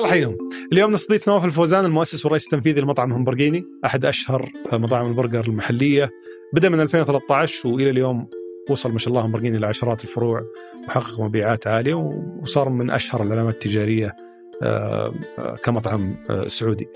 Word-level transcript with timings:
الله 0.00 0.10
يحييهم 0.10 0.36
اليوم 0.72 0.92
نستضيف 0.92 1.28
نواف 1.28 1.44
الفوزان 1.44 1.84
المؤسس 1.84 2.24
والرئيس 2.24 2.44
التنفيذي 2.44 2.80
لمطعم 2.80 3.12
همبرجيني 3.12 3.64
أحد 3.84 4.04
أشهر 4.04 4.52
مطاعم 4.72 5.06
البرجر 5.06 5.44
المحلية 5.48 6.10
بدأ 6.54 6.68
من 6.68 6.80
2013 6.80 7.68
وإلى 7.68 7.90
اليوم 7.90 8.26
وصل 8.70 8.92
ما 8.92 8.98
شاء 8.98 9.08
الله 9.08 9.26
همبرجيني 9.26 9.58
لعشرات 9.58 10.04
الفروع 10.04 10.44
وحقق 10.88 11.20
مبيعات 11.20 11.66
عالية 11.66 11.94
وصار 12.42 12.68
من 12.68 12.90
أشهر 12.90 13.22
العلامات 13.22 13.54
التجارية 13.54 14.16
آه، 14.62 15.14
آه، 15.38 15.56
كمطعم 15.56 16.16
آه، 16.30 16.48
سعودي. 16.48 16.88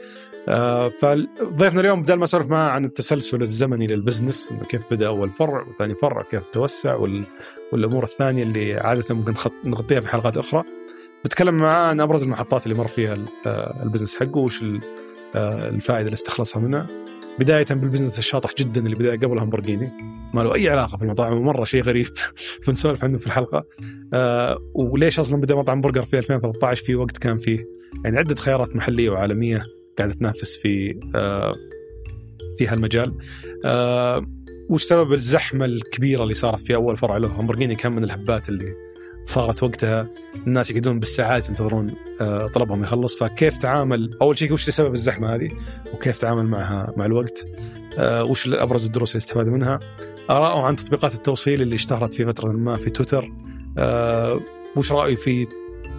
فضيفنا 1.00 1.80
اليوم 1.80 2.02
بدل 2.02 2.14
ما 2.14 2.24
اسولف 2.24 2.46
معاه 2.46 2.70
عن 2.70 2.84
التسلسل 2.84 3.42
الزمني 3.42 3.86
لل 3.86 3.99
business 3.99 4.52
كيف 4.68 4.82
بدأ 4.90 5.06
أول 5.06 5.30
فرع 5.30 5.68
وثاني 5.68 5.94
فرع 5.94 6.22
كيف 6.22 6.46
توسع 6.46 6.94
والأمور 7.72 8.02
الثانية 8.02 8.42
اللي 8.42 8.74
عادة 8.74 9.14
ممكن 9.14 9.34
نغطيها 9.64 10.00
في 10.00 10.08
حلقات 10.08 10.36
أخرى. 10.36 10.64
بتكلم 11.24 11.54
معاه 11.54 11.88
عن 11.88 12.00
أبرز 12.00 12.22
المحطات 12.22 12.66
اللي 12.66 12.78
مر 12.78 12.86
فيها 12.86 13.18
ال 13.82 13.86
business 13.86 14.16
حقه 14.16 14.38
وش 14.38 14.64
الفائدة 15.36 16.06
اللي 16.06 16.14
استخلصها 16.14 16.60
منها. 16.60 16.86
بداية 17.38 17.66
بال 17.70 17.80
business 17.80 18.18
الشاطح 18.18 18.50
جدا 18.58 18.80
اللي 18.80 18.96
بدأ 18.96 19.10
قبل 19.26 19.38
همبرجيني 19.38 19.88
ما 20.34 20.40
له 20.40 20.54
أي 20.54 20.68
علاقة 20.68 20.96
في 20.96 21.02
المطاعم 21.04 21.32
ومرة 21.32 21.64
شيء 21.64 21.82
غريب 21.82 22.06
بنسولف 22.68 23.04
عنه 23.04 23.18
في 23.18 23.26
الحلقة. 23.26 23.64
آه 24.14 24.58
وليش 24.74 25.18
أصلا 25.18 25.40
بدأ 25.40 25.54
مطعم 25.54 25.80
برجر 25.80 26.02
في 26.02 26.18
2013 26.18 26.84
في 26.84 26.94
وقت 26.94 27.18
كان 27.18 27.38
فيه 27.38 27.66
يعني 28.04 28.18
عدة 28.18 28.34
خيارات 28.34 28.76
محلية 28.76 29.10
وعالمية 29.10 29.66
قاعدة 29.98 30.12
تنافس 30.12 30.56
في 30.56 31.00
آه 31.14 31.54
في 32.58 32.66
هالمجال. 32.66 33.18
آه 33.64 34.26
وش 34.70 34.82
سبب 34.82 35.12
الزحمة 35.12 35.64
الكبيرة 35.64 36.22
اللي 36.22 36.34
صارت 36.34 36.60
في 36.60 36.74
أول 36.74 36.96
فرع 36.96 37.16
له 37.16 37.28
همبرجيني 37.28 37.74
كان 37.74 37.92
من 37.96 38.04
الهبات 38.04 38.48
اللي 38.48 38.74
صارت 39.24 39.62
وقتها 39.62 40.08
الناس 40.46 40.70
يقعدون 40.70 41.00
بالساعات 41.00 41.48
ينتظرون 41.48 41.94
آه، 42.20 42.46
طلبهم 42.46 42.82
يخلص. 42.82 43.16
فكيف 43.16 43.58
تعامل؟ 43.58 44.16
أول 44.22 44.38
شيء 44.38 44.52
وش 44.52 44.70
سبب 44.70 44.94
الزحمة 44.94 45.34
هذه؟ 45.34 45.50
وكيف 45.94 46.18
تعامل 46.18 46.46
معها 46.46 46.92
مع 46.96 47.06
الوقت؟ 47.06 47.46
آه، 47.98 48.24
وش 48.24 48.48
أبرز 48.48 48.86
الدروس 48.86 49.10
اللي 49.10 49.18
استفاد 49.18 49.48
منها؟ 49.48 49.80
آراءه 50.30 50.62
عن 50.62 50.76
تطبيقات 50.76 51.14
التوصيل 51.14 51.62
اللي 51.62 51.74
اشتهرت 51.74 52.14
في 52.14 52.24
فترة 52.24 52.52
ما 52.52 52.76
في 52.76 52.90
تويتر. 52.90 53.32
أه 53.78 54.40
وش 54.76 54.92
رأيه 54.92 55.16
في 55.16 55.46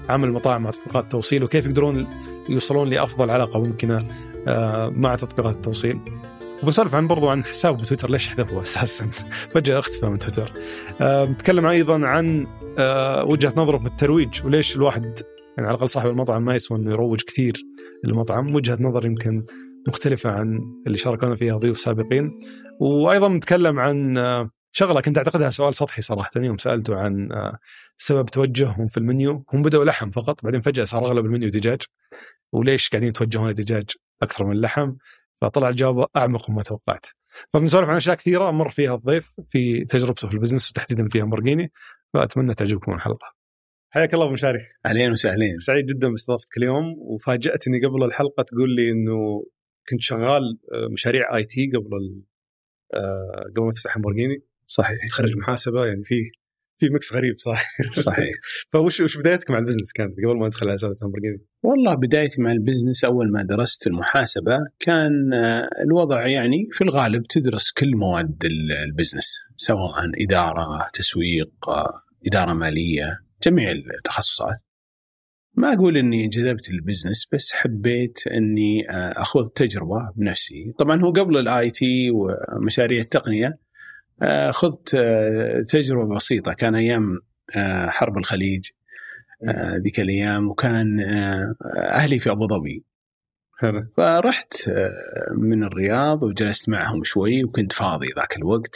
عمل 0.09 0.27
المطاعم 0.27 0.63
مع 0.63 0.71
تطبيقات 0.71 1.03
التوصيل؟ 1.03 1.43
وكيف 1.43 1.65
يقدرون 1.65 2.07
يوصلون 2.49 2.89
لأفضل 2.89 3.29
علاقة 3.29 3.59
ممكنة 3.59 4.07
أه 4.47 4.89
مع 4.89 5.15
تطبيقات 5.15 5.55
التوصيل؟ 5.55 5.99
وبسولف 6.63 6.95
عن 6.95 7.07
برضو 7.07 7.29
عن 7.29 7.43
حسابه 7.43 7.77
بتويتر 7.77 8.09
ليش 8.09 8.27
حذفه 8.27 8.61
أساسا؟ 8.61 9.09
فجأة 9.53 9.79
اختفى 9.79 10.05
من 10.05 10.19
تويتر. 10.19 10.53
بتكلم 11.01 11.65
أيضا 11.65 12.05
عن 12.05 12.47
وجهة 13.23 13.53
نظره 13.57 13.77
في 13.77 13.85
الترويج 13.85 14.45
وليش 14.45 14.75
الواحد 14.75 15.03
يعني 15.57 15.67
على 15.67 15.75
الأقل 15.75 15.89
صاحب 15.89 16.09
المطعم 16.09 16.45
ما 16.45 16.55
يسوى 16.55 16.77
إنه 16.77 16.91
يروج 16.91 17.23
كثير 17.23 17.53
للمطعم؟ 18.03 18.55
وجهة 18.55 18.77
نظر 18.81 19.05
يمكن 19.05 19.43
مختلفة 19.87 20.31
عن 20.31 20.59
اللي 20.87 20.97
شاركونا 20.97 21.35
فيها 21.35 21.57
ضيوف 21.57 21.79
سابقين. 21.79 22.31
وأيضا 22.79 23.29
نتكلم 23.29 23.79
عن 23.79 24.17
آه، 24.17 24.49
شغلة 24.71 25.01
كنت 25.01 25.17
أعتقدها 25.17 25.49
سؤال 25.49 25.75
سطحي 25.75 26.01
صراحة. 26.01 26.31
يوم 26.35 26.57
سألته 26.57 26.95
عن 26.99 27.31
آه، 27.31 27.57
سبب 27.97 28.25
توجههم 28.25 28.87
في 28.87 28.97
المنيو. 28.97 29.45
هم 29.53 29.63
بدأوا 29.63 29.85
لحم 29.85 30.11
فقط 30.11 30.43
بعدين 30.43 30.61
فجأة 30.61 30.83
صار 30.83 31.05
أغلب 31.05 31.25
المنيو 31.25 31.49
دجاج. 31.49 31.81
وليش 32.53 32.89
قاعدين 32.89 33.09
يتوجهون 33.09 33.49
لدجاج 33.49 33.89
أكثر 34.21 34.45
من 34.45 34.51
اللحم 34.51 34.93
فطلع 35.41 35.69
الجواب 35.69 36.07
أعمق 36.17 36.49
مما 36.49 36.63
توقعت. 36.63 37.05
فبنسولف 37.53 37.89
عن 37.89 37.95
أشياء 37.95 38.15
كثيرة 38.15 38.51
مر 38.51 38.69
فيها 38.69 38.95
الضيف 38.95 39.35
في 39.49 39.85
تجربته 39.85 40.27
في 40.27 40.33
ال 40.33 40.37
business 40.37 40.69
وتحديدا 40.69 41.09
في 41.09 41.21
همبرجيني 41.21 41.71
فأتمنى 42.15 42.53
تعجبكم 42.53 42.93
الحلقة. 42.93 43.35
حياك 43.89 44.13
الله 44.13 44.25
أبو 44.25 44.33
مشاري. 44.33 44.59
أهلين 44.85 45.11
وسهلين. 45.11 45.59
سعيد 45.59 45.85
جدا 45.85 46.09
باستضافتك 46.09 46.57
اليوم 46.57 46.95
وفاجأتني 46.97 47.85
قبل 47.85 48.03
الحلقة 48.03 48.43
تقول 48.43 48.75
لي 48.75 48.89
إنه 48.89 49.43
كنت 49.89 50.01
شغال 50.01 50.41
آه، 50.73 50.87
مشاريع 50.91 51.35
IT 51.35 51.71
قبل 51.75 52.23
آه، 52.93 53.51
قبل 53.55 53.65
ما 53.65 53.71
تفتح 53.71 53.95
همبرجيني 53.95 54.43
صحيح. 54.67 54.97
تخرج 55.09 55.37
محاسبة 55.37 55.85
يعني 55.85 56.03
في 56.03 56.15
في 56.77 56.89
mix 56.89 57.13
غريب 57.13 57.35
صح؟ 57.37 57.63
صحيح. 57.91 58.33
فوش 58.73 59.01
وش 59.01 59.17
بدايتك 59.17 59.51
مع 59.51 59.57
ال 59.57 59.61
business 59.61 59.91
كانت 59.93 60.11
قبل 60.11 60.39
ما 60.39 60.47
ادخل 60.47 60.67
على 60.67 60.77
سالفه 60.77 60.95
همبرجيني؟ 61.01 61.45
والله 61.63 61.93
بدايتي 61.93 62.41
مع 62.41 62.51
ال 62.51 62.57
business 62.57 63.03
أول 63.03 63.31
ما 63.31 63.43
درست 63.43 63.87
المحاسبة 63.87 64.57
كان 64.79 65.33
آه، 65.33 65.69
الوضع 65.83 66.27
يعني 66.27 66.67
في 66.71 66.83
الغالب 66.83 67.23
تدرس 67.23 67.71
كل 67.71 67.95
مواد 67.95 68.45
ال 68.85 68.91
business 68.91 69.37
سواء 69.55 69.93
إدارة 70.21 70.87
تسويق 70.93 71.51
إدارة 72.27 72.53
مالية 72.53 73.19
جميع 73.43 73.71
التخصصات. 73.71 74.57
ما 75.57 75.73
أقول 75.73 75.97
إني 75.97 76.25
انجذبت 76.25 76.69
لل 76.69 76.81
business 76.81 77.27
بس 77.31 77.53
حبيت 77.53 78.27
إني 78.27 78.89
آه، 78.89 79.21
اخذ 79.21 79.47
تجربة 79.47 80.11
بنفسي. 80.15 80.73
طبعا 80.79 81.01
هو 81.01 81.11
قبل 81.11 81.37
ال 81.37 81.71
IT 81.71 82.11
ومشاريع 82.11 82.99
التقنية 82.99 83.57
آه، 84.21 84.51
خذت 84.51 84.95
آه، 84.95 85.61
تجربة 85.61 86.15
بسيطة. 86.15 86.53
كان 86.53 86.75
أيام 86.75 87.19
حرب 87.87 88.17
الخليج 88.17 88.69
ذيك 89.83 89.99
الأيام 89.99 90.49
وكان 90.49 90.99
أهلي 91.75 92.19
في 92.19 92.31
أبو 92.31 92.47
ظبي. 92.47 92.83
فرحت 93.97 94.69
من 95.37 95.63
الرياض 95.63 96.23
وجلست 96.23 96.69
معهم 96.69 97.03
شوي 97.03 97.43
وكنت 97.43 97.71
فاضي 97.71 98.07
ذاك 98.15 98.37
الوقت. 98.37 98.75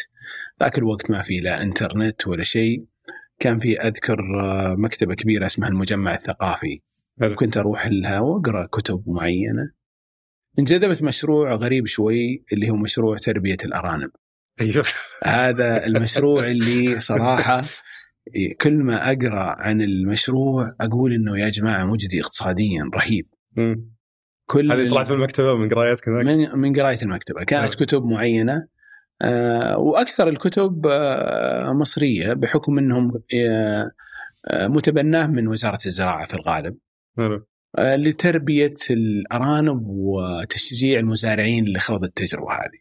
ذاك 0.64 0.78
الوقت 0.78 1.12
ما 1.12 1.22
في 1.22 1.40
لا 1.40 1.62
إنترنت 1.62 2.28
ولا 2.28 2.44
شيء. 2.44 2.86
كان 3.40 3.60
في 3.60 3.80
أذكر 3.80 4.20
آه، 4.42 4.76
مكتبة 4.76 5.16
كبيرة 5.16 5.46
اسمها 5.46 5.70
المجمع 5.70 6.14
الثقافي. 6.14 6.82
حلو. 7.22 7.36
كنت 7.36 7.58
أروح 7.58 7.88
لها 7.88 8.20
وأقرأ 8.20 8.66
كتب 8.66 9.04
معينة. 9.08 9.72
انجذبت 10.60 11.04
مشروع 11.04 11.56
غريب 11.56 11.88
شوي 11.88 12.44
اللي 12.54 12.70
هو 12.70 12.76
مشروع 12.76 13.18
تربية 13.18 13.58
الأرانب. 13.66 14.12
أيوه. 14.62 14.84
هذا 15.24 15.86
المشروع 15.86 16.52
اللي 16.52 17.00
صراحة 17.00 17.64
كل 18.62 18.74
ما 18.74 19.12
أقرأ 19.12 19.56
عن 19.60 19.82
المشروع 19.82 20.68
أقول 20.82 21.14
إنه 21.14 21.40
يا 21.40 21.50
جماعة 21.50 21.86
مجدي 21.86 22.22
اقتصاديا 22.22 22.90
رهيب. 22.96 23.28
كل 24.50 24.72
هذه 24.72 24.90
طلعت 24.90 25.10
من 25.10 25.16
المكتبه 25.16 25.56
من 25.56 25.68
قرايتك 25.68 26.08
من 26.08 26.60
من 26.60 26.74
قراية 26.74 27.02
المكتبة. 27.02 27.44
كانت 27.44 27.76
كتب 27.76 28.04
معينة. 28.04 28.54
آه، 28.54 28.68
وأكثر 29.78 30.28
الكتب 30.28 30.88
آه، 30.88 31.74
مصرية 31.74 32.34
بحكم 32.34 32.78
إنهم 32.78 33.22
آه، 33.36 33.92
متبناه 34.68 35.28
من 35.28 35.48
وزارة 35.48 35.80
الزراعة 35.86 36.26
في 36.26 36.34
الغالب. 36.34 36.78
لتربية 37.80 38.74
الأرانب 38.92 39.84
وتشجيع 39.88 41.00
المزارعين 41.00 41.66
لخوض 41.66 42.04
التجربة 42.04 42.54
هذه. 42.54 42.80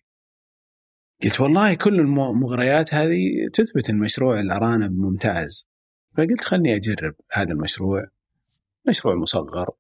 قلت 1.25 1.41
والله 1.41 1.75
كل 1.75 2.00
المغريات 2.00 2.94
هذه 2.94 3.49
تثبت 3.53 3.91
ان 3.91 3.99
مشروع 3.99 4.41
الأرانب 4.41 4.99
ممتاز. 4.99 5.69
فقلت 6.16 6.41
خلني 6.41 6.76
أجرب 6.76 7.15
هذا 7.32 7.53
المشروع 7.53 8.06
مشروع 8.88 9.15
مصغر 9.15 9.70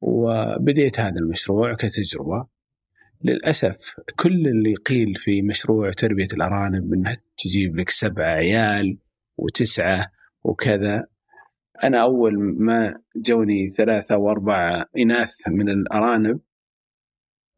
وبديت 0.00 1.00
هذا 1.00 1.16
المشروع 1.16 1.74
كتجربة 1.74 2.46
للأسف 3.24 3.76
كل 4.16 4.48
اللي 4.48 4.74
قيل 4.74 5.14
في 5.14 5.42
مشروع 5.42 5.90
تربية 5.90 6.28
الأرانب 6.32 6.92
أنها 6.92 7.16
تجيب 7.36 7.76
لك 7.76 7.90
سبعة 7.90 8.34
عيال 8.34 8.98
وتسعة 9.36 10.06
وكذا. 10.44 11.06
أنا 11.84 12.02
أول 12.02 12.32
ما 12.38 13.00
جوني 13.16 13.68
ثلاثة 13.68 14.16
وأربعة 14.16 14.86
إناث 14.98 15.48
من 15.48 15.68
الأرانب 15.68 16.40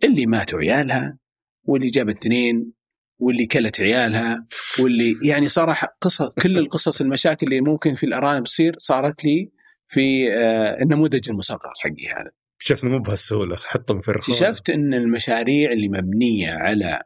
اللي 0.04 0.26
ماتوا 0.26 0.58
عيالها 0.58 1.18
واللي 1.64 1.88
جابت 1.88 2.16
اثنين 2.16 2.72
واللي 3.18 3.46
كلت 3.46 3.80
عيالها 3.80 4.46
واللي 4.80 5.14
يعني 5.28 5.48
صراحة 5.48 5.88
قصص 6.00 6.34
كل 6.42 6.58
القصص 6.58 7.00
المشاكل 7.00 7.46
اللي 7.46 7.60
ممكن 7.60 7.94
في 7.94 8.06
الأرانب 8.06 8.44
تصير 8.44 8.74
صارت 8.78 9.24
لي 9.24 9.50
في 9.88 10.32
آه، 10.32 10.82
النموذج 10.82 11.30
المصغر 11.30 11.72
حقي 11.82 12.08
هذا. 12.16 12.30
اكتشفت 12.58 12.84
مو 12.84 12.98
بهالسهولة 12.98 13.56
حطهم 13.56 14.00
في 14.00 14.08
الرخاء 14.08 14.36
اكتشفت 14.36 14.70
إن 14.70 14.94
المشاريع 14.94 15.72
اللي 15.72 15.88
مبنية 15.88 16.52
على 16.52 17.02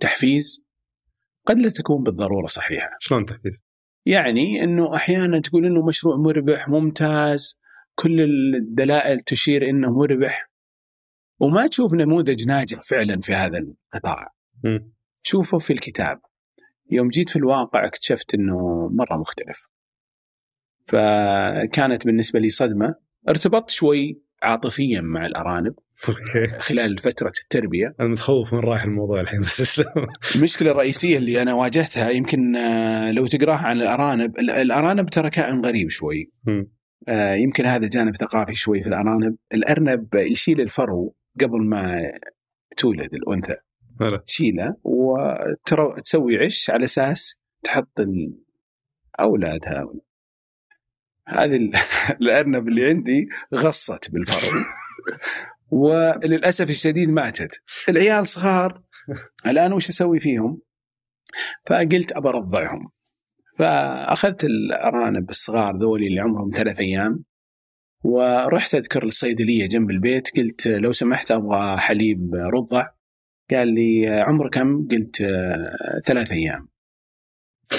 تحفيز 0.00 0.64
قد 1.46 1.58
لا 1.58 1.68
تكون 1.68 2.02
بالضرورة 2.02 2.46
صحيحة. 2.46 2.90
شلون 2.98 3.26
تحفيز؟ 3.26 3.62
يعني 4.06 4.64
إنه 4.64 4.94
أحيانا 4.94 5.38
تقول 5.38 5.66
إنه 5.66 5.86
مشروع 5.86 6.16
مربح 6.16 6.68
ممتاز 6.68 7.58
كل 7.94 8.20
الدلائل 8.56 9.20
تشير 9.20 9.70
إنه 9.70 9.98
مربح 9.98 10.50
وما 11.40 11.66
تشوف 11.66 11.94
نموذج 11.94 12.46
ناجح 12.48 12.82
فعلا 12.82 13.20
في 13.20 13.34
هذا 13.34 13.58
القطاع. 13.58 14.34
تشوفه 15.24 15.58
في 15.58 15.72
الكتاب. 15.72 16.20
يوم 16.90 17.08
جيت 17.08 17.30
في 17.30 17.36
الواقع 17.36 17.84
اكتشفت 17.84 18.34
إنه 18.34 18.88
مرة 18.92 19.16
مختلف. 19.16 19.62
فكانت 20.86 22.06
بالنسبة 22.06 22.40
لي 22.40 22.50
صدمة 22.50 22.94
ارتبطت 23.28 23.70
شوي 23.70 24.25
عاطفيا 24.46 25.00
مع 25.00 25.26
الأرانب 25.26 25.74
خلال 26.58 26.98
فترة 26.98 27.32
التربية. 27.42 27.94
أنا 28.00 28.08
متخوف 28.08 28.54
من 28.54 28.60
رايح 28.60 28.84
الموضوع 28.84 29.20
الحين 29.20 29.40
بس 29.40 29.60
أسلم. 29.60 30.06
المشكلة 30.36 30.70
الرئيسية 30.70 31.18
اللي 31.18 31.42
أنا 31.42 31.54
واجهتها 31.54 32.10
يمكن 32.10 32.56
آه، 32.56 33.12
لو 33.12 33.26
تقراها 33.26 33.66
عن 33.66 33.80
الأرانب 33.80 34.38
الأرانب 34.38 35.10
ترى 35.10 35.30
كائن 35.30 35.64
غريب 35.66 35.90
شوي. 35.90 36.32
آه 37.08 37.34
يمكن 37.34 37.66
هذا 37.66 37.88
جانب 37.88 38.16
ثقافي 38.16 38.54
شوي 38.54 38.82
في 38.82 38.88
الأرانب. 38.88 39.36
الأرنب 39.54 40.14
يشيل 40.14 40.60
الفرو 40.60 41.14
قبل 41.40 41.64
ما 41.64 42.12
تولد 42.76 43.14
الأنثى. 43.14 43.54
تشيله 44.26 44.76
وتسوي 44.84 46.38
عش 46.38 46.70
على 46.70 46.84
أساس 46.84 47.40
تحط 47.64 48.00
أولادها. 49.20 49.92
هذه 51.28 51.56
ال- 51.56 51.72
الارنب 52.22 52.68
اللي 52.68 52.88
عندي 52.88 53.28
غصت 53.54 54.10
بالفرو 54.10 54.60
وللأسف 55.70 56.70
الشديد 56.70 57.08
ماتت 57.10 57.60
العيال 57.88 58.28
صغار 58.28 58.82
الآن 59.46 59.72
وش 59.72 59.88
أسوي 59.88 60.20
فيهم؟ 60.20 60.60
فقلت 61.66 62.12
ابى 62.12 62.28
ارضعهم 62.28 62.90
فأخذت 63.58 64.44
الأرانب 64.44 65.30
الصغار 65.30 65.76
ذولي 65.76 66.06
اللي 66.06 66.20
عمرهم 66.20 66.50
ثلاث 66.54 66.80
أيام 66.80 67.24
ورحت 68.04 68.74
أذكر 68.74 69.04
الصيدليه 69.04 69.66
جنب 69.68 69.90
البيت. 69.90 70.36
قلت 70.36 70.66
لو 70.66 70.92
سمحت 70.92 71.30
أبغى 71.30 71.76
حليب 71.76 72.34
رضع. 72.34 72.86
قال 73.50 73.68
لي 73.74 74.08
عمر 74.08 74.50
كم؟ 74.50 74.88
قلت 74.88 75.20
آه، 75.20 76.00
ثلاث 76.04 76.32
أيام. 76.32 76.68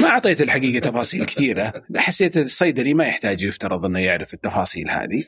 ما 0.02 0.08
أعطيت 0.08 0.42
الحقيقة 0.42 0.80
تفاصيل 0.80 1.26
كثيرة. 1.26 1.84
حسيت 1.96 2.38
الصيدلي 2.38 2.94
ما 2.94 3.06
يحتاج 3.06 3.44
يفترض 3.44 3.86
إنه 3.86 4.00
يعرف 4.00 4.34
التفاصيل 4.34 4.90
هذه. 4.90 5.24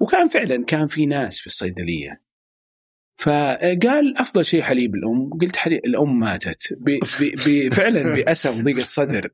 وكان 0.00 0.28
فعلا 0.28 0.64
كان 0.64 0.86
في 0.86 1.06
ناس 1.06 1.38
في 1.38 1.46
الصيدلية. 1.46 2.22
فقال 3.18 4.18
أفضل 4.18 4.44
شيء 4.44 4.62
حليب 4.62 4.94
الأم. 4.94 5.30
قلت 5.40 5.56
حليب 5.56 5.84
الأم 5.84 6.20
ماتت. 6.20 6.72
ب 6.72 6.98
ب 7.20 7.34
ب 7.46 7.74
فعلا 7.74 8.14
بأسف 8.14 8.60
ضيقه 8.60 8.82
صدر. 8.82 9.30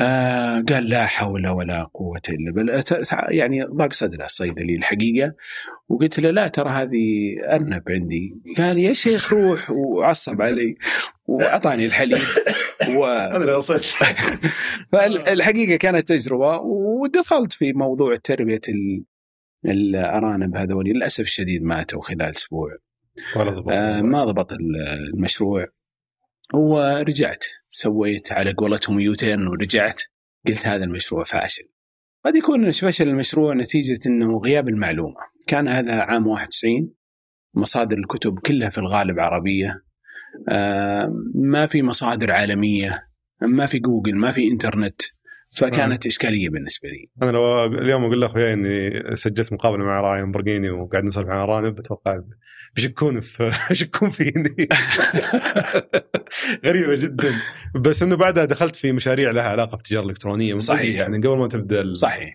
آه 0.00 0.60
قال 0.60 0.88
لا 0.88 1.06
حول 1.06 1.48
ولا 1.48 1.84
قوة 1.94 2.20
إلا 2.28 2.52
بالله. 2.52 2.84
يعني 3.28 3.64
ضاق 3.64 3.92
صدره 3.92 4.24
الصيدلي 4.24 4.76
الحقيقة. 4.76 5.32
وقلت 5.88 6.20
له 6.20 6.30
لا 6.30 6.48
ترى 6.48 6.68
هذه 6.68 7.34
أرنب 7.52 7.82
عندي. 7.88 8.34
قال 8.58 8.78
يا 8.78 8.92
شيخ 8.92 9.32
روح 9.32 9.70
وعصب 9.70 10.42
علي 10.42 10.76
وأعطاني 11.26 11.86
الحليب 11.86 12.18
و... 12.96 13.04
فالحقيقة 14.92 15.76
كانت 15.76 16.08
تجربة 16.08 16.56
ودخلت 16.60 17.52
في 17.52 17.72
موضوع 17.72 18.16
تربية 18.24 18.60
ال- 18.68 19.04
الأرانب 19.64 20.56
هذول. 20.56 20.84
للأسف 20.88 21.20
الشديد 21.20 21.62
ماتوا 21.62 22.00
خلال 22.02 22.22
أسبوع. 22.22 22.68
ولا 23.36 23.62
آه 23.70 24.00
ما 24.00 24.24
ضبط 24.24 24.52
ال- 24.52 25.10
المشروع. 25.14 25.66
ورجعت 26.54 27.44
سويت 27.70 28.32
على 28.32 28.52
قولتهم 28.52 29.00
U-turn 29.00 29.48
ورجعت 29.48 30.00
قلت 30.48 30.66
هذا 30.66 30.84
المشروع 30.84 31.24
فاشل. 31.24 31.64
قد 32.24 32.36
يكون 32.36 32.70
فشل 32.70 33.08
المشروع 33.08 33.54
نتيجة 33.54 34.00
أنه 34.06 34.38
غياب 34.38 34.68
المعلومة. 34.68 35.20
كان 35.46 35.68
هذا 35.68 36.00
عام 36.00 36.26
91 36.26 36.94
مصادر 37.54 37.98
الكتب 37.98 38.38
كلها 38.38 38.68
في 38.68 38.78
الغالب 38.78 39.20
عربية. 39.20 39.84
آه، 40.48 41.12
ما 41.34 41.66
في 41.66 41.82
مصادر 41.82 42.30
عالمية 42.30 43.08
ما 43.42 43.66
في 43.66 43.78
جوجل 43.78 44.16
ما 44.16 44.30
في 44.30 44.48
إنترنت 44.48 45.02
فكانت 45.50 46.06
إشكالية 46.06 46.48
بالنسبة 46.48 46.88
لي. 46.88 47.10
أنا 47.22 47.30
لو 47.30 47.64
اليوم 47.64 48.04
أقول 48.04 48.20
لاخوياي 48.20 48.52
إني 48.52 49.16
سجلت 49.16 49.52
مقابلة 49.52 49.84
مع 49.84 50.00
راين 50.00 50.30
برقيني 50.30 50.70
وقاعد 50.70 51.04
نسولف 51.04 51.28
عن 51.28 51.38
ارانب 51.38 51.78
أتوقع 51.78 52.20
بيشكون 52.76 53.20
في 53.20 53.52
يشكون 53.70 54.10
فيني 54.10 54.56
غريبة 56.66 56.94
جدا. 56.96 57.32
بس 57.74 58.02
إنه 58.02 58.16
بعدها 58.16 58.44
دخلت 58.44 58.76
في 58.76 58.92
مشاريع 58.92 59.30
لها 59.30 59.48
علاقة 59.48 59.68
في 59.68 59.74
التجاره 59.74 60.04
الالكترونيه 60.04 60.58
صحيح. 60.58 60.98
يعني 61.00 61.16
قبل 61.18 61.36
ما 61.38 61.46
تبدأ 61.48 61.80
ال- 61.80 61.96
صحيح. 61.96 62.34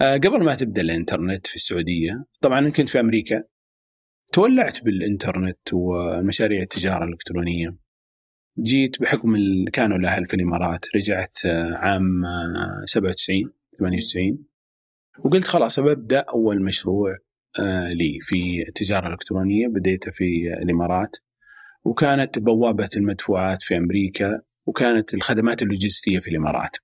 آه، 0.00 0.16
قبل 0.16 0.44
ما 0.44 0.54
تبدأ 0.54 0.80
الإنترنت 0.80 1.46
في 1.46 1.56
السعودية 1.56 2.24
طبعا 2.40 2.68
كنت 2.68 2.88
في 2.88 3.00
أمريكا. 3.00 3.44
تولعت 4.32 4.84
بالإنترنت 4.84 5.58
ومشاريع 5.72 6.62
التجارة 6.62 7.04
الإلكترونية. 7.04 7.76
جيت 8.62 9.00
بحكم 9.00 9.34
ال- 9.34 9.70
كانوا 9.72 9.98
الاهل 9.98 10.26
في 10.26 10.34
الإمارات. 10.34 10.84
رجعت 10.96 11.38
آه، 11.46 11.74
عام 11.76 12.24
آه، 12.24 12.84
97 12.86 13.52
98 13.78 14.38
وقلت 15.24 15.44
خلاص 15.44 15.80
ببدا 15.80 16.18
أول 16.20 16.62
مشروع. 16.64 17.10
آه، 17.12 17.18
لي 17.92 18.18
في 18.20 18.64
التجارة 18.68 19.06
الإلكترونية 19.06 19.68
بديته 19.68 20.10
في 20.10 20.54
الإمارات 20.62 21.16
وكانت 21.84 22.38
بوابة 22.38 22.88
المدفوعات 22.96 23.62
في 23.62 23.76
أمريكا 23.76 24.40
وكانت 24.66 25.14
الخدمات 25.14 25.62
اللوجستية 25.62 26.18
في 26.18 26.30
الإمارات. 26.30 26.76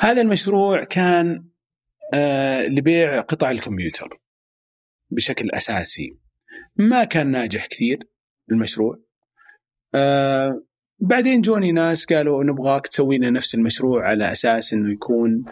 هذا 0.00 0.22
المشروع 0.22 0.84
كان 0.84 1.44
آه، 2.14 2.66
لبيع 2.66 3.20
قطع 3.20 3.50
الكمبيوتر 3.50 4.20
بشكل 5.10 5.50
أساسي. 5.50 6.18
ما 6.76 7.04
كان 7.04 7.30
ناجح 7.30 7.66
كثير 7.66 7.98
المشروع. 8.50 8.98
آه، 9.94 10.62
بعدين 10.98 11.40
جوني 11.40 11.72
ناس 11.72 12.04
قالوا 12.04 12.44
نبغاك 12.44 12.86
تسوي 12.86 13.18
لنا 13.18 13.30
نفس 13.30 13.54
المشروع 13.54 14.08
على 14.08 14.32
أساس 14.32 14.72
إنه 14.72 14.92
يكون 14.92 15.44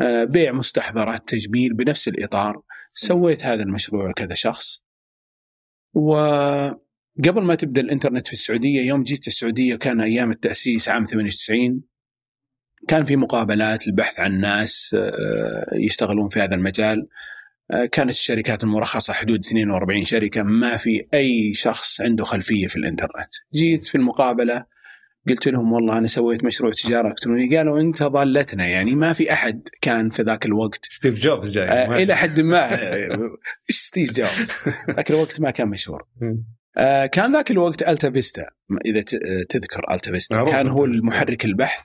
آه، 0.00 0.24
بيع 0.24 0.52
مستحضرات 0.52 1.28
تجميل 1.28 1.74
بنفس 1.74 2.08
الإطار. 2.08 2.62
سويت 2.94 3.44
هذا 3.44 3.62
المشروع 3.62 4.10
لكذا 4.10 4.34
شخص. 4.34 4.84
وقبل 5.94 7.42
ما 7.42 7.54
تبدأ 7.54 7.80
الإنترنت 7.80 8.26
في 8.26 8.32
السعودية 8.32 8.80
يوم 8.82 9.02
جيت 9.02 9.26
السعودية 9.26 9.76
كان 9.76 10.00
أيام 10.00 10.30
التأسيس 10.30 10.88
عام 10.88 11.04
98 11.04 11.82
كان 12.88 13.04
في 13.04 13.16
مقابلات 13.16 13.86
البحث 13.86 14.20
عن 14.20 14.40
ناس 14.40 14.96
آه، 14.98 15.74
يشتغلون 15.74 16.28
في 16.28 16.40
هذا 16.40 16.54
المجال 16.54 17.08
آه، 17.70 17.84
كانت 17.84 18.10
الشركات 18.10 18.64
المرخصة 18.64 19.12
حدود 19.12 19.44
42 19.46 20.04
شركة 20.04 20.42
ما 20.42 20.76
في 20.76 21.06
أي 21.14 21.54
شخص 21.54 22.00
عنده 22.00 22.24
خلفية 22.24 22.66
في 22.66 22.76
الإنترنت 22.76 23.34
جيت 23.54 23.86
في 23.86 23.94
المقابلة 23.94 24.66
قلت 25.28 25.48
لهم 25.48 25.72
والله 25.72 25.98
أنا 25.98 26.08
سويت 26.08 26.44
مشروع 26.44 26.72
تجارة 26.72 27.08
إلكترونية. 27.08 27.58
قالوا 27.58 27.80
أنت 27.80 28.02
ضالتنا 28.02 28.66
يعني 28.66 28.94
ما 28.94 29.12
في 29.12 29.32
أحد 29.32 29.68
كان 29.80 30.10
في 30.10 30.22
ذاك 30.22 30.46
الوقت. 30.46 30.84
ستيف 30.90 31.18
جوبز 31.18 31.52
جاي. 31.54 31.68
آه، 31.68 32.02
إلى 32.02 32.14
حد 32.14 32.40
ما. 32.40 32.74
آه، 32.74 33.08
إيش 33.70 33.76
ستيف 33.78 34.12
جوبز؟ 34.12 34.48
ذاك 34.90 35.10
الوقت 35.10 35.40
ما 35.40 35.50
كان 35.50 35.68
مشهور. 35.68 36.02
آه، 36.78 37.06
كان 37.06 37.32
ذاك 37.32 37.50
الوقت 37.50 37.82
ألتا 37.82 38.10
فيستا. 38.10 38.44
إذا 38.86 39.00
ت- 39.00 39.20
تذكر 39.48 39.84
ألتا 39.94 40.10
فيستا. 40.12 40.44
كان 40.44 40.68
هو. 40.68 40.84
المحرك 40.84 41.44
البحث. 41.44 41.84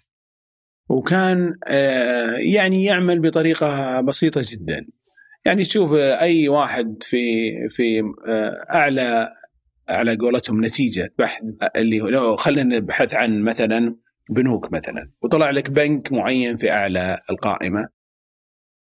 وكان 0.89 1.53
آه، 1.67 2.31
يعني 2.31 2.83
يعمل 2.85 3.19
بطريقة 3.19 4.01
بسيطة 4.01 4.41
جدا. 4.51 4.85
يعني 5.45 5.63
تشوف 5.65 5.93
آه، 5.93 6.19
أي 6.21 6.49
واحد 6.49 6.95
في 7.03 7.17
في 7.69 7.99
آه، 8.27 8.65
أعلى 8.75 9.29
على 9.89 10.15
قولتهم 10.15 10.65
نتيجة 10.65 11.13
بحث 11.19 11.41
اللي 11.75 12.01
هو 12.01 12.07
لو 12.07 12.35
خلينا 12.35 12.77
نبحث 12.77 13.13
عن 13.13 13.41
مثلا 13.41 13.95
بنوك 14.29 14.71
مثلا 14.73 15.09
وطلع 15.21 15.49
لك 15.49 15.69
بنك 15.69 16.11
معين 16.11 16.57
في 16.57 16.71
أعلى 16.71 17.17
القائمة. 17.29 17.99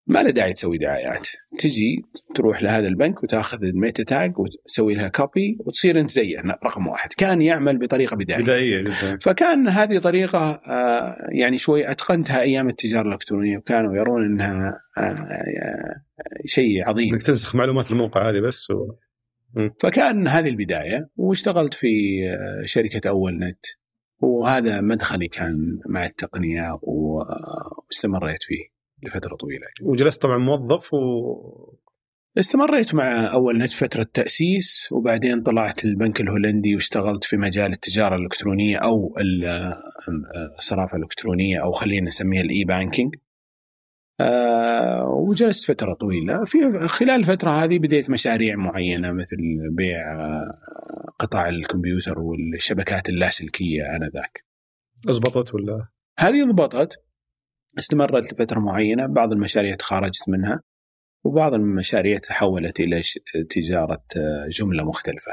ما 0.06 0.22
له 0.22 0.30
داعي 0.30 0.52
تسوي 0.52 0.78
دعايات. 0.78 1.28
تجي 1.58 2.02
تروح 2.34 2.62
لهذا 2.62 2.88
البنك 2.88 3.22
وتأخذ 3.22 3.64
ال 3.64 3.72
meta 3.72 4.02
tag 4.02 4.38
وتسوي 4.38 4.94
لها 4.94 5.08
copy 5.08 5.56
وتصير 5.60 6.00
أنت 6.00 6.10
زيه 6.10 6.42
رقم 6.64 6.86
واحد. 6.86 7.12
كان 7.12 7.42
يعمل 7.42 7.78
بطريقة 7.78 8.16
بدائية. 8.16 8.42
بدائية 8.42 8.84
فكان 9.20 9.68
هذه 9.68 9.98
طريقة 9.98 10.50
آه، 10.66 11.28
يعني 11.28 11.58
شوي 11.58 11.90
أتقنتها 11.90 12.40
أيام 12.40 12.68
التجارة 12.68 13.08
الإلكترونية 13.08 13.58
وكانوا 13.58 13.96
يرون 13.96 14.24
إنها 14.24 14.80
آه، 14.98 15.00
آه، 15.00 16.02
شيء 16.46 16.88
عظيم. 16.88 17.14
إنك 17.14 17.22
تنسخ 17.22 17.54
معلومات 17.54 17.90
الموقع 17.90 18.30
هذه 18.30 18.40
بس 18.40 18.70
و... 18.70 18.92
فكان 19.80 20.28
هذه 20.28 20.48
البداية 20.48 21.08
واشتغلت 21.16 21.74
في 21.74 21.86
آه، 22.28 22.66
شركة 22.66 23.08
أول 23.08 23.38
نت 23.38 23.66
وهذا 24.20 24.80
مدخلي 24.80 25.28
كان 25.28 25.78
مع 25.86 26.06
التقنية 26.06 26.78
و- 26.82 27.22
واستمريت 27.88 28.42
فيه 28.42 28.64
لفترة 29.02 29.36
طويلة 29.36 29.66
وجلست 29.82 30.22
طبعا 30.22 30.38
موظف 30.38 30.94
و 30.94 30.98
استمريت 32.38 32.94
مع 32.94 33.32
أول 33.32 33.58
نت 33.58 33.72
فترة 33.72 34.06
تأسيس 34.14 34.88
وبعدين 34.92 35.42
طلعت 35.42 35.84
البنك 35.84 36.20
الهولندي 36.20 36.74
واشتغلت 36.74 37.24
في 37.24 37.36
مجال 37.36 37.70
التجارة 37.72 38.16
الإلكترونية 38.16 38.76
أو 38.76 39.16
ال- 39.20 39.74
الصرافة 40.58 40.96
الإلكترونية 40.96 41.62
أو 41.62 41.72
خلينا 41.72 42.06
نسميها 42.06 42.40
ال 42.42 42.64
e-banking. 42.64 43.14
آه، 44.20 45.04
وجلست 45.08 45.64
فترة 45.72 45.94
طويلة 45.94 46.44
في 46.44 46.58
خلال 46.88 47.10
الفترة 47.20 47.50
هذه 47.50 47.78
بديت 47.78 48.10
مشاريع 48.10 48.56
معينة 48.56 49.12
مثل 49.12 49.36
بيع 49.76 50.12
آه، 50.20 50.44
قطع 51.18 51.48
الكمبيوتر 51.48 52.18
والشبكات 52.18 53.08
اللاسلكية 53.08 53.82
آنذاك. 53.96 54.44
ضبطت 55.08 55.54
ولا 55.54 55.88
هذه 56.18 56.44
ضبطت 56.50 56.96
استمرت 57.78 58.32
لفترة 58.32 58.60
معينة 58.60 59.06
بعض 59.06 59.32
المشاريع 59.32 59.74
تخرجت 59.74 60.28
منها 60.28 60.60
وبعض 61.24 61.54
المشاريع 61.54 62.18
تحولت 62.18 62.80
إلى 62.80 63.02
ش- 63.02 63.18
تجارة 63.50 64.04
آه، 64.16 64.48
جملة 64.50 64.84
مختلفة. 64.84 65.32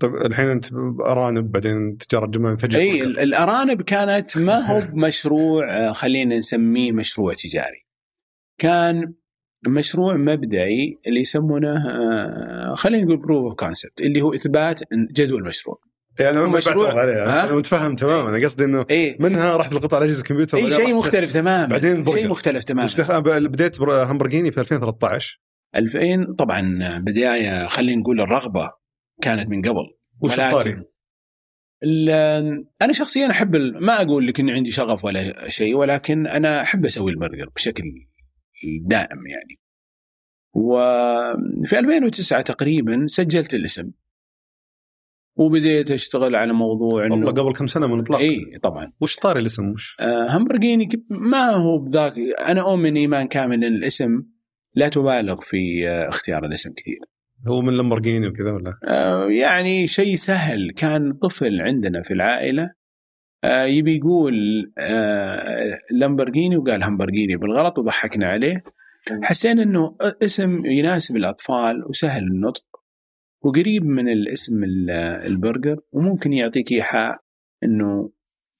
طيب 0.00 0.14
الحين 0.14 0.46
أنت 0.46 0.72
أرانب 1.06 1.50
بعدين 1.52 1.96
تجارة 1.96 2.26
جمال 2.26 2.58
فجاه 2.58 2.80
إي 2.80 3.02
ال- 3.02 3.18
الأرانب 3.18 3.82
كانت 3.82 4.38
ما 4.38 4.58
هو 4.58 4.80
بمشروع 4.92 5.92
خلينا 5.92 6.38
نسميه 6.38 6.92
مشروع 6.92 7.34
تجاري. 7.34 7.86
كان 8.60 9.14
مشروع 9.68 10.16
مبدئي 10.16 10.98
اللي 11.06 11.20
يسمونه 11.20 11.90
آه، 11.90 12.74
خلينا 12.74 13.04
نقول 13.04 13.16
proof 13.16 13.44
of 13.44 13.54
concept 13.54 14.00
اللي 14.00 14.22
هو 14.22 14.34
إثبات 14.34 14.80
جدوى 15.12 15.38
المشروع 15.38 15.78
يعني 16.20 16.38
أنا 16.38 16.46
مشروع-؟ 16.46 16.90
أنا 16.92 17.52
متفهم 17.54 17.96
تماما. 17.96 18.28
أنا 18.36 18.44
قصدي 18.44 18.64
إنه 18.64 18.86
اي 18.90 19.16
منها 19.20 19.56
رحت 19.56 19.72
القطع 19.72 19.96
على 19.96 20.04
اجهزه 20.06 20.20
الكمبيوتر 20.20 20.58
اي 20.58 20.70
شيء 20.70 20.94
مختلف 20.96 21.32
تماما. 21.32 21.66
بعدين 21.66 22.06
شيء. 22.06 22.28
مختلف 22.28 22.64
تماما. 22.64 22.88
بديت 23.48 23.80
بر- 23.80 24.04
همبرجيني 24.04 24.50
في 24.52 24.60
2013 24.60 25.40
2000 25.76 26.34
طبعا 26.38 26.78
بداية 26.98 27.66
خلينا 27.66 28.00
نقول 28.00 28.20
الرغبة 28.20 28.70
كانت 29.22 29.48
من 29.50 29.62
قبل. 29.62 29.84
وش 30.20 30.30
ولكن 30.38 30.42
الطاري؟ 30.46 30.82
ال- 31.84 32.64
أنا 32.82 32.92
شخصيا 32.92 33.30
أحب 33.30 33.56
ما 33.56 34.02
أقول 34.02 34.26
لك 34.26 34.40
اني 34.40 34.52
عندي 34.52 34.70
شغف 34.70 35.04
ولا 35.04 35.48
شيء 35.48 35.74
ولكن 35.76 36.26
أنا 36.26 36.62
أحب 36.62 36.84
أسوي 36.84 37.10
البرجر 37.10 37.48
بشكل 37.56 37.84
دائم 38.82 39.26
يعني. 39.26 39.60
وفي 40.54 41.78
2009 41.78 42.40
تقريبا 42.40 43.06
سجلت 43.06 43.54
الاسم 43.54 43.90
وبديت 45.36 45.90
أشتغل 45.90 46.36
على 46.36 46.52
موضوع 46.52 47.02
والله 47.02 47.16
إنه 47.16 47.26
قبل 47.26 47.52
كم 47.52 47.66
سنة 47.66 47.86
من 47.86 48.00
إطلاق 48.00 48.20
اي 48.20 48.58
طبعا 48.62 48.92
وش 49.00 49.16
طاري 49.16 49.40
الاسم 49.40 49.70
وش؟ 49.70 49.96
آه، 50.00 50.36
همبرجيني 50.36 50.88
ما 51.10 51.50
هو 51.50 51.78
بذاك 51.78 52.14
أنا 52.40 52.60
أؤمن 52.60 52.96
ايمان 52.96 53.28
كامل 53.28 53.64
ان 53.64 53.74
الاسم 53.74 54.22
لا 54.74 54.88
تبالغ 54.88 55.40
في 55.40 55.88
آه، 55.88 56.08
اختيار 56.08 56.44
الاسم 56.44 56.72
كثير. 56.72 56.98
هو 57.48 57.60
من 57.60 57.76
لامبرجيني 57.76 58.26
وكذا 58.26 58.52
ولا؟ 58.52 58.78
آه، 58.88 59.26
يعني 59.30 59.86
شيء 59.86 60.16
سهل 60.16 60.70
كان 60.70 61.12
طفل 61.12 61.60
عندنا 61.60 62.02
في 62.02 62.12
العائلة 62.12 62.70
آه، 63.44 63.64
يبي 63.64 63.96
يقول 63.96 64.34
آه، 64.78 65.78
لامبرجيني 65.90 66.56
وقال 66.56 66.84
همبرجيني 66.84 67.36
بالغلط 67.36 67.78
وضحكنا 67.78 68.26
عليه. 68.26 68.62
حسينا 69.22 69.62
إنه 69.62 69.96
اسم 70.22 70.66
يناسب 70.66 71.16
الأطفال 71.16 71.84
وسهل 71.88 72.22
النطق 72.22 72.64
وقريب 73.42 73.84
من 73.86 74.08
الاسم 74.08 74.64
ال- 74.64 74.90
البرجر 75.26 75.76
وممكن 75.92 76.32
يعطيك 76.32 76.72
إيحاء 76.72 77.16
إنه 77.64 78.10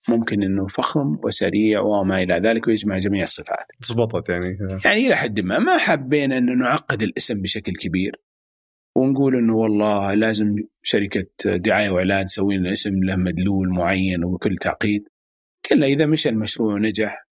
ممكن 0.09 0.43
إنه 0.43 0.67
فخم 0.67 1.19
وسريع 1.25 1.81
وما 1.81 2.23
إلى 2.23 2.35
ذلك 2.35 2.67
ويجمع 2.67 2.99
جميع 2.99 3.23
الصفات. 3.23 3.67
ضبطت 3.93 4.29
يعني. 4.29 4.59
يعني 4.85 5.07
إلى 5.07 5.15
حد 5.17 5.41
ما 5.41 5.59
ما 5.59 5.79
حبينا 5.79 6.39
إنه 6.39 6.53
نعقد 6.53 7.03
الاسم 7.03 7.43
بشكل 7.43 7.73
كبير. 7.73 8.13
ونقول 8.97 9.37
إنه 9.37 9.55
والله 9.55 10.15
لازم 10.15 10.55
شركة 10.83 11.27
دعاية 11.57 11.91
وإعلان 11.91 12.27
تسوي 12.27 12.57
لنا 12.57 12.73
اسم 12.73 13.05
له 13.05 13.17
مدلول 13.17 13.69
معين 13.69 14.25
وبكل 14.25 14.57
تعقيد. 14.57 15.09
كلا 15.69 15.87
إذا 15.87 16.07
مشى 16.07 16.29
المشروع 16.29 16.75
ونجح 16.75 17.27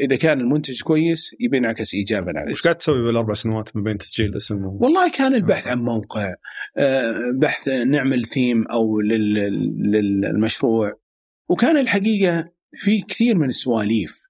إذا 0.00 0.16
كان 0.16 0.40
المنتج 0.40 0.82
كويس 0.82 1.36
يبي 1.40 1.56
ينعكس 1.56 1.94
ايجابا 1.94 2.32
على 2.36 2.52
وش. 2.52 2.62
قاعد 2.62 2.76
تسوي 2.76 3.02
بالأربع 3.02 3.34
سنوات 3.34 3.76
ما 3.76 3.82
بين 3.82 3.98
تسجيل 3.98 4.30
الاسم 4.30 4.64
و... 4.64 4.78
والله 4.82 5.10
كان 5.10 5.34
البحث 5.34 5.68
عن 5.68 5.78
موقع 5.78 6.34
آه، 6.76 7.14
بحث 7.40 7.68
نعمل 7.68 8.24
ثيم 8.24 8.66
أو 8.66 9.00
لل- 9.00 9.90
للمشروع. 9.92 11.00
وكان 11.48 11.76
الحقيقة 11.76 12.52
في 12.76 13.00
كثير 13.00 13.38
من 13.38 13.48
السواليف. 13.48 14.22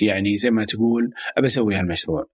يعني 0.00 0.38
زي 0.38 0.50
ما 0.50 0.64
تقول 0.64 1.10
أبى 1.36 1.46
أسوي 1.46 1.74
هالمشروع. 1.74 2.26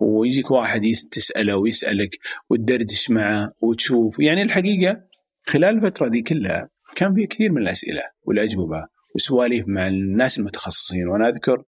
ويجيك 0.00 0.50
واحد 0.50 0.82
تساله 1.10 1.56
ويسألك 1.56 2.10
وتدردش 2.50 3.10
معه 3.10 3.52
وتشوف. 3.62 4.20
يعني 4.20 4.42
الحقيقة 4.42 5.02
خلال 5.46 5.74
الفترة 5.76 6.08
دي 6.08 6.22
كلها 6.22 6.68
كان 6.96 7.14
في 7.14 7.26
كثير 7.26 7.52
من 7.52 7.62
الأسئلة 7.62 8.02
والأجوبة 8.22 8.86
وسواليف 9.14 9.64
مع 9.68 9.88
الناس 9.88 10.38
المتخصصين. 10.38 11.08
وأنا 11.08 11.28
أذكر 11.28 11.62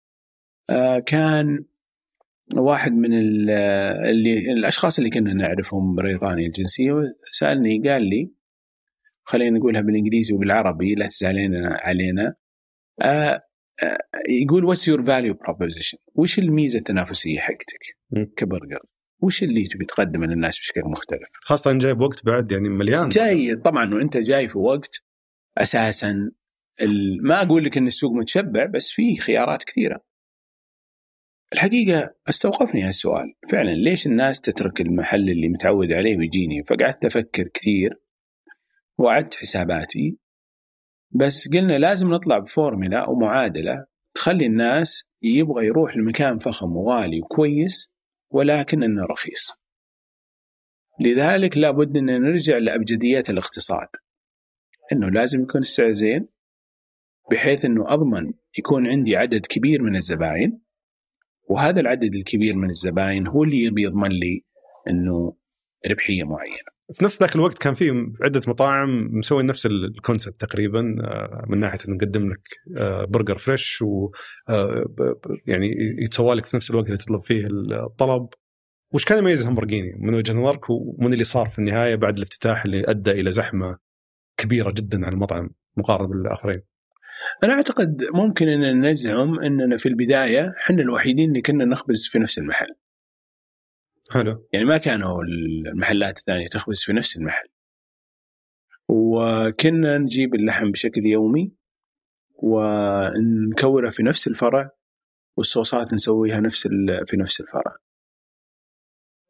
آه، 0.71 0.99
كان 0.99 1.65
واحد 2.55 2.93
من 2.93 3.15
ال- 3.19 3.51
اللي 4.11 4.53
الأشخاص 4.53 4.99
اللي 4.99 5.11
كنا 5.11 5.35
نعرفهم 5.35 5.95
بريطانيا 5.95 6.47
الجنسية 6.47 6.93
سألني 7.33 7.79
قال 7.89 8.03
لي 8.09 8.31
خلينا 9.25 9.59
نقولها 9.59 9.81
بالإنجليزي 9.81 10.35
وبالعربي 10.35 10.95
لا 10.95 11.07
تزعلين 11.07 11.53
علينا 11.65 12.35
آه 13.03 13.41
آه 13.83 13.99
يقول 14.29 14.65
what's 14.65 14.89
your 14.89 15.05
value 15.05 15.35
proposition 15.35 15.99
وش 16.15 16.39
الميزة 16.39 16.79
التنافسية 16.79 17.39
حقتك. 17.41 17.97
كبرجر. 18.37 18.81
وش 19.23 19.43
اللي 19.43 19.67
تبي 19.67 19.85
تقدمه 19.85 20.27
للناس 20.27 20.59
بشكل 20.59 20.85
مختلف؟ 20.85 21.29
خاصة 21.35 21.73
جايب 21.79 22.01
وقت 22.01 22.25
بعد 22.27 22.53
يعني 22.53 22.69
مليان. 22.69 23.09
جاي 23.09 23.57
طبعا 23.57 23.95
وأنت 23.95 24.17
جاي 24.17 24.49
في 24.49 24.59
وقت 24.59 25.03
أساسا 25.59 26.31
ما 27.23 27.43
أقول 27.43 27.65
لك 27.65 27.77
إن 27.77 27.87
السوق 27.87 28.13
متشبع 28.13 28.67
بس 28.67 28.91
في 28.91 29.17
خيارات 29.17 29.65
كثيرة. 29.65 30.01
الحقيقة 31.53 32.15
أستوقفني 32.29 32.83
هالسؤال. 32.83 33.35
فعلا 33.51 33.71
ليش 33.71 34.07
الناس 34.07 34.41
تترك 34.41 34.81
المحل 34.81 35.31
اللي 35.31 35.49
متعود 35.49 35.93
عليه 35.93 36.17
ويجيني؟ 36.17 36.65
فقعدت 36.65 37.05
أفكر 37.05 37.49
كثير 37.49 37.91
وعدت 38.99 39.35
حساباتي. 39.35 40.19
بس 41.11 41.49
قلنا 41.49 41.79
لازم 41.79 42.11
نطلع 42.11 42.39
بفورمولا 42.39 42.99
أو 42.99 43.15
معادله 43.15 43.87
تخلي 44.15 44.47
الناس 44.47 45.05
يبغى 45.23 45.67
يروح 45.67 45.97
لمكان 45.97 46.39
فخم 46.39 46.77
وغالي 46.77 47.21
وكويس 47.21 47.94
ولكن 48.35 48.83
إنه 48.83 49.05
رخيص 49.05 49.65
لذلك 51.01 51.57
لابد 51.57 51.97
إن 51.97 52.23
نرجع 52.23 52.59
لأبجديات 52.59 53.31
الاقتصاد 53.31 53.89
إنه 54.93 55.11
لازم 55.11 55.43
يكون 55.43 55.61
السعر 55.61 55.93
زين 55.93 56.29
بحيث 57.31 57.65
إنه 57.65 57.93
أضمن 57.93 58.33
يكون 58.59 58.87
عندي 58.87 59.17
عدد 59.17 59.47
كبير 59.47 59.83
من 59.83 59.97
الزباين 59.97 60.61
وهذا 61.49 61.81
العدد 61.81 62.15
الكبير 62.15 62.57
من 62.57 62.71
الزباين 62.71 63.27
هو 63.27 63.45
اللي 63.45 63.83
يضمن 63.83 64.09
لي 64.09 64.45
إنه 64.89 65.37
ربحية 65.91 66.25
معينة. 66.25 66.74
في 66.93 67.05
نفس 67.05 67.21
ذاك 67.23 67.37
الوقت 67.37 67.59
كان 67.59 67.75
في 67.75 68.13
عدة 68.23 68.41
مطاعم 68.47 69.09
مسوي 69.13 69.43
نفس 69.43 69.67
ال 69.67 69.76
concept 69.76 70.41
تقريبا 70.41 70.97
آه، 71.05 71.45
من 71.49 71.59
ناحية 71.59 71.79
إنه 71.89 71.97
نقدم 71.97 72.31
لك 72.31 72.49
آه، 72.77 73.05
برجر 73.05 73.37
fresh 73.37 73.83
و 73.83 74.11
آه، 74.49 74.85
يعني 75.47 75.75
يتسوى 75.99 76.35
لك 76.35 76.47
في 76.47 76.57
نفس 76.57 76.71
الوقت 76.71 76.87
اللي 76.87 76.99
تطلب 76.99 77.21
فيه 77.21 77.49
الطلب. 77.87 78.29
وش 78.93 79.05
كان 79.05 79.19
يميز 79.19 79.43
همبرجيني 79.43 79.93
من 79.99 80.15
وجهة 80.15 80.35
نظرك 80.35 80.71
ومن 80.71 81.13
اللي 81.13 81.25
صار 81.25 81.49
في 81.49 81.59
النهاية 81.59 81.95
بعد 81.95 82.17
الافتتاح 82.17 82.65
اللي 82.65 82.85
أدى 82.89 83.11
إلى 83.11 83.33
زحمة 83.33 83.79
كبيرة 84.37 84.71
جدا 84.71 85.07
على 85.07 85.15
المطعم 85.15 85.51
مقارنة 85.77 86.09
بالآخرين؟ 86.09 86.63
أنا 87.45 87.53
أعتقد 87.53 88.07
ممكن 88.15 88.49
إن 88.49 88.87
نزعم 88.87 89.39
إننا 89.39 89.77
في 89.77 89.87
البداية 89.87 90.55
إحنا 90.65 90.83
الوحيدين 90.83 91.29
اللي 91.29 91.43
كنا 91.43 91.65
نخبز 91.65 92.07
في 92.07 92.19
نفس 92.19 92.39
المحل. 92.39 92.75
حلو 94.11 94.49
يعني 94.53 94.65
ما 94.65 94.79
كانوا 94.79 95.23
المحلات 95.23 96.19
الثانية 96.19 96.47
تخبز 96.47 96.83
في 96.83 96.93
نفس 96.93 97.17
المحل. 97.17 97.49
وكنا 98.89 99.99
نجيب 99.99 100.35
اللحم 100.35 100.71
بشكل 100.71 101.07
يومي 101.07 101.53
ونكوره 102.35 103.91
في 103.91 104.03
نفس 104.03 104.27
الفرع 104.27 104.71
والصوصات 105.37 105.93
نسويها 105.93 106.41
نفس 106.41 106.69
في 107.07 107.17
نفس 107.17 107.41
الفرع. 107.41 107.77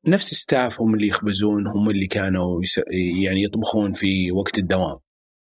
نفس 0.06 0.34
staff 0.34 0.80
هم 0.80 0.94
اللي 0.94 1.06
يخبزون 1.06 1.66
هم 1.66 1.90
اللي 1.90 2.06
كانوا 2.06 2.60
يعني 3.24 3.42
يطبخون 3.42 3.92
في 3.92 4.32
وقت 4.32 4.58
الدوام. 4.58 4.98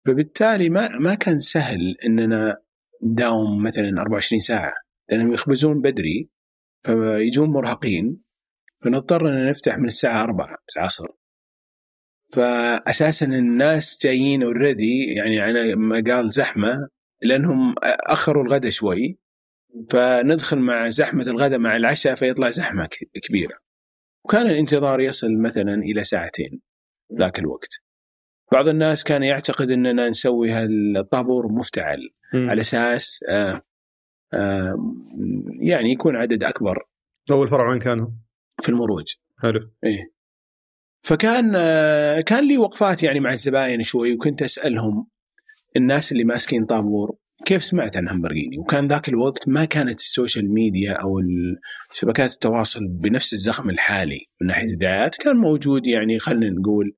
فبالتالي 0.07 0.69
ما 0.69 0.89
ما 0.89 1.15
كان 1.15 1.39
سهل 1.39 1.97
إننا 2.05 2.57
نداوم 3.03 3.63
مثلا 3.63 4.01
24 4.01 4.39
ساعة 4.39 4.73
لأنهم 5.09 5.33
يخبزون 5.33 5.81
بدري 5.81 6.29
فيجون 6.85 7.49
مرهقين 7.49 8.24
فنضطر 8.85 9.29
أن 9.29 9.49
نفتح 9.49 9.77
من 9.77 9.85
الساعة 9.85 10.23
4 10.23 10.57
العصر. 10.77 11.07
فاساسا 12.33 13.25
الناس 13.25 13.99
جايين 14.01 14.43
already 14.43 15.13
يعني 15.13 15.39
على 15.39 15.75
ما 15.75 16.03
قال 16.07 16.31
زحمة 16.31 16.89
لأنهم 17.21 17.75
أخروا 17.83 18.43
الغداء 18.43 18.71
شوي. 18.71 19.19
فندخل 19.89 20.59
مع 20.59 20.89
زحمة 20.89 21.23
الغداء 21.23 21.59
مع 21.59 21.75
العشاء 21.75 22.15
فيطلع 22.15 22.49
زحمة 22.49 22.89
كبيرة. 23.23 23.57
وكان 24.25 24.47
الانتظار 24.47 24.99
يصل 25.01 25.37
مثلا 25.37 25.73
إلى 25.73 26.03
ساعتين 26.03 26.61
ذاك 27.19 27.39
الوقت. 27.39 27.69
بعض 28.51 28.67
الناس 28.67 29.03
كان 29.03 29.23
يعتقد 29.23 29.71
إننا 29.71 30.09
نسوي 30.09 30.51
هالطابور 30.51 31.51
مفتعل. 31.51 31.99
على 32.33 32.61
أساس 32.61 33.25
آه 33.29 33.61
آه 34.33 34.95
يعني 35.61 35.91
يكون 35.91 36.15
عدد 36.15 36.43
أكبر. 36.43 36.87
أول 37.31 37.47
فرع 37.47 37.69
وين 37.69 37.79
كانوا؟ 37.79 38.07
في 38.61 38.69
المروج. 38.69 39.13
حلو. 39.37 39.71
فكان 41.03 41.51
آه 41.55 42.21
كان 42.21 42.47
لي 42.47 42.57
وقفات 42.57 43.03
يعني 43.03 43.19
مع 43.19 43.31
الزباين 43.31 43.83
شوي 43.83 44.13
وكنت 44.13 44.41
أسألهم 44.41 45.07
الناس 45.77 46.11
اللي 46.11 46.23
ماسكين 46.23 46.65
طابور 46.65 47.17
كيف 47.45 47.63
سمعت 47.63 47.97
عن 47.97 48.09
همبرجيني. 48.09 48.57
وكان 48.57 48.87
ذاك 48.87 49.09
الوقت 49.09 49.47
ما 49.47 49.65
كانت 49.65 49.99
ال 49.99 50.07
social 50.07 50.53
media 50.53 50.91
أو 50.93 51.09
شبكات 51.93 52.31
التواصل 52.33 52.87
بنفس 52.87 53.33
الزخم 53.33 53.69
الحالي 53.69 54.19
من 54.41 54.47
ناحية 54.47 54.65
الدعايات 54.73 55.15
كان 55.15 55.37
موجود 55.37 55.87
يعني 55.87 56.19
خلينا 56.19 56.49
نقول 56.59 56.95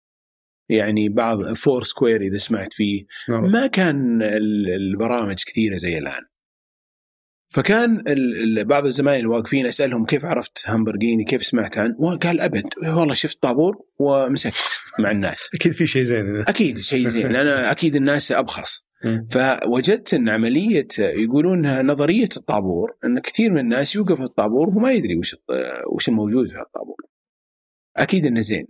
يعني 0.70 1.10
بعض 1.10 1.54
فور 1.54 1.84
سكوير 1.84 2.22
إذا 2.22 2.38
سمعت 2.38 2.74
فيه. 2.74 3.06
نعم. 3.30 3.52
ما 3.52 3.68
كان 3.68 4.22
ال- 4.22 4.70
البرامج 4.70 5.36
كثيرة 5.48 5.78
زي 5.78 5.98
الآن. 5.98 6.22
فكان 7.50 8.04
بعض 8.66 8.86
الزمايل 8.86 9.20
الواقفين 9.20 9.66
أسألهم 9.66 10.06
كيف 10.06 10.26
عرفت 10.26 10.64
همبرجيني 10.68 11.24
كيف 11.24 11.46
سمعت 11.46 11.78
عنه 11.78 11.96
وقال 12.00 12.42
أبد 12.42 12.66
والله 12.98 13.14
شفت 13.14 13.42
طابور 13.42 13.86
ومسكت 14.00 14.56
مع 15.00 15.12
الناس 15.12 15.50
أكيد 15.56 15.72
في 15.72 15.88
شيء 15.88 16.04
زين 16.04 16.42
أكيد 16.42 16.80
شيء 16.80 17.08
زين 17.08 17.32
لأن 17.32 17.48
أكيد 17.48 17.96
الناس 17.96 18.32
أبخص. 18.32 18.88
فوجدت 19.32 20.14
أن 20.14 20.30
عملية 20.30 20.88
يقولون 21.00 21.86
نظرية 21.86 22.30
الطابور 22.38 22.98
أن 23.06 23.20
كثير 23.20 23.52
من 23.52 23.60
الناس 23.60 23.96
يوقف 23.96 24.22
الطابور 24.22 24.70
وهو 24.70 24.80
ما 24.80 24.92
يدري 24.92 25.18
وش 25.18 25.36
وش 25.94 26.10
الموجود 26.10 26.50
في 26.50 26.60
الطابور. 26.60 26.98
أكيد 27.98 28.26
إنه 28.26 28.42
زين. 28.42 28.68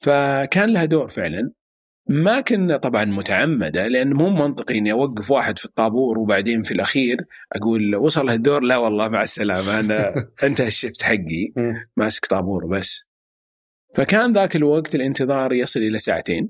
فكان 0.00 0.72
لها 0.72 0.84
دور 0.84 1.08
فعلا 1.08 1.52
ما 2.06 2.40
كنا 2.40 2.76
طبعا 2.76 3.04
متعمدة 3.04 3.88
لأن 3.88 4.12
مو 4.12 4.30
منطقي 4.30 4.78
اني 4.78 4.92
اوقف 4.92 5.30
واحد 5.30 5.58
في 5.58 5.64
الطابور 5.64 6.18
وبعدين 6.18 6.62
في 6.62 6.74
الأخير 6.74 7.26
أقول 7.52 7.96
وصل 7.96 8.30
الدور 8.30 8.62
لا 8.62 8.76
والله 8.76 9.08
مع 9.08 9.22
السلامة. 9.22 9.80
أنا 9.80 10.14
انتهى 10.46 10.66
الشفت 10.66 11.02
حقي. 11.02 11.52
ماسك 11.96 12.26
طابور 12.26 12.66
بس. 12.66 13.04
فكان 13.94 14.32
ذاك 14.32 14.56
الوقت 14.56 14.94
الانتظار 14.94 15.52
يصل 15.52 15.80
إلى 15.80 15.98
ساعتين. 15.98 16.48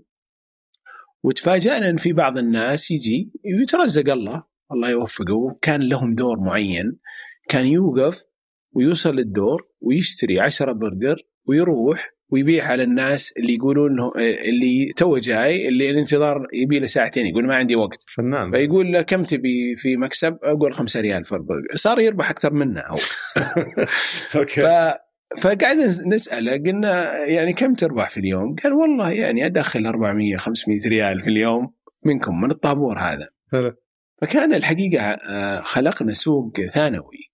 وتفاجأنا 1.22 1.90
إن 1.90 1.96
في 1.96 2.12
بعض 2.12 2.38
الناس 2.38 2.90
يجي 2.90 3.32
يترزق 3.44 4.12
الله 4.12 4.44
الله 4.72 4.90
يوفقه. 4.90 5.58
كان 5.62 5.82
لهم 5.88 6.14
دور 6.14 6.40
معين. 6.40 6.98
كان 7.48 7.66
يوقف 7.66 8.24
ويوصل 8.72 9.18
الدور 9.18 9.68
ويشتري 9.80 10.40
عشرة 10.40 10.72
برجر 10.72 11.22
ويروح 11.46 12.13
ويبيع 12.34 12.64
على 12.64 12.82
الناس 12.82 13.32
اللي 13.36 13.54
يقولون 13.54 13.96
له 13.96 14.12
اللي 14.18 14.92
تو 14.96 15.18
جاي 15.18 15.68
اللي 15.68 15.90
الانتظار 15.90 16.46
يبي 16.52 16.78
له 16.78 16.86
ساعتين 16.86 17.26
يقول 17.26 17.46
ما 17.46 17.56
عندي 17.56 17.76
وقت. 17.76 18.04
فنان. 18.06 18.52
فيقول 18.52 18.92
له 18.92 19.02
كم 19.02 19.22
تبي 19.22 19.76
في 19.76 19.96
مكسب؟ 19.96 20.38
أقول 20.42 20.72
خمسة 20.72 21.00
ريال 21.00 21.24
في 21.24 21.32
البرجر 21.32 21.76
صار 21.76 22.00
يربح 22.00 22.30
أكثر 22.30 22.52
منا 22.52 22.84
هو. 22.86 22.96
ف... 24.30 24.36
أوكي 24.36 24.94
فقاعد 25.38 25.76
نسأله 26.06 26.52
قلنا 26.52 27.24
يعني 27.24 27.52
كم 27.52 27.74
تربح 27.74 28.08
في 28.08 28.20
اليوم؟ 28.20 28.54
قال 28.64 28.72
والله 28.72 29.12
يعني 29.12 29.46
أدخل 29.46 29.86
400 29.86 30.36
500 30.36 30.88
ريال 30.88 31.20
في 31.20 31.30
اليوم 31.30 31.74
منكم 32.04 32.40
من 32.40 32.50
الطابور 32.50 32.98
هذا. 32.98 33.28
فكان 34.22 34.54
الحقيقة 34.54 35.04
آه، 35.04 35.60
خلقنا 35.60 36.12
سوق 36.12 36.60
ثانوي. 36.60 37.33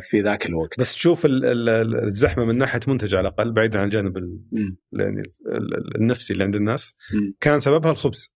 في 0.00 0.20
ذاك 0.20 0.46
الوقت. 0.46 0.80
بس 0.80 0.94
تشوف 0.94 1.26
ال- 1.26 1.44
ال- 1.44 1.68
ال- 1.68 2.04
الزحمة 2.04 2.44
من 2.44 2.58
ناحية 2.58 2.80
منتج 2.88 3.14
على 3.14 3.28
الأقل 3.28 3.52
بعيدا 3.52 3.78
عن 3.78 3.84
الجانب. 3.84 4.38
يعني 4.92 5.22
النفسي 5.96 6.32
اللي 6.32 6.44
عند 6.44 6.56
الناس. 6.56 6.96
كان 7.40 7.60
سببها 7.60 7.90
الخبز 7.92 8.32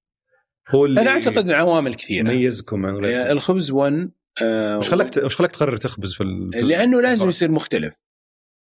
هو 0.68 0.84
اللي 0.86 1.00
أنا 1.00 1.10
أعتقد 1.10 1.50
عوامل 1.50 1.94
كثيرة. 1.94 2.32
يميزكم 2.32 2.86
عن 2.86 2.94
غيركم 2.94 3.28
آه، 3.28 3.32
الخبز 3.32 3.70
1 3.70 4.10
آه، 4.42 4.78
وش 4.78 4.88
خلاك 4.90 5.16
وش 5.24 5.36
خلاك 5.36 5.52
تقرر 5.52 5.76
تخبز 5.76 6.14
في 6.14 6.24
لأنه 6.54 7.00
لازم؟ 7.00 7.28
يصير 7.28 7.50
مختلف. 7.50 7.94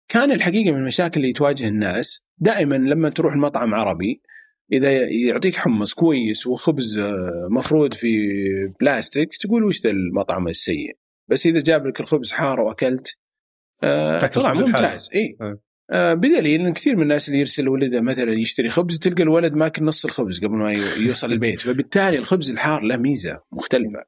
كان 0.10 0.32
الحقيقة 0.32 0.72
من 0.72 0.78
المشاكل 0.78 1.22
اللي 1.22 1.34
تواجه 1.34 1.68
الناس 1.68 2.24
دائما 2.38 2.76
لما 2.76 3.10
تروح 3.10 3.34
المطعم 3.34 3.74
عربي 3.76 4.22
إذا 4.74 4.92
يعطيك 5.02 5.56
حمص 5.56 5.94
كويس 5.94 6.48
وخبز 6.48 6.98
آه، 6.98 7.48
مفرود 7.52 7.94
في 7.94 8.28
بلاستيك 8.82 9.38
تقول 9.38 9.64
وش 9.64 9.82
ذا 9.82 9.90
المطعم 9.90 10.48
السيء 10.48 10.98
بس 11.30 11.46
إذا 11.46 11.62
جاب 11.62 11.88
لك 11.88 12.00
الخبز 12.00 12.32
حار 12.32 12.60
وأكلت 12.60 13.18
آه 13.84 14.20
تأكل 14.20 14.42
طلع 14.42 14.52
الحار. 14.52 14.66
ممتاز. 14.68 15.10
إي. 15.16 15.38
آه. 15.42 15.60
آه 15.92 16.14
بدليل 16.14 16.62
إن 16.62 16.74
كثير 16.74 16.96
من 16.96 17.02
الناس 17.02 17.28
اللي 17.28 17.40
يرسل 17.40 17.70
ولده 17.70 18.02
مثلا 18.02 18.32
يشتري 18.32 18.70
خبز 18.70 19.00
تلقى 19.00 19.24
الولد 19.24 19.54
ماكل 19.54 19.86
نص 19.86 20.06
الخبز 20.06 20.40
قبل 20.40 20.56
ما 20.56 20.72
يوصل 20.98 21.32
البيت. 21.32 21.62
فبالتالي 21.62 22.18
الخبز 22.18 22.50
الحار 22.50 22.84
له 22.84 22.98
ميزة 22.98 23.42
مختلفة. 23.52 24.04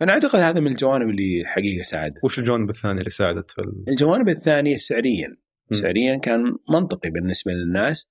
فانا 0.00 0.12
أعتقد 0.12 0.38
هذا 0.38 0.60
من 0.60 0.66
الجوانب 0.66 1.08
اللي 1.08 1.42
حقيقة 1.46 1.82
ساعدت. 1.82 2.24
وش 2.24 2.38
الجوانب 2.38 2.68
الثانية 2.68 2.98
اللي 2.98 3.10
ساعدت 3.10 3.50
في 3.50 3.58
ال... 3.58 3.84
الجوانب 3.88 4.28
الثانية 4.28 4.76
سعريا. 4.76 5.36
م. 5.70 5.74
سعريا 5.74 6.16
كان 6.16 6.56
منطقي 6.70 7.10
بالنسبة 7.10 7.52
للناس. 7.52 8.08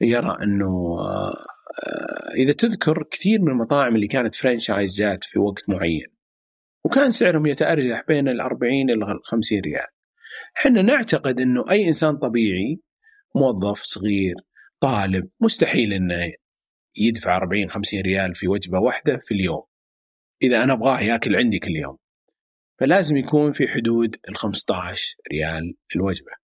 يرى 0.00 0.36
أنه 0.42 0.98
آه، 0.98 1.34
آه، 1.84 2.34
إذا 2.34 2.52
تذكر 2.52 3.02
كثير 3.10 3.42
من 3.42 3.48
المطاعم 3.48 3.94
اللي 3.94 4.06
كانت 4.06 4.34
فرانشايزات 4.34 5.24
في 5.24 5.38
وقت 5.38 5.68
معين. 5.68 6.06
وكان 6.84 7.10
سعرهم 7.10 7.46
يتأرجح 7.46 8.02
بين 8.08 8.28
ال 8.28 8.40
40 8.40 8.90
إلى 8.90 8.92
ال 8.92 9.24
50 9.24 9.60
ريال. 9.60 9.86
إحنا 10.58 10.82
نعتقد 10.82 11.40
أنه 11.40 11.64
أي 11.70 11.88
إنسان 11.88 12.16
طبيعي 12.16 12.80
موظف 13.34 13.82
صغير 13.82 14.34
طالب 14.80 15.28
مستحيل 15.40 15.92
أنه 15.92 16.32
يدفع 16.96 17.36
40 17.36 17.68
50 17.68 18.00
ريال 18.00 18.34
في 18.34 18.48
وجبة 18.48 18.78
واحدة 18.78 19.20
في 19.24 19.34
اليوم. 19.34 19.62
إذا 20.42 20.64
أنا 20.64 20.72
أبغاه 20.72 21.00
يأكل 21.00 21.36
عندي 21.36 21.58
كل 21.58 21.76
يوم. 21.76 21.96
فلازم 22.80 23.16
يكون 23.16 23.52
في 23.52 23.68
حدود 23.68 24.16
ال 24.28 24.36
15 24.36 25.16
ريال 25.32 25.74
الوجبة. 25.96 26.39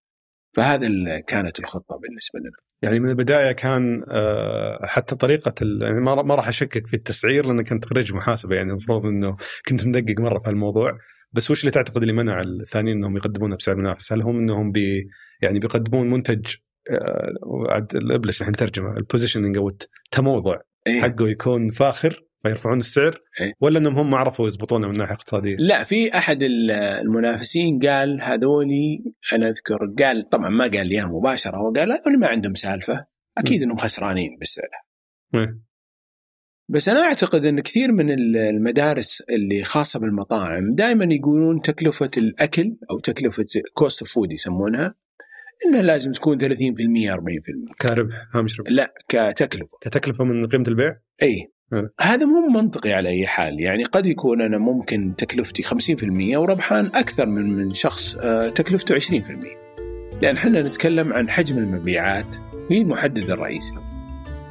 فهذا 0.57 0.89
كانت 1.27 1.59
الخطة 1.59 1.99
بالنسبة 2.03 2.41
لنا. 2.41 2.51
يعني 2.83 3.01
من 3.01 3.11
البداية 3.11 3.53
كان 3.53 4.05
آه، 4.09 4.87
حتى 4.87 5.17
طريقة. 5.17 5.55
يعني 5.83 6.01
ما 6.01 6.35
راح 6.35 6.49
أشكك 6.49 6.87
في 6.87 6.95
التسعير 6.95 7.47
لانك 7.47 7.69
كنت 7.69 7.85
خريج 7.85 8.13
محاسبة 8.13 8.57
يعني 8.57 8.71
المفروض 8.71 9.07
إنه 9.07 9.37
كنت 9.69 9.87
مدقق 9.87 10.21
مرة 10.21 10.39
في 10.39 10.51
الموضوع 10.51 10.99
بس 11.33 11.51
وش 11.51 11.61
اللي 11.61 11.71
تعتقد 11.71 12.03
اللي 12.03 12.13
منع 12.13 12.41
الثانيين 12.41 12.97
إنهم 12.97 13.17
يقدمونه 13.17 13.57
بسعر 13.57 13.77
منافس؟ 13.77 14.13
هل 14.13 14.23
هم 14.23 14.39
إنهم 14.39 14.73
بي 14.73 15.09
يعني 15.43 15.59
بيقدمون 15.59 16.11
منتج 16.11 16.55
آه، 16.91 17.33
عاد 17.69 17.97
ال 17.97 18.43
إحنا 18.43 18.53
نترجمه 18.53 18.97
ال 18.97 19.02
positioning 19.02 19.57
أو 19.57 19.69
التموضع 19.69 20.57
إيه؟ 20.87 21.01
حقه 21.01 21.29
يكون 21.29 21.71
فاخر 21.71 22.26
فيرفعون 22.49 22.81
السعر 22.81 23.21
إيه. 23.41 23.53
ولا 23.61 23.79
إنهم 23.79 23.97
هم 23.97 24.15
عرفوا 24.15 24.47
يضبطونه 24.47 24.89
من 24.89 24.97
ناحية 24.99 25.15
اقتصادية؟ 25.15 25.57
لا 25.57 25.85
في 25.85 26.15
أحد 26.15 26.43
ال- 26.43 26.71
المنافسين 26.71 27.79
قال 27.79 28.23
هذولي 28.23 29.05
أنا 29.33 29.49
أذكر 29.49 29.79
قال 29.99 30.29
طبعا 30.29 30.49
ما 30.49 30.65
قال 30.65 30.87
لي 30.87 31.05
مباشرة 31.05 31.57
هو 31.57 31.73
قال 31.73 31.93
هذول 31.93 32.19
ما 32.21 32.27
عندهم 32.27 32.55
سالفة 32.55 33.07
أكيد 33.39 33.63
إنهم 33.63 33.77
خسرانين 33.77 34.37
بالسعر. 34.39 34.69
إيه. 35.35 35.59
بس 36.69 36.89
أنا 36.89 37.01
أعتقد 37.01 37.47
إن 37.47 37.61
كثير 37.61 37.93
من 37.93 38.11
ال- 38.11 38.37
المدارس 38.37 39.21
اللي 39.31 39.65
خاصة 39.65 40.01
بالمطاعم 40.01 40.75
دائما 40.75 41.15
يقولون 41.15 41.61
تكلفة 41.61 42.11
الأكل 42.17 42.77
أو 42.91 42.99
تكلفة 42.99 43.47
cost 43.75 44.01
of 44.03 44.13
food 44.13 44.33
يسمونها 44.33 44.95
إنها 45.67 45.83
لازم 45.83 46.13
تكون 46.13 46.39
30% 46.39 46.45
40% 46.45 47.75
كربح 47.81 48.15
هامش 48.35 48.61
ربح 48.61 48.71
لا 48.71 48.95
كتكلفة 49.09 49.79
كتكلفة 49.81 50.25
من 50.25 50.47
قيمة 50.47 50.65
البيع؟ 50.69 50.97
إي. 51.23 51.53
هذا 52.01 52.27
مو 52.27 52.49
منطقي 52.49 52.93
على 52.93 53.09
أي 53.09 53.27
حال. 53.27 53.61
يعني 53.61 53.83
قد 53.83 54.07
يكون 54.07 54.43
أنا 54.43 54.59
ممكن 54.59 55.15
تكلفتي 55.19 55.63
50% 55.63 56.37
وربحان 56.37 56.87
أكثر 56.87 57.27
من 57.27 57.57
من 57.57 57.75
شخص 57.75 58.17
آه، 58.21 58.49
تكلفته 58.49 58.95
20% 58.95 59.57
لأن 60.23 60.37
إحنا 60.37 60.63
نتكلم 60.63 61.13
عن 61.13 61.31
حجم 61.31 61.59
المبيعات. 61.59 62.37
وهي 62.71 62.81
المحدد 62.81 63.31
الرئيسي 63.31 63.75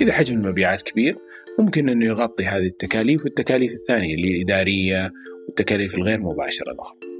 إذا 0.01 0.13
حجم 0.13 0.35
المبيعات 0.35 0.81
كبير 0.81 1.17
ممكن 1.59 1.89
إنه 1.89 2.05
يغطي 2.05 2.45
هذه 2.45 2.65
التكاليف 2.65 3.23
والتكاليف 3.23 3.73
الثانية 3.73 4.15
اللي 4.15 4.31
الإدارية 4.31 5.11
والتكاليف 5.47 5.95
الغير 5.95 6.21
مباشرة 6.21 6.71
الأخرى. 6.71 7.14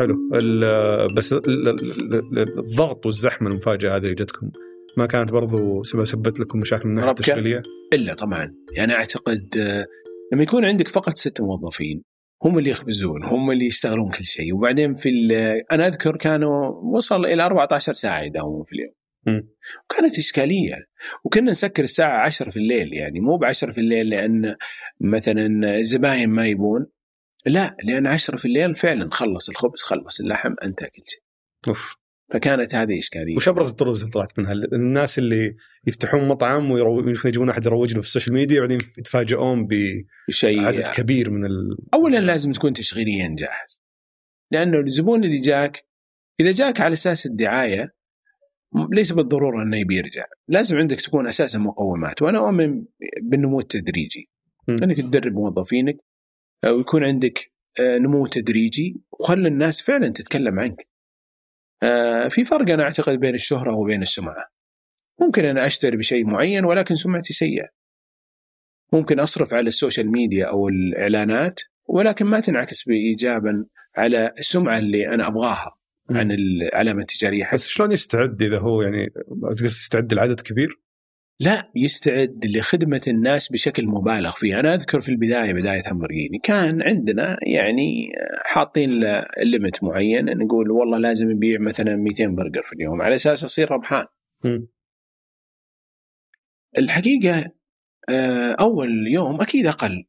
حلو 0.00 0.16
بس 1.16 1.32
ال- 1.32 1.68
ال- 1.68 2.14
ال- 2.14 2.58
الضغط 2.58 3.06
والزحمة 3.06 3.48
المفاجأة 3.50 3.96
هذه 3.96 4.02
اللي 4.02 4.14
جتكم 4.14 4.50
ما 4.96 5.06
كانت 5.06 5.32
برضو 5.32 5.82
سبب 5.82 6.04
سبت 6.04 6.40
لكم 6.40 6.58
مشاكل 6.60 6.84
من 6.88 6.90
الناحيه؟ 6.90 7.10
التشغيلية؟ 7.10 7.62
إلا 7.92 8.14
طبعا 8.14 8.54
يعني 8.76 8.92
أعتقد 8.92 9.56
آه، 9.58 9.86
لما 10.32 10.42
يكون 10.42 10.64
عندك 10.64 10.88
فقط 10.88 11.16
ست 11.18 11.40
موظفين 11.40 12.02
هم 12.44 12.58
اللي 12.58 12.70
يخبزون 12.70 13.24
هم 13.24 13.50
اللي 13.50 13.66
يشتغلون 13.66 14.10
كل 14.10 14.24
شيء 14.24 14.54
وبعدين 14.54 14.94
في 14.94 15.10
أنا 15.72 15.86
أذكر 15.86 16.16
كانوا 16.16 16.68
وصل 16.96 17.26
إلى 17.26 17.42
14 17.46 17.92
ساعة 17.92 18.20
يداومون 18.22 18.64
في 18.64 18.72
اليوم. 18.72 18.92
وكانت 19.84 20.18
إشكالية 20.18 20.74
وكنا 21.24 21.50
نسكر 21.50 21.84
الساعة 21.84 22.22
10 22.26 22.50
في 22.50 22.56
الليل 22.56 22.92
يعني 22.94 23.20
مو 23.20 23.36
ب 23.36 23.44
10 23.44 23.72
في 23.72 23.80
الليل 23.80 24.08
لأن 24.08 24.54
مثلا 25.00 25.76
الزباين 25.78 26.30
ما 26.30 26.46
يبون 26.46 26.86
لا 27.46 27.76
لأن 27.84 28.06
10 28.06 28.36
في 28.36 28.44
الليل 28.44 28.74
فعلا 28.74 29.08
خلص 29.12 29.48
الخبز 29.48 29.80
خلص 29.80 30.20
اللحم 30.20 30.54
انتهى 30.64 30.86
كل 30.90 31.02
شيء. 31.06 31.22
أوف. 31.68 31.96
فكانت 32.32 32.74
هذه 32.74 32.98
إشكالية. 32.98 33.36
وش 33.36 33.48
ابرز 33.48 33.70
الدروس 33.70 34.00
اللي 34.00 34.12
طلعت 34.12 34.38
منها؟ 34.38 34.52
الناس 34.52 35.18
اللي 35.18 35.56
يفتحون 35.86 36.28
مطعم 36.28 36.70
ويجيبون 36.70 37.50
أحد 37.50 37.66
يروج 37.66 37.94
له 37.94 38.00
في 38.00 38.06
ال 38.06 38.10
social 38.10 38.34
media 38.34 38.58
وبعدين 38.58 38.78
يتفاجئون 38.98 39.68
شيء 40.30 40.62
بعدد 40.62 40.88
كبير 40.88 41.30
من 41.30 41.44
ال... 41.44 41.76
اولا 41.94 42.20
لازم 42.20 42.52
تكون 42.52 42.72
تشغيليا 42.72 43.36
جاهز. 43.38 43.82
لأنه 44.50 44.78
الزبون 44.80 45.24
اللي 45.24 45.38
جاك 45.40 45.84
إذا 46.40 46.52
جاك 46.52 46.80
على 46.80 46.92
أساس 46.92 47.26
الدعاية 47.26 47.94
م- 48.72 48.94
ليس 48.94 49.12
بالضرورة 49.12 49.62
إنه 49.62 49.76
يبي 49.76 49.96
يرجع. 49.96 50.24
لازم 50.48 50.78
عندك 50.78 51.00
تكون 51.00 51.26
أساسا 51.26 51.58
مقومات. 51.58 52.22
وأنا 52.22 52.38
أؤمن 52.38 52.84
بالنمو 53.22 53.60
التدريجي. 53.60 54.30
م. 54.68 54.72
إنك 54.82 54.96
تدرب 54.96 55.32
موظفينك 55.32 55.96
ويكون 56.66 57.04
عندك 57.04 57.52
آه، 57.80 57.98
نمو 57.98 58.26
تدريجي 58.26 59.00
وخلي 59.12 59.48
الناس 59.48 59.82
فعلا 59.82 60.08
تتكلم 60.08 60.60
عنك. 60.60 60.88
آه، 61.82 62.28
في 62.28 62.44
فرق 62.44 62.70
أنا 62.70 62.82
أعتقد 62.82 63.20
بين 63.20 63.34
الشهرة 63.34 63.76
وبين 63.76 64.02
السمعة. 64.02 64.50
ممكن 65.20 65.44
أنا 65.44 65.66
أشتهر 65.66 65.96
بشيء 65.96 66.24
معين 66.24 66.64
ولكن 66.64 66.96
سمعتي 66.96 67.32
سيئة. 67.32 67.68
ممكن 68.92 69.20
أصرف 69.20 69.54
على 69.54 69.68
ال 69.68 69.74
social 69.74 70.10
media 70.10 70.46
أو 70.46 70.68
الإعلانات 70.68 71.60
ولكن 71.88 72.26
ما 72.26 72.40
تنعكس 72.40 72.84
بايجابا 72.84 73.66
على 73.96 74.32
السمعة 74.38 74.78
اللي 74.78 75.14
أنا 75.14 75.26
أبغاها 75.26 75.76
عن 76.10 76.32
العلامة 76.32 77.00
التجارية. 77.00 77.50
بس 77.52 77.66
شلون 77.66 77.92
يستعد 77.92 78.42
إذا 78.42 78.58
هو 78.58 78.82
يعني 78.82 79.12
يستعد 79.62 80.14
لعدد 80.14 80.40
كبير؟ 80.40 80.80
لا 81.40 81.70
يستعد 81.76 82.46
لخدمة 82.46 83.00
الناس 83.08 83.52
بشكل 83.52 83.86
مبالغ 83.86 84.30
فيه 84.30 84.60
أنا 84.60 84.74
أذكر 84.74 85.00
في 85.00 85.08
البداية 85.08 85.52
بداية 85.52 85.82
همبرجيني 85.86 86.38
كان 86.38 86.82
عندنا 86.82 87.38
يعني 87.42 88.12
حاطين 88.44 88.90
ليمت 89.42 89.84
معين 89.84 90.24
نقول 90.24 90.70
والله 90.70 90.98
لازم 90.98 91.30
نبيع 91.30 91.58
مثلا 91.60 91.96
200 91.96 92.26
برجر 92.26 92.62
في 92.62 92.72
اليوم 92.72 93.02
على 93.02 93.14
أساس 93.14 93.44
أصير 93.44 93.70
ربحان 93.70 94.04
م. 94.44 94.66
الحقيقة 96.78 97.52
آه، 98.10 98.56
أول 98.60 99.06
يوم 99.08 99.40
أكيد 99.40 99.66
أقل 99.66 100.04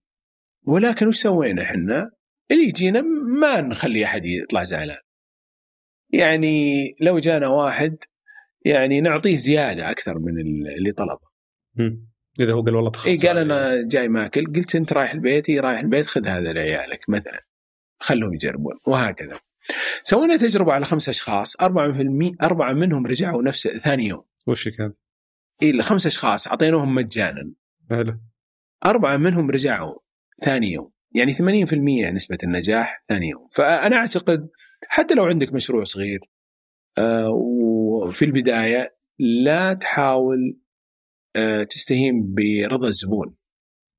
ولكن 0.67 1.07
وش 1.07 1.17
سوينا 1.17 1.61
إحنا؟ 1.63 2.11
اللي 2.51 2.63
يجينا 2.63 3.01
ما 3.41 3.61
نخلي 3.61 4.05
أحد 4.05 4.25
يطلع 4.25 4.63
زعلان 4.63 5.01
يعني 6.13 6.95
لو 7.01 7.19
جانا 7.19 7.47
واحد 7.47 7.97
يعني 8.65 9.01
نعطيه 9.01 9.35
زيادة 9.35 9.91
أكثر 9.91 10.19
من 10.19 10.39
اللي 10.77 10.91
طلبه. 10.91 11.31
إذا 12.39 12.53
هو 12.53 12.61
قال 12.61 12.75
والله 12.75 12.91
تخلص 12.91 13.07
اي 13.07 13.27
قال 13.27 13.37
أنا 13.37 13.87
جاي 13.87 14.09
ماكل 14.09 14.53
قلت 14.53 14.75
أنت 14.75 14.93
رايح 14.93 15.13
البيت 15.13 15.49
اي 15.49 15.59
رايح 15.59 15.79
البيت 15.79 16.05
خذ 16.05 16.27
هذا 16.27 16.53
لعيالك 16.53 17.09
مثلا 17.09 17.45
خلهم 17.99 18.33
يجربون 18.33 18.73
وهكذا. 18.87 19.39
سوينا 20.03 20.37
تجربة 20.37 20.73
على 20.73 20.85
خمس 20.85 21.09
أشخاص 21.09 21.55
أربعة 21.61 21.91
في 21.91 22.01
المية 22.01 22.31
أربعة 22.43 22.73
منهم 22.73 23.07
رجعوا 23.07 23.43
نفس 23.43 23.67
ثاني 23.67 24.07
يوم. 24.07 24.23
وش 24.47 24.69
كان؟ 24.69 24.93
اي 25.61 25.69
الخمس 25.69 26.05
أشخاص 26.05 26.47
أعطيناهم 26.47 26.95
مجانا. 26.95 27.53
حلو. 27.89 28.19
أربعة 28.85 29.17
منهم 29.17 29.51
رجعوا 29.51 29.99
ثاني 30.43 30.71
يوم. 30.71 30.91
يعني 31.15 31.33
80% 31.33 32.11
نسبة 32.11 32.37
النجاح 32.43 33.03
ثاني 33.09 33.29
يوم 33.29 33.47
فأنا 33.51 33.95
أعتقد 33.95 34.49
حتى 34.87 35.13
لو 35.13 35.25
عندك 35.25 35.53
مشروع 35.53 35.83
صغير 35.83 36.19
وفي 36.99 38.25
البداية 38.25 38.97
لا 39.19 39.73
تحاول 39.73 40.59
آه، 41.35 41.63
تستهين 41.63 42.35
برضا 42.35 42.87
الزبون 42.87 43.35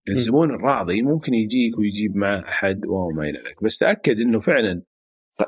الزبون 0.09 0.51
الراضي 0.51 1.03
ممكن 1.03 1.35
يجيك 1.35 1.79
ويجيب 1.79 2.17
معه 2.17 2.49
أحد 2.49 2.81
وما 2.87 3.23
إلى 3.23 3.39
ذلك 3.39 3.63
بس 3.63 3.79
تأكد 3.79 4.21
إنه 4.21 4.41
فعلا 4.41 4.83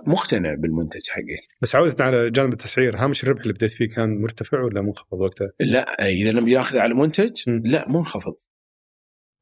مقتنع 0.06 0.54
بالمنتج 0.54 1.08
حقك 1.08 1.56
بس 1.62 1.76
عودة 1.76 2.04
على 2.04 2.30
جانب 2.30 2.52
التسعير 2.52 2.96
هامش 2.96 3.24
الربح 3.24 3.40
اللي 3.40 3.52
بديت 3.52 3.70
فيه 3.70 3.88
كان 3.88 4.20
مرتفع 4.20 4.62
ولا 4.62 4.82
منخفض 4.82 5.20
وقتها؟ 5.20 5.52
لا 5.60 6.08
إذا 6.08 6.32
لم 6.32 6.48
يأخذ 6.48 6.78
على 6.78 6.94
منتج 6.94 7.50
م. 7.50 7.62
لا 7.64 7.88
منخفض 7.88 8.34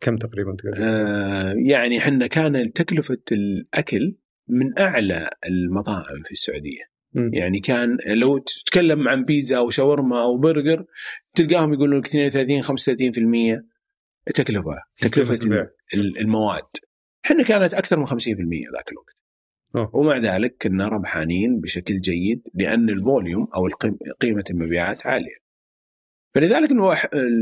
كم 0.01 0.17
تقريبا 0.17 0.57
تقريبا؟ 0.59 0.79
آه 0.81 1.55
يعني 1.67 1.99
إحنا 1.99 2.27
كان 2.27 2.73
تكلفة 2.73 3.23
الأكل 3.33 4.17
من 4.49 4.79
أعلى 4.79 5.31
المطاعم 5.47 6.23
في 6.25 6.33
السعودية 6.33 6.83
م. 6.85 6.91
يعني 7.14 7.61
كان 7.61 7.98
لو 8.07 8.38
تتكلم 8.38 9.09
عن 9.09 9.25
بيتزا 9.25 9.59
أو 9.59 9.70
شاورما 9.70 10.22
أو 10.22 10.37
برجر 10.37 10.85
تلقاهم 11.35 11.75
يقولون 11.75 11.98
لك 11.98 12.07
32 12.07 12.62
35% 13.59 13.62
تكلفة 14.35 14.83
تكلفة 14.96 15.38
المواد. 15.94 16.62
إحنا 17.27 17.42
كانت 17.42 17.75
أكثر 17.75 17.98
من 17.98 18.07
50% 18.07 18.11
ذاك 18.11 18.92
الوقت. 18.92 19.22
أوه. 19.77 19.96
ومع 19.96 20.16
ذلك 20.16 20.57
كنا 20.62 20.88
ربحانين 20.88 21.61
بشكل 21.61 22.01
جيد 22.01 22.48
لأن 22.55 22.90
الفوليوم 22.90 23.48
أو 23.55 23.68
قيمة 24.20 24.44
المبيعات 24.51 25.07
عالية. 25.07 25.37
فلذلك 26.35 26.70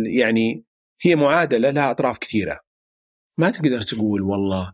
يعني 0.06 0.64
هي 1.02 1.16
معادلة 1.16 1.70
لها 1.70 1.90
أطراف 1.90 2.18
كثيرة. 2.18 2.60
ما 3.38 3.50
تقدر 3.50 3.80
تقول 3.80 4.22
والله 4.22 4.72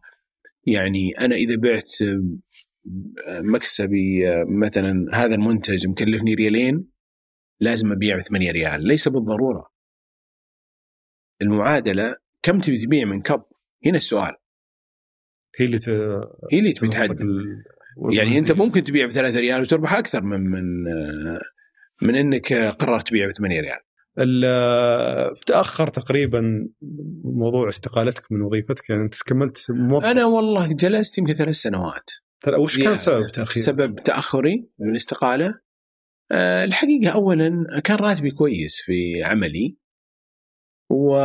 يعني 0.67 1.11
أنا 1.11 1.35
إذا 1.35 1.57
بعت 1.57 1.91
مكسبي 3.29 4.25
مثلا 4.49 5.07
هذا 5.15 5.35
المنتج 5.35 5.89
مكلفني 5.89 6.35
ريالين 6.35 6.89
لازم 7.61 7.93
أبيع 7.93 8.17
ب 8.17 8.21
8 8.21 8.51
ريال 8.51 8.87
ليس 8.87 9.09
بالضرورة. 9.09 9.73
المعادلة 11.43 12.17
كم 12.43 12.61
تبي 12.61 12.79
تبيع 12.87 13.05
من 13.05 13.23
كب؟ 13.23 13.43
هنا 13.87 13.97
السؤال. 13.97 14.33
هي 15.59 15.67
اللي 15.67 15.79
ت... 15.79 15.89
هي 16.53 16.59
اللي 16.59 16.73
تبي 16.73 16.89
تحدد 16.89 17.21
يعني 18.11 18.39
أنت 18.39 18.53
ممكن 18.53 18.85
تبيع 18.85 19.07
ب 19.07 19.11
3 19.11 19.41
ريال 19.41 19.63
وتربح 19.63 19.95
أكثر 19.95 20.23
من 20.23 20.41
من 20.41 20.65
من 22.03 22.17
إنك 22.17 22.53
قررت 22.53 23.09
تبيع 23.09 23.27
ب 23.27 23.31
8 23.31 23.61
ريال 23.61 23.81
تأخر 25.47 25.87
تقريبا 25.87 26.69
موضوع 27.25 27.69
استقالتك 27.69 28.33
من 28.33 28.43
وظيفتك 28.43 28.91
يعني 28.91 29.03
أنت 29.03 29.15
كملت 29.27 29.71
موظف. 29.71 30.05
أنا 30.07 30.25
والله 30.25 30.73
جلست 30.73 31.19
يمكن 31.19 31.35
ثلاث 31.35 31.55
سنوات. 31.55 32.11
وش 32.59 32.79
كان 32.79 32.97
سبب 32.97 33.27
تأخير؟ 33.27 33.63
سبب 33.63 34.03
تأخري 34.03 34.69
من 34.79 34.91
الاستقالة؟ 34.91 35.61
أه 36.33 36.65
الحقيقة 36.65 37.15
اولا 37.15 37.81
كان 37.85 37.97
راتبي 37.97 38.31
كويس 38.31 38.81
في 38.81 39.23
عملي 39.25 39.77
و... 40.91 41.17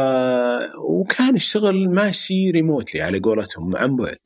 وكان 0.77 1.35
الشغل 1.35 1.89
ماشي 1.89 2.51
ريموتلي 2.51 3.01
على 3.01 3.19
قولتهم 3.19 3.75
عن 3.75 3.95
بعد. 3.95 4.19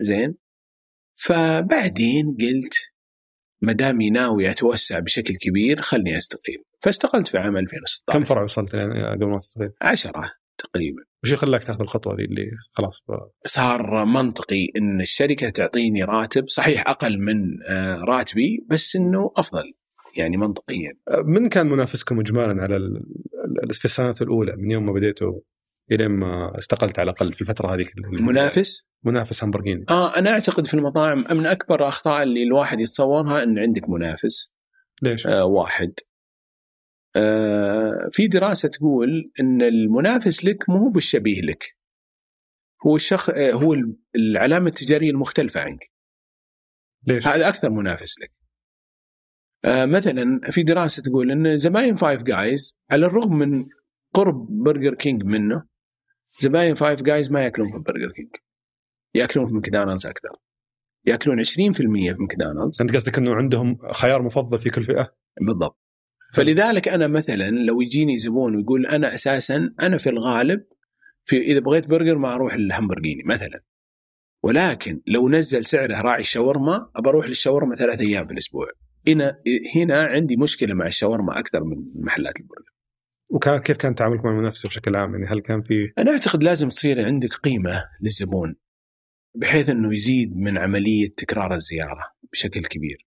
زين؟ 0.00 0.34
فبعدين 1.18 2.36
قلت 2.40 2.74
ما 3.62 3.72
دامي 3.72 4.10
ناوي 4.10 4.50
أتوسع 4.50 4.98
بشكل 4.98 5.36
كبير 5.36 5.80
خلني 5.80 6.18
أستقيل. 6.18 6.64
فاستقلت 6.82 7.28
في 7.28 7.38
عام 7.38 7.56
2016 7.56 8.18
كم 8.18 8.24
فرع 8.24 8.42
وصلت 8.42 8.74
يعني 8.74 9.04
قبل 9.04 9.26
ما 9.26 9.38
تستقيل؟ 9.38 9.72
10 9.82 10.32
تقريبا. 10.58 11.02
وش 11.32 11.34
خلاك 11.34 11.64
تاخذ 11.64 11.80
الخطوة 11.82 12.16
ذي 12.16 12.24
اللي 12.24 12.50
خلاص 12.70 13.02
بقى. 13.08 13.30
صار 13.46 14.04
منطقي 14.04 14.66
إن 14.76 15.00
الشركة 15.00 15.48
تعطيني 15.48 16.04
راتب 16.04 16.48
صحيح 16.48 16.88
أقل 16.88 17.18
من 17.18 17.36
آه، 17.68 18.00
راتبي 18.00 18.66
بس 18.70 18.96
إنه 18.96 19.30
أفضل 19.36 19.72
يعني 20.16 20.36
منطقيا 20.36 20.92
من 21.24 21.48
كان 21.48 21.66
منافسكم 21.66 22.20
اجمالا 22.20 22.62
على 22.62 22.76
في 23.72 23.84
السنوات 23.84 24.22
الأولى 24.22 24.56
من 24.56 24.70
يوم 24.70 24.86
ما 24.86 24.92
بديتوا 24.92 25.40
إلى 25.92 26.08
ما 26.08 26.58
استقلت 26.58 26.98
على 26.98 27.10
الأقل 27.10 27.32
في 27.32 27.40
الفترة 27.40 27.74
هذه 27.74 27.86
منافس؟ 28.20 28.86
منافس 29.04 29.44
همبرجيني 29.44 29.84
آه 29.90 30.18
أنا 30.18 30.30
أعتقد 30.30 30.66
في 30.66 30.74
المطاعم 30.74 31.24
من 31.30 31.46
أكبر 31.46 31.80
الاخطاء 31.80 32.22
اللي 32.22 32.42
الواحد 32.42 32.80
يتصورها 32.80 33.42
إن 33.42 33.58
عندك 33.58 33.88
منافس 33.88 34.52
ليش؟ 35.02 35.26
آه 35.26 35.44
واحد 35.44 35.92
في 38.10 38.28
دراسة 38.28 38.68
تقول 38.68 39.32
إن 39.40 39.62
المنافس 39.62 40.44
لك 40.44 40.68
مو 40.70 40.76
هو 40.76 40.88
بالشبيه 40.88 41.40
لك. 41.40 41.76
هو 42.86 42.96
الشخص 42.96 43.28
آه 43.28 43.52
هو 43.52 43.76
العلامة 44.16 44.66
التجارية 44.66 45.10
المختلفة 45.10 45.60
عنك. 45.60 45.90
ليش؟ 47.06 47.26
هذا 47.26 47.48
أكثر 47.48 47.70
منافس 47.70 48.20
لك. 48.20 48.32
آه 49.64 49.84
مثلا 49.84 50.40
في 50.50 50.62
دراسة 50.62 51.02
تقول 51.02 51.30
إن 51.30 51.58
زباين 51.58 51.94
Five 51.94 52.22
Guys 52.22 52.78
على 52.90 53.06
الرغم 53.06 53.38
من 53.38 53.64
قرب 54.14 54.46
Burger 54.50 54.94
King 54.94 55.22
منه 55.22 55.66
زباين 56.40 56.74
Five 56.74 57.02
Guys 57.02 57.32
ما 57.32 57.44
يأكلون 57.44 57.72
في 57.72 57.78
Burger 57.78 58.10
King 58.12 58.30
يأكلون 59.14 59.46
في 59.46 59.54
ماكدونالدز 59.54 60.06
أكثر. 60.06 60.28
يأكلون 61.06 61.44
20% 61.44 61.46
في 61.76 61.86
ماكدونالدز 62.18 62.80
أنت 62.80 62.96
قصدك 62.96 63.18
إنه 63.18 63.34
عندهم 63.34 63.78
خيار 63.92 64.22
مفضل 64.22 64.58
في 64.58 64.70
كل 64.70 64.82
فئة؟ 64.82 65.14
بالضبط. 65.40 65.85
فلذلك 66.36 66.88
أنا 66.88 67.06
مثلا 67.06 67.50
لو 67.50 67.80
يجيني 67.80 68.18
زبون 68.18 68.56
ويقول 68.56 68.86
أنا 68.86 69.14
أساسا 69.14 69.74
أنا 69.82 69.98
في 69.98 70.10
الغالب 70.10 70.64
في 71.24 71.40
إذا 71.40 71.60
بغيت 71.60 71.88
برجر 71.88 72.18
ما 72.18 72.34
أروح 72.34 72.54
للهمبرجيني 72.54 73.22
مثلا. 73.26 73.62
ولكن 74.42 75.00
لو 75.06 75.28
نزل 75.28 75.64
سعره 75.64 76.00
راعي 76.00 76.20
الشاورما 76.20 76.90
ابى 76.96 77.08
أروح 77.08 77.28
للشاورما 77.28 77.76
ثلاث 77.76 78.00
أيام 78.00 78.26
في 78.26 78.32
الأسبوع. 78.32 78.66
هنا 79.08 79.38
هنا 79.76 80.02
عندي 80.02 80.36
مشكلة 80.36 80.74
مع 80.74 80.86
الشاورما 80.86 81.38
أكثر 81.38 81.64
من 81.64 82.04
محلات 82.04 82.40
البرجر. 82.40 82.72
وكان 83.30 83.58
كيف 83.58 83.76
كان 83.76 83.94
تعاملك 83.94 84.24
مع 84.24 84.30
المنافسة 84.30 84.68
بشكل 84.68 84.96
عام؟ 84.96 85.14
يعني 85.14 85.26
هل 85.26 85.40
كان 85.40 85.62
في 85.62 85.92
أنا 85.98 86.10
أعتقد 86.10 86.44
لازم 86.44 86.68
تصير 86.68 87.04
عندك 87.04 87.32
قيمة 87.32 87.84
للزبون 88.00 88.56
بحيث 89.34 89.68
إنه 89.68 89.94
يزيد 89.94 90.36
من 90.36 90.58
عملية 90.58 91.08
تكرار 91.16 91.54
الزيارة 91.54 92.12
بشكل 92.32 92.60
كبير. 92.60 93.06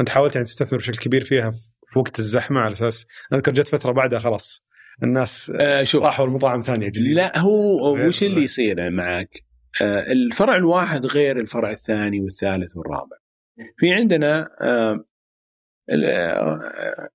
أنت 0.00 0.08
حاولت 0.08 0.34
يعني 0.34 0.44
تستثمر 0.44 0.78
بشكل 0.78 0.98
كبير 0.98 1.24
فيها 1.24 1.50
في 1.50 1.73
وقت 1.96 2.18
الزحمة 2.18 2.60
على 2.60 2.72
أساس 2.72 3.06
أذكر 3.32 3.52
جت 3.52 3.68
فترة 3.68 3.92
بعدها 3.92 4.18
خلاص 4.18 4.64
الناس 5.02 5.52
آه 5.60 5.84
شوف 5.84 6.02
راحوا 6.02 6.26
المطاعم 6.26 6.62
ثانية 6.62 6.88
جديدة 6.88 7.14
لا 7.14 7.38
هو 7.38 8.06
وش 8.06 8.22
اللي 8.22 8.42
يصير 8.42 8.90
معك؟ 8.90 9.44
آه 9.82 10.12
الفرع 10.12 10.56
الواحد 10.56 11.06
غير 11.06 11.40
الفرع 11.40 11.70
الثاني 11.70 12.20
والثالث 12.20 12.76
والرابع. 12.76 13.16
في 13.78 13.92
عندنا 13.94 14.48
آه 14.60 15.04
آه 15.90 17.08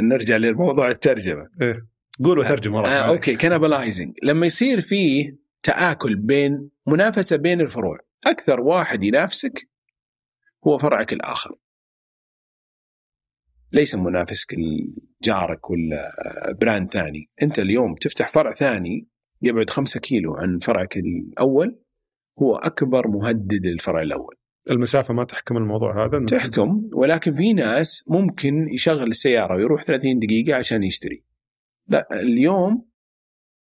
نرجع 0.00 0.36
لموضوع 0.36 0.88
الترجمة. 0.88 1.48
إيه؟ 1.62 1.86
قول 2.24 2.38
وترجم 2.38 2.74
آه 2.74 2.88
okay 2.88 3.36
cannibalizing 3.36 4.14
لما 4.22 4.46
يصير 4.46 4.80
فيه 4.80 5.36
تآكل 5.62 6.16
بين 6.16 6.70
منافسة 6.86 7.36
بين 7.36 7.60
الفروع، 7.60 7.98
أكثر 8.26 8.60
واحد 8.60 9.02
ينافسك 9.02 9.68
هو 10.66 10.78
فرعك 10.78 11.12
الآخر. 11.12 11.54
ليس 13.72 13.94
منافسك 13.94 14.54
جارك 15.22 15.70
ولا 15.70 16.12
brand 16.60 16.90
ثاني. 16.90 17.30
أنت 17.42 17.58
اليوم 17.58 17.94
تفتح 17.94 18.28
فرع 18.28 18.54
ثاني 18.54 19.08
يبعد 19.42 19.70
خمسة 19.70 20.00
كيلو 20.00 20.34
عن 20.34 20.58
فرعك 20.58 20.96
الأول 20.96 21.78
هو 22.42 22.56
أكبر 22.56 23.08
مهدد 23.08 23.66
للفرع 23.66 24.02
الأول. 24.02 24.34
المسافة 24.70 25.14
ما 25.14 25.24
تحكم 25.24 25.56
الموضوع 25.56 26.04
هذا؟ 26.04 26.24
تحكم 26.24 26.90
ولكن 26.92 27.34
في 27.34 27.52
ناس 27.52 28.04
ممكن 28.08 28.68
يشغل 28.72 29.08
السيارة 29.08 29.56
ويروح 29.56 29.84
30 29.84 30.18
دقيقة 30.18 30.56
عشان 30.56 30.82
يشتري. 30.82 31.24
لا 31.88 32.08
اليوم 32.12 32.88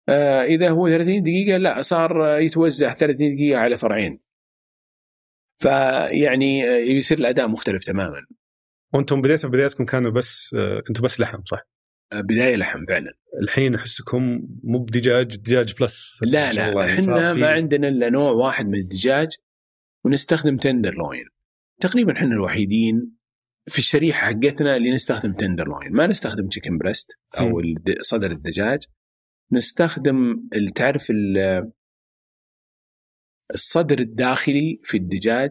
آه 0.09 0.43
إذا 0.43 0.71
هو 0.71 0.89
30 0.89 1.23
دقيقة 1.23 1.57
لا 1.57 1.83
صار 1.83 2.39
يتوزع 2.39 2.95
30 2.95 3.35
دقيقة 3.35 3.61
على 3.61 3.77
فرعين. 3.77 4.21
فيعني 5.59 6.71
آه، 6.71 6.77
يصير 6.77 7.19
الأداء 7.19 7.49
مختلف 7.49 7.85
تماما. 7.85 8.27
وأنتم 8.95 9.23
بديتوا 9.23 9.51
بدايتكم 9.51 9.85
كانوا 9.85 10.11
بس 10.11 10.55
آه، 10.59 10.81
كنتوا 10.81 11.05
بس 11.05 11.21
لحم 11.21 11.45
صح؟ 11.45 11.69
آه، 12.13 12.21
بداية 12.21 12.57
لحم 12.57 12.87
فعلا. 12.87 13.13
الحين 13.43 13.75
أحسكم 13.75 14.49
مو 14.65 14.79
بدجاج 14.79 15.37
دجاج 15.37 15.75
plus. 15.81 16.21
لا 16.23 16.53
لا 16.53 16.85
إحنا 16.85 17.35
ما 17.35 17.51
عندنا 17.53 17.89
إلا 17.89 18.11
نوع 18.11 18.31
واحد 18.31 18.67
من 18.67 18.79
الدجاج 18.79 19.29
ونستخدم 20.05 20.57
tenderloin 20.57 21.25
تقريبا 21.81 22.13
إحنا 22.13 22.35
الوحيدين 22.35 23.17
في 23.69 23.79
الشريحة 23.79 24.27
حقتنا 24.27 24.77
اللي 24.77 24.91
نستخدم 24.91 25.33
tenderloin 25.33 25.93
ما 25.93 26.07
نستخدم 26.07 26.49
chicken 26.49 26.79
breast 26.79 27.09
أو 27.39 27.63
صدر 28.01 28.31
الدجاج. 28.31 28.83
نستخدم 29.53 30.49
تعرف 30.75 31.13
الصدر 33.55 33.99
الداخلي 33.99 34.81
في 34.83 34.97
الدجاج 34.97 35.51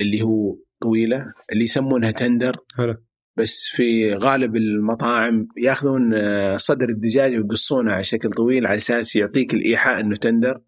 اللي 0.00 0.22
هو 0.22 0.56
طويلة 0.82 1.26
اللي 1.52 1.64
يسمونها 1.64 2.10
tender. 2.10 2.56
حلو. 2.76 2.96
بس 3.36 3.68
في 3.72 4.14
غالب 4.14 4.56
المطاعم 4.56 5.48
ياخذون 5.62 6.14
آه، 6.14 6.56
صدر 6.56 6.88
الدجاج 6.88 7.36
ويقصونه 7.36 7.92
على 7.92 8.02
شكل 8.02 8.30
طويل 8.30 8.66
على 8.66 8.76
أساس 8.76 9.16
يعطيك 9.16 9.54
الإيحاء 9.54 10.00
إنه 10.00 10.16
tender. 10.16 10.62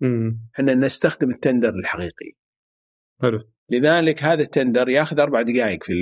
إحنا 0.55 0.75
نستخدم 0.75 1.31
ال 1.31 1.37
tender 1.37 1.75
الحقيقي. 1.75 2.33
حلو. 3.23 3.41
لذلك 3.71 4.23
هذا 4.23 4.43
ال 4.43 4.49
tender 4.49 4.89
ياخذ 4.89 5.21
أربع 5.21 5.43
دقائق 5.43 5.85
في 5.85 5.93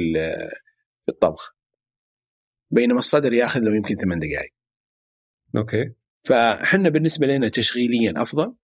في 1.05 1.13
الطبخ. 1.13 1.57
بينما 2.71 2.99
الصدر 2.99 3.33
ياخذ 3.33 3.61
له 3.61 3.77
يمكن 3.77 3.95
ثمان 3.97 4.19
دقائق 4.19 4.53
okay. 5.57 5.93
فإحنا 6.25 6.89
بالنسبة 6.89 7.27
لنا 7.27 7.49
تشغيليا 7.49 8.13
أفضل 8.17 8.55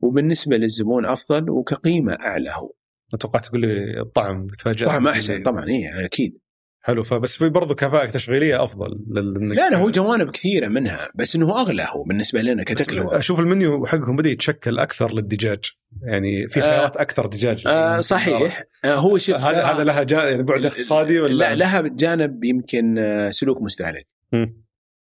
وبالنسبة 0.00 0.56
للزبون 0.56 1.06
أفضل 1.06 1.50
وكقيمة 1.50 2.12
أعلى 2.12 2.50
هو. 2.50 2.72
أتوقع 3.14 3.38
تقول 3.38 3.60
لي 3.60 4.00
الطعم 4.00 4.46
بتفاجئ 4.46 4.86
طعم 4.86 5.08
أحسن 5.08 5.42
طبعا 5.42 5.64
اي 5.68 6.04
أكيد. 6.04 6.38
حلو 6.84 7.02
فبس 7.02 7.36
في 7.36 7.48
برضه 7.48 7.74
كفاءة 7.74 8.10
تشغيلية 8.10 8.64
أفضل 8.64 9.04
لل... 9.10 9.48
لا 9.48 9.70
لا 9.70 9.76
هو 9.76 9.90
جوانب 9.90 10.30
كثيرة 10.30 10.68
منها 10.68 11.08
بس 11.14 11.36
إنه 11.36 11.60
أغلى 11.60 11.86
هو 11.90 12.02
بالنسبة 12.02 12.42
لنا 12.42 12.64
كتكلفة. 12.64 13.18
أشوف 13.18 13.40
المنيو 13.40 13.86
حقهم 13.86 14.16
بدا 14.16 14.30
يتشكل 14.30 14.78
أكثر 14.78 15.14
للدجاج 15.14 15.64
يعني 16.02 16.46
في 16.48 16.60
خيارات 16.60 16.96
آه 16.96 17.02
أكثر 17.02 17.26
دجاج. 17.26 17.66
آه 17.66 18.00
صحيح. 18.00 18.62
آه 18.84 18.94
هو 18.94 19.18
شوف 19.18 19.36
هذا 19.36 19.62
هذا 19.64 19.84
لها 19.84 20.02
جانب 20.02 20.30
يعني 20.30 20.42
بعد 20.42 20.66
اقتصادي 20.66 21.20
ولا 21.20 21.32
لا 21.32 21.54
لها 21.54 21.80
جانب 21.80 22.44
يمكن 22.44 22.98
آه، 22.98 23.30
سلوك 23.30 23.62
مستهلك. 23.62 24.06
م. 24.32 24.46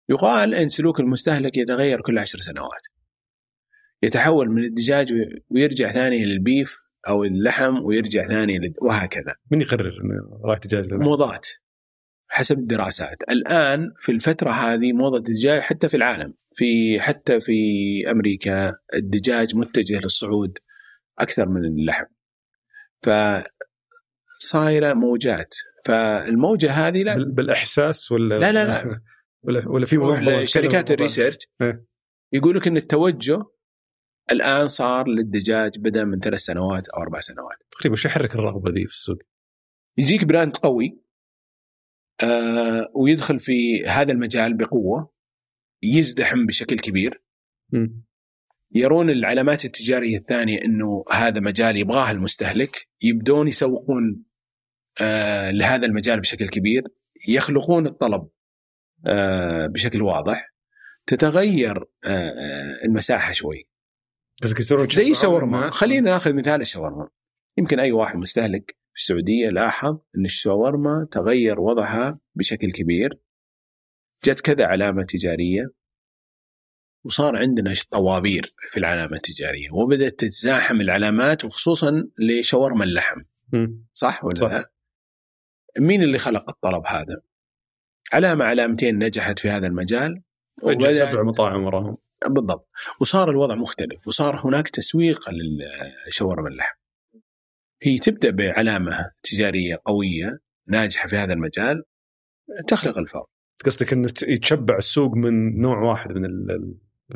يقال 0.10 0.56
إن 0.56 0.70
سلوك 0.70 1.00
المستهلك 1.00 1.58
يتغير 1.58 2.02
كل 2.02 2.18
عشر 2.18 2.40
سنوات. 2.40 2.82
يتحول 4.04 4.50
من 4.50 4.64
الدجاج 4.64 5.14
ويرجع 5.50 5.92
ثاني 5.92 6.26
للبيف 6.26 6.83
أو 7.08 7.24
اللحم 7.24 7.84
ويرجع 7.84 8.28
ثاني 8.28 8.74
وهكذا. 8.82 9.36
من 9.52 9.62
يقرر 9.62 9.94
راح 10.44 10.58
دجاج 10.58 10.94
موضات 10.94 11.48
حسب 12.28 12.60
الدراسات. 12.60 13.18
الآن 13.32 13.92
في 14.00 14.12
الفترة 14.12 14.50
هذه 14.50 14.94
موضة 14.94 15.18
الدجاج 15.18 15.62
حتى 15.62 15.90
في 15.90 15.98
العالم. 15.98 16.34
في 16.56 17.00
حتى 17.00 17.40
في 17.42 17.54
أمريكا 18.12 18.74
الدجاج 18.94 19.56
متجه 19.56 20.00
للصعود 20.00 20.58
أكثر 21.20 21.50
من 21.50 21.66
اللحم. 21.66 22.06
ف 23.02 23.10
صايره 24.38 24.94
موجات. 24.94 25.54
فالموجة 25.86 26.72
هذه 26.72 27.04
لا. 27.04 27.16
بالإحساس 27.16 28.12
ولا 28.12 28.40
لا 28.40 28.52
لا 28.52 28.66
لا. 28.66 29.02
ولا 29.44 29.70
ولا 29.70 29.86
في 29.86 30.46
شركات 30.46 30.92
الريسيرش 30.92 31.38
إيه. 31.62 31.86
يقول 32.34 32.56
لك 32.58 32.68
إن 32.68 32.78
التوجه 32.78 33.44
الآن 34.32 34.68
صار 34.68 35.08
للدجاج 35.08 35.80
بدا 35.80 36.04
من 36.04 36.20
ثلاث 36.20 36.40
سنوات 36.40 36.90
أو 36.90 37.02
أربع 37.02 37.20
سنوات. 37.20 37.58
تقريبا 37.72 37.94
وش 37.94 38.06
يحرك 38.06 38.36
الرغبة 38.36 38.72
دي 38.72 38.88
في 38.88 38.94
السوق؟ 38.94 39.18
يجيك 39.98 40.26
براند 40.26 40.58
قوي 40.58 41.00
آه 42.24 42.92
ويدخل 42.96 43.40
في 43.40 43.86
هذا 43.86 44.12
المجال 44.12 44.58
بقوة 44.58 45.14
يزدحم 45.84 46.46
بشكل 46.46 46.76
كبير. 46.76 47.24
م. 47.72 47.88
يرون 48.76 49.10
العلامات 49.10 49.66
التجارية 49.66 50.18
الثانية 50.18 50.62
إنه 50.66 51.06
هذا 51.12 51.40
مجال 51.40 51.78
يبغاه 51.78 52.12
المستهلك 52.12 52.88
يبدون 53.02 53.48
يسوقون 53.48 54.24
آه 55.02 55.52
لهذا 55.52 55.86
المجال 55.86 56.20
بشكل 56.20 56.48
كبير. 56.48 56.84
يخلقون 57.28 57.88
الطلب 57.88 58.28
آه 59.06 59.68
بشكل 59.68 60.02
واضح. 60.02 60.54
تتغير 61.08 61.78
آه, 62.06 62.08
آه، 62.08 62.86
شوي 64.92 65.06
زي 65.06 65.12
الشاورما 65.12 65.70
خلينا 65.70 66.12
ناخذ 66.12 66.34
مثال 66.34 66.62
الشاورما. 66.62 67.10
يمكن 67.58 67.80
أي 67.80 67.92
واحد 67.92 68.16
مستهلك 68.16 68.78
في 68.94 69.00
السعودية 69.00 69.50
لاحظ 69.50 69.98
إن 70.18 70.26
الشاورما 70.26 71.08
تغير 71.12 71.60
وضعها 71.60 72.20
بشكل 72.36 72.72
كبير. 72.72 73.20
جت 74.26 74.42
كذا 74.42 74.66
علامة 74.66 75.04
تجارية 75.04 75.74
وصار 77.06 77.38
عندنا 77.38 77.74
طوابير 77.92 78.54
في 78.72 78.78
العلامة 78.78 79.16
التجارية 79.16 79.72
وبدأت 79.72 80.20
تتزاحم 80.20 80.82
العلامات 80.82 81.46
وخصوصا 81.46 82.08
لشاورما 82.20 82.84
اللحم. 82.84 83.22
صح 83.94 84.24
ولا 84.24 84.36
صح. 84.36 84.64
مين 85.80 86.04
اللي 86.04 86.18
خلق 86.18 86.50
الطلب 86.50 86.84
هذا؟ 86.88 87.22
علامة 88.14 88.46
علامتين 88.46 89.04
نجحت 89.04 89.40
في 89.40 89.50
هذا 89.50 89.68
المجال. 89.68 90.22
سبع 90.92 91.24
مطاعم 91.24 91.64
وراهم. 91.64 91.98
بالضبط. 92.28 92.70
وصار 93.02 93.30
الوضع 93.30 93.56
مختلف 93.56 94.08
وصار 94.08 94.42
هناك 94.44 94.70
تسويق 94.70 95.20
للشاورما 96.08 96.50
اللحم. 96.50 96.76
هي 97.84 97.98
تبدأ 97.98 98.30
بعلامة 98.30 99.12
تجارية 99.24 99.78
قوية 99.86 100.40
ناجحة 100.68 101.08
في 101.08 101.16
هذا 101.16 101.34
المجال 101.34 101.84
تخلق 102.68 102.98
الفرق. 102.98 103.30
قصدك 103.66 103.94
إنه 103.94 104.10
يتشبع 104.28 104.78
السوق 104.78 105.14
من 105.16 105.62
نوع 105.62 105.78
واحد 105.78 106.12
من 106.12 106.26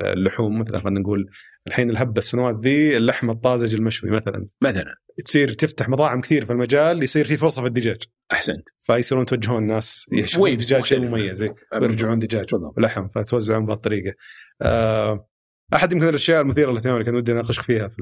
اللحوم 0.01 0.59
مثلا 0.59 0.79
خلينا 0.79 0.99
نقول 0.99 1.29
الحين 1.67 1.89
الهبة 1.89 2.19
السنوات 2.19 2.55
ذي 2.63 2.97
اللحم 2.97 3.29
الطازج 3.29 3.75
المشوي 3.75 4.09
مثلا. 4.09 4.45
مثلا. 4.61 4.95
تصير 5.25 5.53
تفتح 5.53 5.89
مطاعم 5.89 6.21
كثير 6.21 6.45
في 6.45 6.51
المجال 6.51 7.03
يصير 7.03 7.25
في 7.25 7.37
فرصة 7.37 7.61
في 7.61 7.67
الدجاج. 7.67 8.03
أحسنت. 8.31 8.63
فيصيرون 8.79 9.23
يتوجهون 9.23 9.63
الناس 9.63 10.05
يشوفون 10.11 10.57
دجاج 10.57 10.83
شيء 10.83 10.99
مميز 10.99 11.49
ويرجعون 11.73 12.19
دجاج 12.19 12.55
ولحم 12.77 13.07
فتوزعون 13.07 13.65
بهالطريقه 13.65 14.13
آه، 14.61 15.29
أحد 15.73 15.93
يمكن 15.93 16.07
الأشياء 16.07 16.41
المثيرة 16.41 16.71
للاهتمام 16.71 16.95
اللي 16.95 17.05
كان 17.05 17.15
ودي 17.15 17.31
اناقشك 17.31 17.61
فيها 17.61 17.87
في 17.87 17.97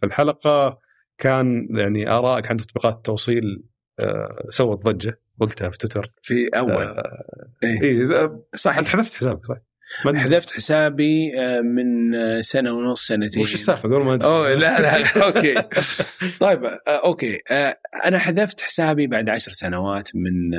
في 0.00 0.06
الحلقة 0.06 0.78
كان 1.18 1.68
يعني 1.70 2.10
ارائك 2.10 2.50
عن 2.50 2.56
تطبيقات 2.56 2.94
التوصيل 2.94 3.64
آه، 4.00 4.44
سوت 4.48 4.84
ضجة 4.84 5.14
وقتها 5.40 5.70
في 5.70 5.78
تويتر. 5.78 6.12
في 6.22 6.48
أول. 6.48 6.72
آه 6.72 7.24
إيه. 7.64 7.82
إيه 7.82 8.44
صح 8.54 8.78
أنت 8.78 8.88
حذفت 8.88 9.14
حسابك 9.14 9.46
صح؟ 9.46 9.56
حذفت 10.02 10.50
حسابي 10.50 11.40
آه، 11.40 11.60
من 11.60 12.12
سنة 12.42 12.72
ونص 12.72 13.06
سنتين. 13.06 13.42
وش 13.42 13.54
السالفة؟ 13.54 13.88
قبل 13.88 14.04
ما 14.04 14.18
أوه 14.24 14.54
لا 14.54 14.80
لا, 14.80 14.98
لا 14.98 15.26
okay. 15.26 15.54
طيب 16.46 16.64
okay. 16.88 17.38
أنا 18.04 18.18
حذفت 18.18 18.60
حسابي 18.60 19.06
بعد 19.06 19.28
عشر 19.28 19.52
سنوات 19.52 20.08
من 20.14 20.58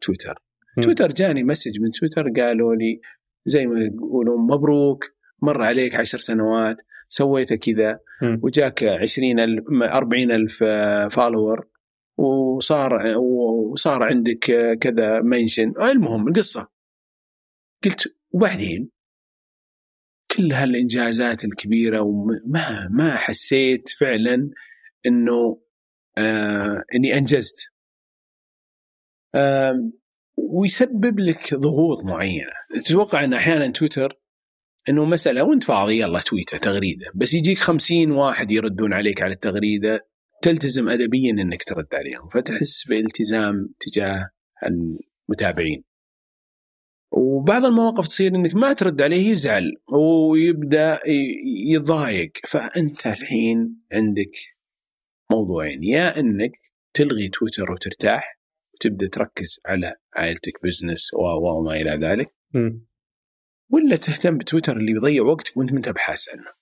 تويتر. 0.00 0.34
تويتر 0.82 1.12
جاني 1.12 1.44
message 1.44 1.80
من 1.80 1.90
تويتر 1.90 2.30
قالوا 2.36 2.74
لي 2.74 3.00
زي 3.46 3.66
ما 3.66 3.80
يقولون 3.80 4.46
مبروك 4.50 5.04
مر 5.42 5.62
عليك 5.62 5.94
عشر 5.94 6.18
سنوات 6.18 6.76
سويت 7.08 7.54
كذا. 7.54 7.98
وجاك 8.22 8.84
عشرين 8.84 9.40
ألف 9.40 9.64
أربعين 9.82 10.32
ألف 10.32 10.64
follower 11.14 11.66
وصار 12.16 13.18
وصار 13.18 14.02
عندك 14.02 14.78
كذا 14.80 15.20
mention. 15.20 15.72
المهم 15.82 16.28
القصة. 16.28 16.74
قلت 17.84 18.14
وبعدين 18.34 18.90
كل 20.36 20.52
هالإنجازات 20.52 21.44
الكبيرة 21.44 22.00
وما 22.00 22.88
ما 22.90 23.14
حسيت 23.16 23.88
فعلا 23.88 24.50
إنه 25.06 25.62
آه 26.18 26.84
إني 26.94 27.18
أنجزت. 27.18 27.56
آه 29.34 29.90
ويسبب 30.36 31.20
لك 31.20 31.54
ضغوط 31.54 32.04
معينة. 32.04 32.52
تتوقع 32.84 33.24
إن 33.24 33.32
أحيانا 33.32 33.68
تويتر 33.68 34.20
إنه 34.88 35.04
مسألة 35.04 35.44
وأنت 35.44 35.64
فاضي 35.64 36.00
يلا 36.00 36.20
تويته 36.20 36.58
تغريدة. 36.58 37.06
بس 37.14 37.34
يجيك 37.34 37.58
خمسين 37.58 38.10
واحد 38.10 38.50
يردون 38.50 38.92
عليك 38.92 39.22
على 39.22 39.32
التغريدة 39.32 40.08
تلتزم 40.42 40.88
ادبيا 40.88 41.30
إنك 41.30 41.64
ترد 41.64 41.94
عليهم. 41.94 42.28
فتحس 42.28 42.88
بالتزام 42.88 43.68
تجاه 43.80 44.30
متابعين 45.28 45.84
وبعض 47.16 47.64
المواقف 47.64 48.08
تصير 48.08 48.34
إنك 48.34 48.54
ما 48.54 48.72
ترد 48.72 49.02
عليه 49.02 49.30
يزعل 49.30 49.76
ويبدأ 49.88 51.00
يضايق. 51.70 52.32
فأنت 52.46 53.06
الحين 53.06 53.76
عندك 53.92 54.36
موضوعين. 55.30 55.84
يا 55.84 56.20
إنك 56.20 56.52
تلغي 56.94 57.28
تويتر 57.28 57.72
وترتاح 57.72 58.40
وتبدأ 58.74 59.08
تركز 59.08 59.60
على 59.66 59.96
عائلتك 60.16 60.52
business 60.62 61.14
و 61.14 61.18
وما 61.18 61.80
إلى 61.80 61.90
ذلك. 61.90 62.34
م. 62.54 62.70
ولا 63.70 63.96
تهتم 63.96 64.38
بتويتر 64.38 64.76
اللي 64.76 64.92
بيضيع 64.92 65.22
وقتك 65.22 65.56
وأنت 65.56 65.70
ما 65.72 65.76
انت 65.76 65.88
بحاس 65.88 66.28
عنه 66.28 66.52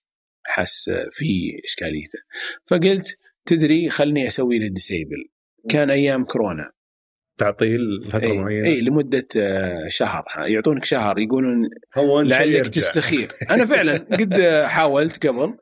حاس 0.44 0.90
في 1.10 1.60
إشكاليته. 1.64 2.18
فقلت 2.66 3.18
تدري 3.46 3.90
خلني 3.90 4.28
أسوي 4.28 4.58
له 4.58 4.68
disable 4.68 5.28
كان 5.68 5.90
أيام 5.90 6.24
كورونا. 6.24 6.72
تعطيل 7.36 7.80
لفترة 7.80 8.32
اي 8.32 8.38
معينة. 8.38 8.68
اي 8.68 8.80
لمدة 8.80 9.28
آه، 9.36 9.88
شهر. 9.88 10.24
يعطونك 10.38 10.84
شهر 10.84 11.18
يقولون 11.18 11.70
هو 11.94 12.20
لعلك. 12.20 12.68
تستخير. 12.68 13.30
أنا 13.50 13.66
فعلا 13.66 13.96
قد 13.96 14.42
حاولت 14.66 15.26
قبل 15.26 15.56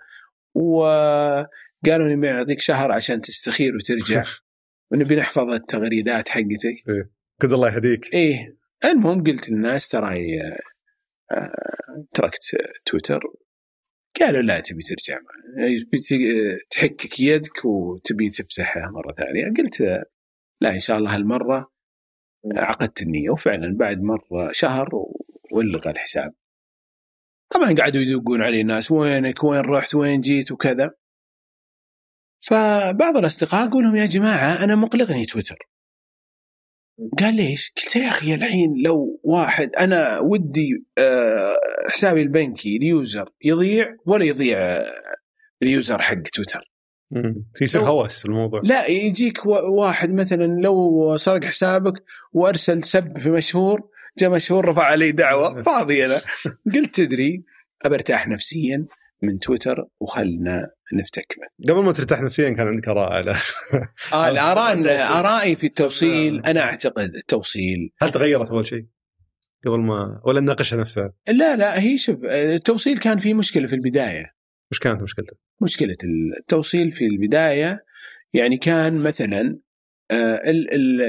وقالوا 0.55 2.09
لي 2.09 2.17
بنعطيك 2.17 2.61
شهر 2.61 2.93
عشان 2.93 3.21
تستخير 3.21 3.77
وترجع. 3.77 4.25
ونبي 4.93 5.17
نحفظ 5.17 5.51
التغريدات 5.51 6.29
حقتك. 6.29 7.07
كذا 7.41 7.55
الله 7.55 7.75
يهديك. 7.75 8.15
إيه. 8.15 8.57
المهم 8.85 9.25
قلت 9.25 9.51
للناس 9.51 9.89
ترى 9.89 10.41
آه، 11.33 11.49
تركت 12.15 12.57
تويتر. 12.85 13.21
قالوا 14.21 14.43
لا 14.43 14.61
تبي 14.61 14.83
ترجع. 14.83 15.19
تحكك 16.71 17.21
يدك 17.21 17.65
وتبي 17.65 18.31
تفتحها 18.31 18.91
مرة 18.91 19.15
ثانية. 19.15 19.45
قلت 19.59 19.83
لا 20.61 20.71
إن 20.71 20.81
شاء 20.81 20.99
الله 20.99 21.15
هالمرة 21.15 21.73
عقدت 22.57 23.03
النيه 23.03 23.31
وفعلا 23.31 23.77
بعد 23.77 24.01
مرة 24.03 24.53
شهر 24.53 24.89
والغى 25.53 25.91
الحساب. 25.91 26.35
طبعا 27.51 27.75
قعدوا 27.75 28.03
يدقون 28.03 28.43
علي 28.43 28.61
الناس 28.61 28.91
وينك؟ 28.91 29.45
وين 29.45 29.61
رحت؟ 29.61 29.95
وين 29.95 30.21
جيت؟ 30.21 30.53
وكذا. 30.53 30.91
فبعض 32.41 33.17
الأصدقاء 33.17 33.69
أقول 33.69 33.85
لهم 33.85 33.97
يا 33.97 34.07
جماعة 34.07 34.65
أنا 34.65 34.75
مقلقني 34.75 35.25
تويتر. 35.25 35.59
قال 37.19 37.37
ليش؟ 37.37 37.73
قلت 37.77 37.97
يا 37.97 38.09
أخي 38.09 38.35
الحين 38.35 38.83
لو 38.85 39.21
واحد 39.25 39.71
أنا 39.79 40.19
ودي 40.19 40.85
آه، 40.99 41.57
حسابي 41.89 42.23
البنكي 42.23 42.77
ال 42.77 42.88
user 42.88 43.31
يضيع 43.45 43.97
ولا 44.07 44.25
يضيع 44.25 44.59
آه، 44.59 44.93
ال 45.63 45.70
user 45.70 45.99
حق 45.99 46.23
تويتر. 46.23 46.70
يصير 47.63 47.81
هوس 47.83 48.27
الموضوع 48.27 48.61
لا 48.65 48.87
يجيك 48.87 49.47
واحد 49.47 50.13
مثلا 50.13 50.47
لو 50.47 51.17
سرق 51.17 51.45
حسابك 51.45 52.05
وأرسل 52.33 52.85
سب 52.85 53.19
في 53.19 53.31
مشهور 53.31 53.89
جاء 54.19 54.31
مشهور 54.31 54.69
رفع 54.69 54.83
علي 54.83 55.13
دعوة 55.13 55.63
فاضي 55.63 56.07
أنا 56.07 56.21
قلت 56.75 56.95
تدري 56.95 57.45
ابى 57.85 57.95
أرتاح 57.95 58.29
نفسيا 58.29 58.87
من 59.23 59.39
تويتر 59.39 59.87
وخلنا 60.01 60.71
نفتك 60.93 61.37
منه. 61.39 61.75
قبل 61.75 61.85
ما 61.85 61.93
ترتاح 61.93 62.21
نفسيا 62.21 62.51
كان 62.51 62.67
عندك 62.67 62.89
آراء 62.89 63.13
على 63.13 63.35
آه 64.13 64.29
الآراء. 64.31 64.79
آرائي 65.19 65.57
في 65.57 65.67
التوصيل 65.67 66.43
آه. 66.45 66.51
أنا 66.51 66.61
أعتقد 66.61 67.15
التوصيل 67.15 67.91
هل 68.03 68.11
تغيرت 68.11 68.51
أول 68.51 68.67
شيء؟ 68.67 68.87
قبل 69.67 69.81
ما 69.81 70.21
ولا 70.25 70.41
نناقشها 70.41 70.77
نفسها؟ 70.77 71.13
لا 71.29 71.57
لا 71.57 71.81
هي 71.83 71.99
شوف 71.99 72.25
التوصيل 72.25 72.99
كان 72.99 73.19
في 73.19 73.35
مشكلة 73.35 73.67
في 73.67 73.75
البداية 73.75 74.40
وش 74.73 74.79
كانت 74.79 75.03
مشكلته؟ 75.03 75.37
مشكلة 75.63 75.97
التوصيل 76.39 76.91
في 76.91 77.07
البداية 77.07 77.85
يعني 78.33 78.57
كان 78.57 79.03
مثلا 79.03 79.59
آه، 80.11 80.41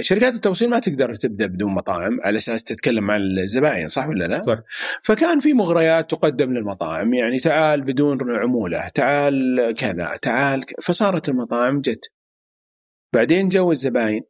شركات 0.01 0.33
التوصيل 0.35 0.69
ما 0.69 0.79
تقدر 0.79 1.15
تبدأ 1.15 1.45
بدون 1.45 1.73
مطاعم 1.73 2.21
على 2.21 2.37
أساس 2.37 2.63
تتكلم 2.63 3.03
مع 3.03 3.17
الزباين 3.17 3.87
صح 3.87 4.07
ولا 4.07 4.25
لا؟ 4.25 4.41
صح. 4.41 4.59
فكان 5.03 5.39
في 5.39 5.53
مغريات 5.53 6.11
تقدم 6.11 6.53
للمطاعم 6.53 7.13
يعني 7.13 7.39
تعال 7.39 7.81
بدون 7.81 8.17
عمولة، 8.31 8.87
تعال 8.87 9.73
كذا، 9.77 10.17
تعال 10.21 10.63
فصارت 10.83 11.29
المطاعم 11.29 11.81
جت. 11.81 12.11
بعدين 13.13 13.49
جو 13.49 13.71
الزباين 13.71 14.21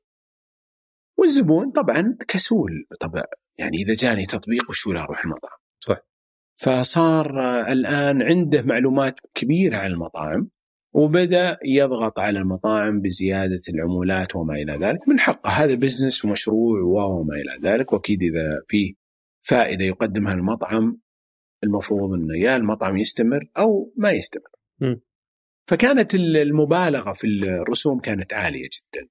والزبون 1.18 1.72
طبعا 1.72 2.18
كسول 2.28 2.86
طبعا 3.00 3.24
يعني 3.60 3.78
إذا 3.78 3.94
جاني 3.94 4.26
تطبيق 4.26 4.70
وش 4.70 4.88
ولا 4.88 5.02
أروح 5.02 5.24
المطعم. 5.26 5.58
صح. 5.80 6.11
فصار 6.62 7.40
الآن 7.72 8.22
عنده 8.22 8.62
معلومات 8.62 9.20
كبيرة 9.34 9.78
عن 9.78 9.92
المطاعم 9.92 10.50
وبدأ 10.94 11.58
يضغط 11.66 12.20
على 12.20 12.40
المطاعم 12.40 13.02
بزيادة 13.02 13.62
العمولات 13.70 14.36
وما 14.36 14.54
إلى 14.54 14.74
ذلك 14.74 15.08
من 15.08 15.20
حقه 15.20 15.50
هذا 15.50 15.76
بزنس 15.76 16.26
ومشروع 16.26 16.82
وما 16.82 17.34
إلى 17.36 17.70
ذلك 17.70 17.94
وأكيد 17.94 18.24
إذا 18.24 18.48
في 18.68 18.96
فائدة 19.42 19.86
يقدمها 19.86 20.34
المطعم 20.34 20.98
المفروض 21.64 22.14
إنه 22.14 22.38
يا 22.38 22.56
المطعم 22.56 22.98
يستمر 22.98 23.50
أو 23.58 23.94
ما 23.98 24.12
يستمر. 24.12 24.52
م. 24.82 24.96
فكانت 25.68 26.16
المبالغة 26.16 27.14
في 27.14 27.28
الرسوم 27.28 28.00
كانت 28.00 28.34
عالية 28.34 28.70
جدا. 28.74 29.08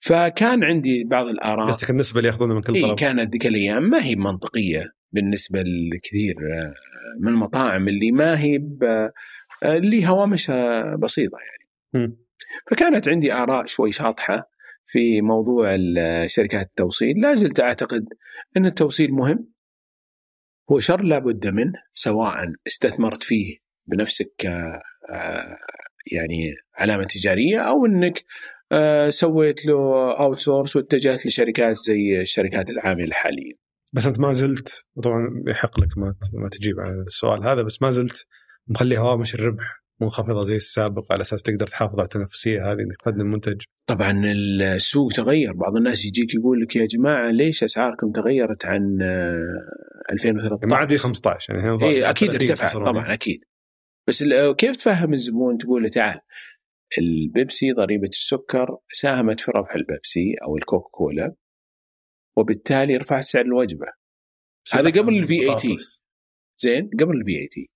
فكان 0.00 0.64
عندي 0.64 1.04
بعض 1.04 1.26
الآراء 1.26 1.68
قصدك 1.68 1.90
النسبة 1.90 2.18
اللي 2.18 2.28
يأخذونها 2.28 2.54
من 2.54 2.62
كل 2.62 2.74
إي 2.74 2.82
طلب 2.82 2.98
كانت 2.98 3.32
ذيك 3.32 3.46
الأيام 3.46 3.82
ما 3.82 4.04
هي 4.04 4.16
منطقية 4.16 4.99
بالنسبة 5.12 5.62
لكثير 5.94 6.34
آه، 6.52 6.74
من 7.20 7.28
المطاعم 7.28 7.88
اللي 7.88 8.12
ما 8.12 8.40
هي 8.40 8.58
آه، 8.82 9.12
اللي 9.64 10.06
هوامشها 10.08 10.96
بسيطة 10.96 11.38
يعني. 11.38 11.70
فكانت 12.70 13.08
عندي 13.08 13.32
آراء 13.32 13.66
شوي 13.66 13.92
شاطحة 13.92 14.50
في 14.84 15.20
موضوع 15.20 15.74
ال- 15.74 16.30
شركات 16.30 16.66
التوصيل، 16.66 17.20
لا 17.20 17.34
زلت 17.34 17.60
أعتقد 17.60 18.04
إن 18.56 18.66
التوصيل 18.66 19.12
مهم 19.12 19.48
هو 20.72 20.80
شر 20.80 21.02
لابد 21.02 21.46
منه 21.46 21.72
سواء 21.94 22.34
استثمرت 22.66 23.22
فيه 23.22 23.56
بنفسك 23.86 24.32
ك 24.38 24.46
آه، 24.46 25.56
يعني 26.12 26.54
علامة 26.74 27.04
تجارية 27.04 27.58
أو 27.58 27.86
إنك 27.86 28.24
آه، 28.72 29.10
سويت 29.10 29.66
له 29.66 30.12
outsource 30.20 30.76
واتجهت 30.76 31.26
لشركات 31.26 31.76
زي 31.76 32.20
الشركات 32.20 32.70
العاملة 32.70 33.04
الحاليه. 33.04 33.69
بس 33.92 34.06
أنت 34.06 34.20
ما 34.20 34.32
زلت 34.32 34.86
وطبعا 34.94 35.42
يحق 35.46 35.80
لك 35.80 35.98
ما 35.98 36.14
ما 36.32 36.48
تجيب 36.48 36.80
على 36.80 37.00
السؤال 37.06 37.44
هذا 37.46 37.62
بس 37.62 37.82
ما 37.82 37.90
زلت 37.90 38.26
مخلي 38.68 38.98
هوامش 38.98 39.34
الربح 39.34 39.80
منخفضة 40.00 40.44
زي 40.44 40.56
السابق 40.56 41.12
على 41.12 41.22
أساس 41.22 41.42
تقدر 41.42 41.66
تحافظ 41.66 41.94
على 41.94 42.02
التنافسية 42.04 42.72
هذه 42.72 42.80
انك 42.80 42.96
تقدم 42.96 43.26
منتج 43.26 43.62
طبعا 43.86 44.22
السوق 44.24 45.12
تغير. 45.12 45.52
بعض 45.52 45.76
الناس 45.76 46.04
يجيك 46.04 46.34
يقول 46.34 46.60
لك 46.60 46.76
يا 46.76 46.86
جماعة 46.86 47.30
ليش 47.30 47.64
أسعاركم 47.64 48.12
تغيرت 48.12 48.64
عن 48.64 48.98
آه، 49.02 50.12
2013 50.12 50.66
ما 50.66 50.76
عاد 50.76 50.96
15 50.96 51.54
يعني 51.54 51.84
اي 51.84 52.10
أكيد 52.10 52.30
30 52.30 52.48
ارتفع. 52.50 52.84
طبعا 52.84 53.12
أكيد. 53.12 53.40
بس 54.08 54.22
ال- 54.22 54.56
كيف 54.56 54.76
تفهم 54.76 55.12
الزبون 55.12 55.58
تقول 55.58 55.82
له 55.82 55.88
تعال 55.88 56.20
البيبسي 56.98 57.72
ضريبة 57.72 58.08
السكر 58.08 58.76
ساهمت 58.92 59.40
في 59.40 59.50
رفع 59.50 59.74
البيبسي 59.74 60.34
أو 60.42 60.56
الكوكا 60.56 60.88
كولا 60.90 61.34
وبالتالي 62.40 62.96
رفعت 62.96 63.24
سعر 63.24 63.44
الوجبة. 63.44 63.86
هذا 64.74 64.90
قبل 64.90 65.18
ال 65.18 65.26
VAT. 65.26 65.44
بطاطس. 65.44 66.02
زين 66.58 66.90
قبل 67.00 67.16
ال 67.16 67.38
VAT 67.40 67.70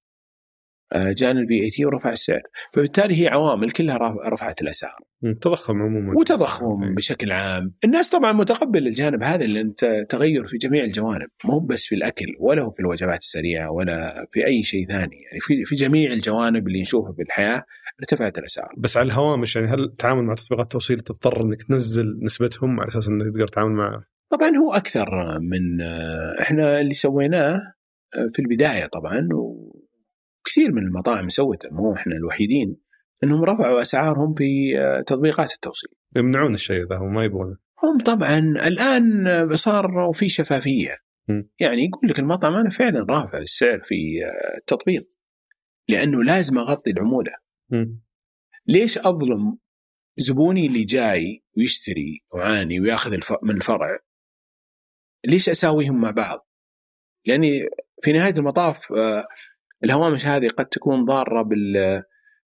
جانا 0.95 1.41
ال 1.41 1.63
VAT 1.65 1.85
ورفع 1.85 2.13
السعر. 2.13 2.43
فبالتالي 2.73 3.23
هي 3.23 3.29
عوامل 3.29 3.71
كلها 3.71 3.97
رف- 3.97 4.33
رفعت 4.33 4.63
الأسعار. 4.63 4.99
تضخم 5.41 5.83
عموما. 5.83 6.15
وتضخم 6.19 6.95
بشكل 6.95 7.33
عام. 7.33 7.75
الناس 7.85 8.11
طبعا 8.11 8.33
متقبل 8.33 8.87
الجانب 8.87 9.23
هذا 9.23 9.47
لأن 9.47 9.75
تغير 10.09 10.47
في 10.47 10.59
جميع 10.59 10.85
الجوانب. 10.85 11.29
مو 11.45 11.59
بس 11.59 11.85
في 11.85 11.95
الأكل 11.95 12.27
ولا 12.41 12.63
هو 12.63 12.71
في 12.71 12.81
الوجبات 12.81 13.21
السريعة 13.21 13.71
ولا 13.71 14.27
في 14.31 14.47
أي 14.47 14.63
شيء 14.63 14.89
ثاني. 14.89 15.17
يعني 15.17 15.41
في 15.41 15.65
في 15.65 15.75
جميع 15.75 16.13
الجوانب 16.13 16.69
اللي 16.69 16.81
نشوفها 16.81 17.13
في 17.13 17.23
الحياة 17.23 17.63
ارتفعت 18.01 18.39
الأسعار. 18.39 18.75
بس 18.79 18.97
على 18.97 19.07
الهوامش 19.07 19.57
يعني 19.57 19.69
هل 19.69 19.81
التعامل 19.85 20.23
مع 20.25 20.35
تطبيقات 20.35 20.65
التوصيل 20.65 21.01
تضطر 21.01 21.43
إنك 21.43 21.63
تنزل 21.63 22.17
نسبتهم 22.23 22.81
على 22.81 22.89
أساس 22.89 23.09
إنك 23.09 23.35
تقدر 23.35 23.47
تتعامل 23.49 23.73
مع 23.73 24.05
طبعا 24.35 24.57
هو 24.57 24.73
أكثر 24.73 25.41
من 25.41 25.83
آه، 25.83 26.41
إحنا 26.41 26.81
اللي 26.81 26.95
سويناه 26.95 27.55
آه، 28.15 28.29
في 28.33 28.39
البداية 28.39 28.87
طبعا 28.87 29.29
وكثير 29.33 30.73
من 30.73 30.83
المطاعم 30.83 31.29
سوته 31.29 31.69
مو 31.73 31.95
إحنا 31.95 32.17
الوحيدين 32.17 32.77
إنهم 33.25 33.45
رفعوا 33.45 33.83
أسعارهم 33.83 34.35
في 34.35 34.79
آه، 34.79 35.01
تطبيقات 35.01 35.53
التوصيل 35.53 35.91
يمنعون 36.17 36.55
الشيء 36.55 36.89
ذا 36.89 36.99
وما 36.99 37.25
يبغونه 37.25 37.57
هم 37.83 37.99
طبعا 37.99 38.39
الآن 38.39 39.27
صار 39.57 40.13
في 40.15 40.29
شفافية 40.29 40.95
م. 41.29 41.43
يعني 41.61 41.85
يقول 41.85 42.11
لك 42.11 42.19
المطعم 42.19 42.55
أنا 42.55 42.71
فعلا 42.71 43.07
رافع 43.11 43.39
السعر 43.39 43.81
في 43.81 43.95
التطبيق 44.59 45.09
لأنه 45.89 46.25
لازم 46.25 46.59
أغطي 46.59 46.91
العمولة 46.91 47.33
مم. 47.71 48.01
ليش 48.67 48.99
أظلم 48.99 49.59
زبوني 50.17 50.67
اللي 50.67 50.85
جاي 50.85 51.45
ويشتري 51.57 52.25
وعاني 52.35 52.81
ويأخذ. 52.81 53.11
من 53.43 53.57
الفرع 53.57 53.99
ليش 55.27 55.49
أساويهم 55.49 56.01
مع 56.01 56.11
بعض؟ 56.11 56.49
لأني 57.27 57.69
في 58.03 58.13
نهاية 58.13 58.35
المطاف 58.39 58.93
آه، 58.93 59.25
الهوامش 59.85 60.27
هذه 60.27 60.49
قد 60.49 60.67
تكون 60.67 61.05
ضارة 61.05 61.43
بال... 61.43 62.03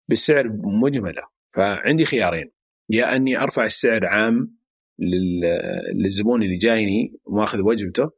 بالسعر 0.08 0.50
مجملة. 0.84 1.22
فعندي 1.56 2.06
خيارين. 2.06 2.52
يا 2.90 3.16
أني 3.16 3.42
أرفع 3.42 3.66
السعر 3.66 4.06
عام 4.06 4.58
لل- 5.00 5.60
للزبون 5.96 6.44
اللي 6.44 6.58
جايني 6.58 7.20
وماخذ 7.26 7.62
وجبته 7.62 8.12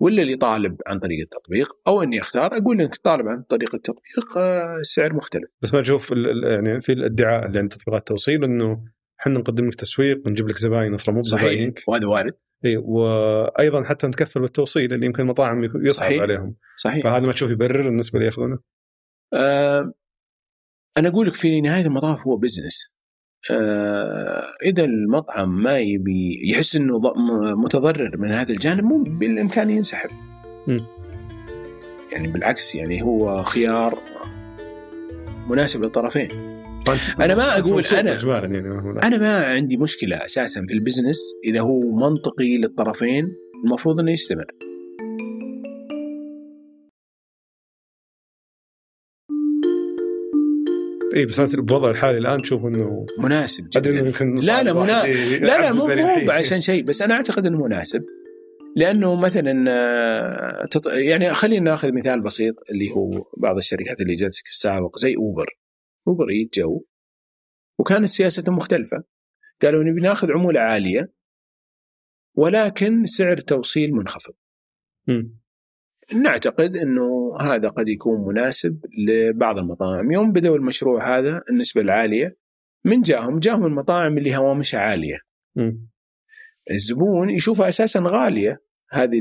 ولا 0.00 0.22
اللي 0.22 0.36
طالب 0.36 0.76
عن 0.86 0.98
طريق 0.98 1.20
التطبيق 1.20 1.68
أو 1.88 2.02
أني 2.02 2.20
أختار 2.20 2.56
أقول 2.56 2.80
انك 2.80 2.96
طالب 2.96 3.28
عن 3.28 3.42
طريق 3.42 3.74
التطبيق 3.74 4.38
آه، 4.38 4.76
السعر 4.76 5.12
مختلف. 5.14 5.50
بس 5.62 5.74
ما 5.74 5.80
تشوف 5.80 6.10
يعني 6.44 6.80
في 6.80 6.92
الادعاء 6.92 7.46
اللي 7.46 7.58
عند 7.58 7.68
تطبيقات 7.72 8.00
التوصيل 8.00 8.44
إنه 8.44 8.84
إحنا 9.20 9.38
نقدم 9.38 9.66
لك 9.68 9.74
تسويق 9.74 10.26
ونجيب 10.26 10.48
لك 10.48 10.56
زباين 10.56 10.94
أصلا 10.94 11.14
مو 11.14 11.22
صحيح. 11.22 11.72
وهذا 11.88 12.06
وارد. 12.06 12.32
اي 12.64 12.76
وأيضا 12.76 13.84
حتى 13.84 14.06
نتكفل 14.06 14.40
بالتوصيل 14.40 14.92
اللي 14.92 15.06
يمكن 15.06 15.22
المطاعم 15.22 15.64
يصعب 15.64 16.06
صحيح. 16.06 16.22
عليهم. 16.22 16.56
صحيح. 16.76 17.02
فهذا 17.02 17.26
ما 17.26 17.32
تشوف 17.32 17.50
يبرر 17.50 17.82
بالنسبة 17.82 18.16
اللي 18.16 18.26
ياخذونه 18.26 18.58
آه 19.34 19.92
أنا 20.98 21.08
أقول 21.08 21.26
لك 21.26 21.34
في 21.34 21.60
نهاية 21.60 21.86
المطاف 21.86 22.26
هو 22.26 22.36
بزنس 22.36 22.92
آه 23.50 24.44
إذا 24.64 24.84
المطعم 24.84 25.62
ما 25.62 25.78
يبي 25.78 26.50
يحس 26.50 26.76
إنه 26.76 27.00
متضرر 27.56 28.16
من 28.16 28.30
هذا 28.30 28.52
الجانب 28.52 28.84
مو 28.84 29.02
بالإمكان 29.02 29.70
ينسحب. 29.70 30.10
م. 30.66 30.78
يعني 32.12 32.28
بالعكس 32.28 32.74
يعني 32.74 33.02
هو 33.02 33.42
خيار 33.42 33.98
مناسب 35.48 35.82
للطرفين. 35.82 36.47
فأنت- 36.86 37.20
أنا 37.20 37.34
ما 37.34 37.58
أقول 37.58 37.82
تسوق 37.84 38.00
أنا- 38.00 38.06
اجبارا 38.06 38.46
يعني 38.46 38.68
ما 38.68 38.82
هو 38.82 38.92
لا. 38.92 39.06
أنا 39.06 39.18
ما 39.18 39.44
عندي 39.46 39.76
مشكلة 39.76 40.16
أساسا 40.24 40.64
في 40.68 40.74
البزنس 40.74 41.18
إذا 41.44 41.60
هو 41.60 41.80
منطقي 41.80 42.58
للطرفين 42.58 43.24
المفروض 43.64 44.00
إنه 44.00 44.12
يستمر 44.12 44.44
اي 51.16 51.26
بس 51.26 51.40
أنت 51.40 51.56
بوضع 51.56 51.90
الحالي 51.90 52.18
الآن 52.18 52.42
تشوف 52.42 52.64
إنه 52.64 53.06
مناسب 53.18 53.68
أدري 53.76 53.92
إنه 53.92 54.00
جدا 54.00 54.08
يمكن 54.08 54.34
لا 54.34 54.62
لا 54.62 54.72
منا... 54.72 55.06
لا 55.38 55.60
لا 55.60 55.72
مو. 55.72 55.86
مو 55.86 56.30
عشان 56.30 56.60
شيء 56.60 56.84
بس 56.84 57.02
أنا 57.02 57.14
أعتقد 57.14 57.46
إنه 57.46 57.64
مناسب 57.64 58.02
لأنه 58.76 59.14
مثلا 59.14 59.64
آه، 59.68 60.66
تط... 60.70 60.86
يعني 60.86 61.34
خلينا 61.34 61.70
ناخذ 61.70 61.92
مثال 61.92 62.20
بسيط 62.20 62.54
اللي 62.70 62.90
هو 62.90 63.10
بعض 63.36 63.56
الشركات 63.56 64.00
اللي 64.00 64.14
جاتك 64.14 64.44
في 64.44 64.50
السابق 64.50 64.98
زي 64.98 65.16
Uber 65.16 65.46
Uber 66.08 66.30
Eats 66.30 66.54
جو. 66.58 66.84
وكانت 67.78 68.06
سياستهم 68.06 68.56
مختلفة. 68.56 69.04
قالوا 69.62 69.84
نبي 69.84 70.00
ناخذ 70.00 70.32
عمولة 70.32 70.60
عالية 70.60 71.12
ولكن 72.34 73.06
سعر 73.06 73.36
توصيل 73.36 73.92
منخفض. 73.92 74.34
نعتقد 76.14 76.76
إنه 76.76 77.36
هذا 77.40 77.68
قد 77.68 77.88
يكون 77.88 78.28
مناسب 78.28 78.84
لبعض 79.08 79.58
المطاعم. 79.58 80.12
يوم 80.12 80.32
بدأوا 80.32 80.56
المشروع 80.56 81.18
هذا 81.18 81.42
النسبة 81.50 81.80
العالية 81.80 82.38
من 82.84 83.02
جاهم؟ 83.02 83.38
جاهم 83.38 83.66
المطاعم 83.66 84.18
اللي 84.18 84.36
هوامشها 84.36 84.80
عالية. 84.80 85.18
مم. 85.56 85.88
الزبون 86.70 87.30
يشوفها 87.30 87.68
أساسا 87.68 88.00
غالية. 88.04 88.62
هذه 88.90 89.20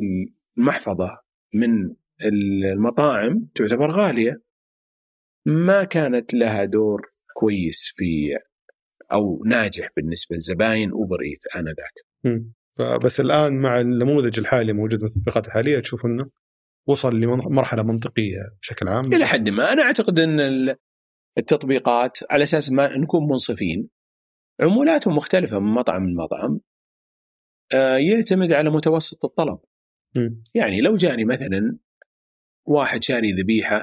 المحفظة 0.57 1.21
من 1.53 1.95
المطاعم 2.25 3.47
تعتبر 3.55 3.91
غالية. 3.91 4.41
ما 5.47 5.83
كانت 5.83 6.33
لها 6.33 6.65
دور 6.65 7.01
كويس 7.33 7.91
في 7.95 8.37
أو 9.13 9.43
ناجح 9.45 9.89
بالنسبة 9.95 10.35
لزباين 10.35 10.91
أوبر 10.91 11.17
ايت 11.21 11.55
آنذاك. 11.55 11.93
فبس 12.77 13.19
الآن 13.19 13.61
مع 13.61 13.79
النموذج 13.79 14.39
الحالي 14.39 14.73
موجود 14.73 14.99
في 14.99 15.05
التطبيقات 15.05 15.47
الحالية 15.47 15.79
تشوف 15.79 16.05
إنه 16.05 16.29
وصل 16.87 17.15
لمرحلة 17.19 17.83
منطقية 17.83 18.37
بشكل 18.61 18.87
عام 18.87 19.13
إلى 19.13 19.25
حد 19.25 19.49
ما 19.49 19.73
أنا 19.73 19.81
أعتقد 19.81 20.19
إن 20.19 20.39
ال- 20.39 20.75
التطبيقات 21.37 22.17
على 22.31 22.43
أساس 22.43 22.71
ما 22.71 22.97
نكون 22.97 23.23
منصفين 23.29 23.89
عمولاتهم 24.61 25.15
مختلفة 25.15 25.59
من 25.59 25.73
مطعم 25.73 26.09
لمطعم 26.09 26.59
آه، 27.75 27.97
يعتمد 27.97 28.53
على 28.53 28.69
متوسط 28.69 29.25
الطلب 29.25 29.59
مم. 30.15 30.43
يعني 30.55 30.81
لو 30.81 30.95
جاني 30.95 31.25
مثلا 31.25 31.77
واحد 32.65 33.03
شاري 33.03 33.31
ذبيحة 33.31 33.81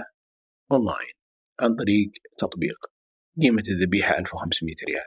أونلاين 0.72 1.12
عن 1.60 1.76
طريق 1.76 2.10
تطبيق 2.38 2.76
قيمة 3.42 3.62
الذبيحة 3.68 4.18
1500 4.18 4.74
ريال 4.88 5.06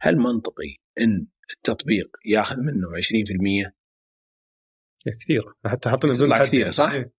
هل 0.00 0.16
منطقي 0.16 0.76
إن 1.00 1.26
التطبيق 1.52 2.16
ياخذ 2.26 2.56
منه 2.60 2.88
20% 3.68 3.72
كثير 5.20 5.42
حتى 5.66 5.90
حطنا 5.90 6.34
حد 6.36 6.46
كثير،. 6.46 6.70
صح؟ 6.70 6.92
إيه. 6.92 7.12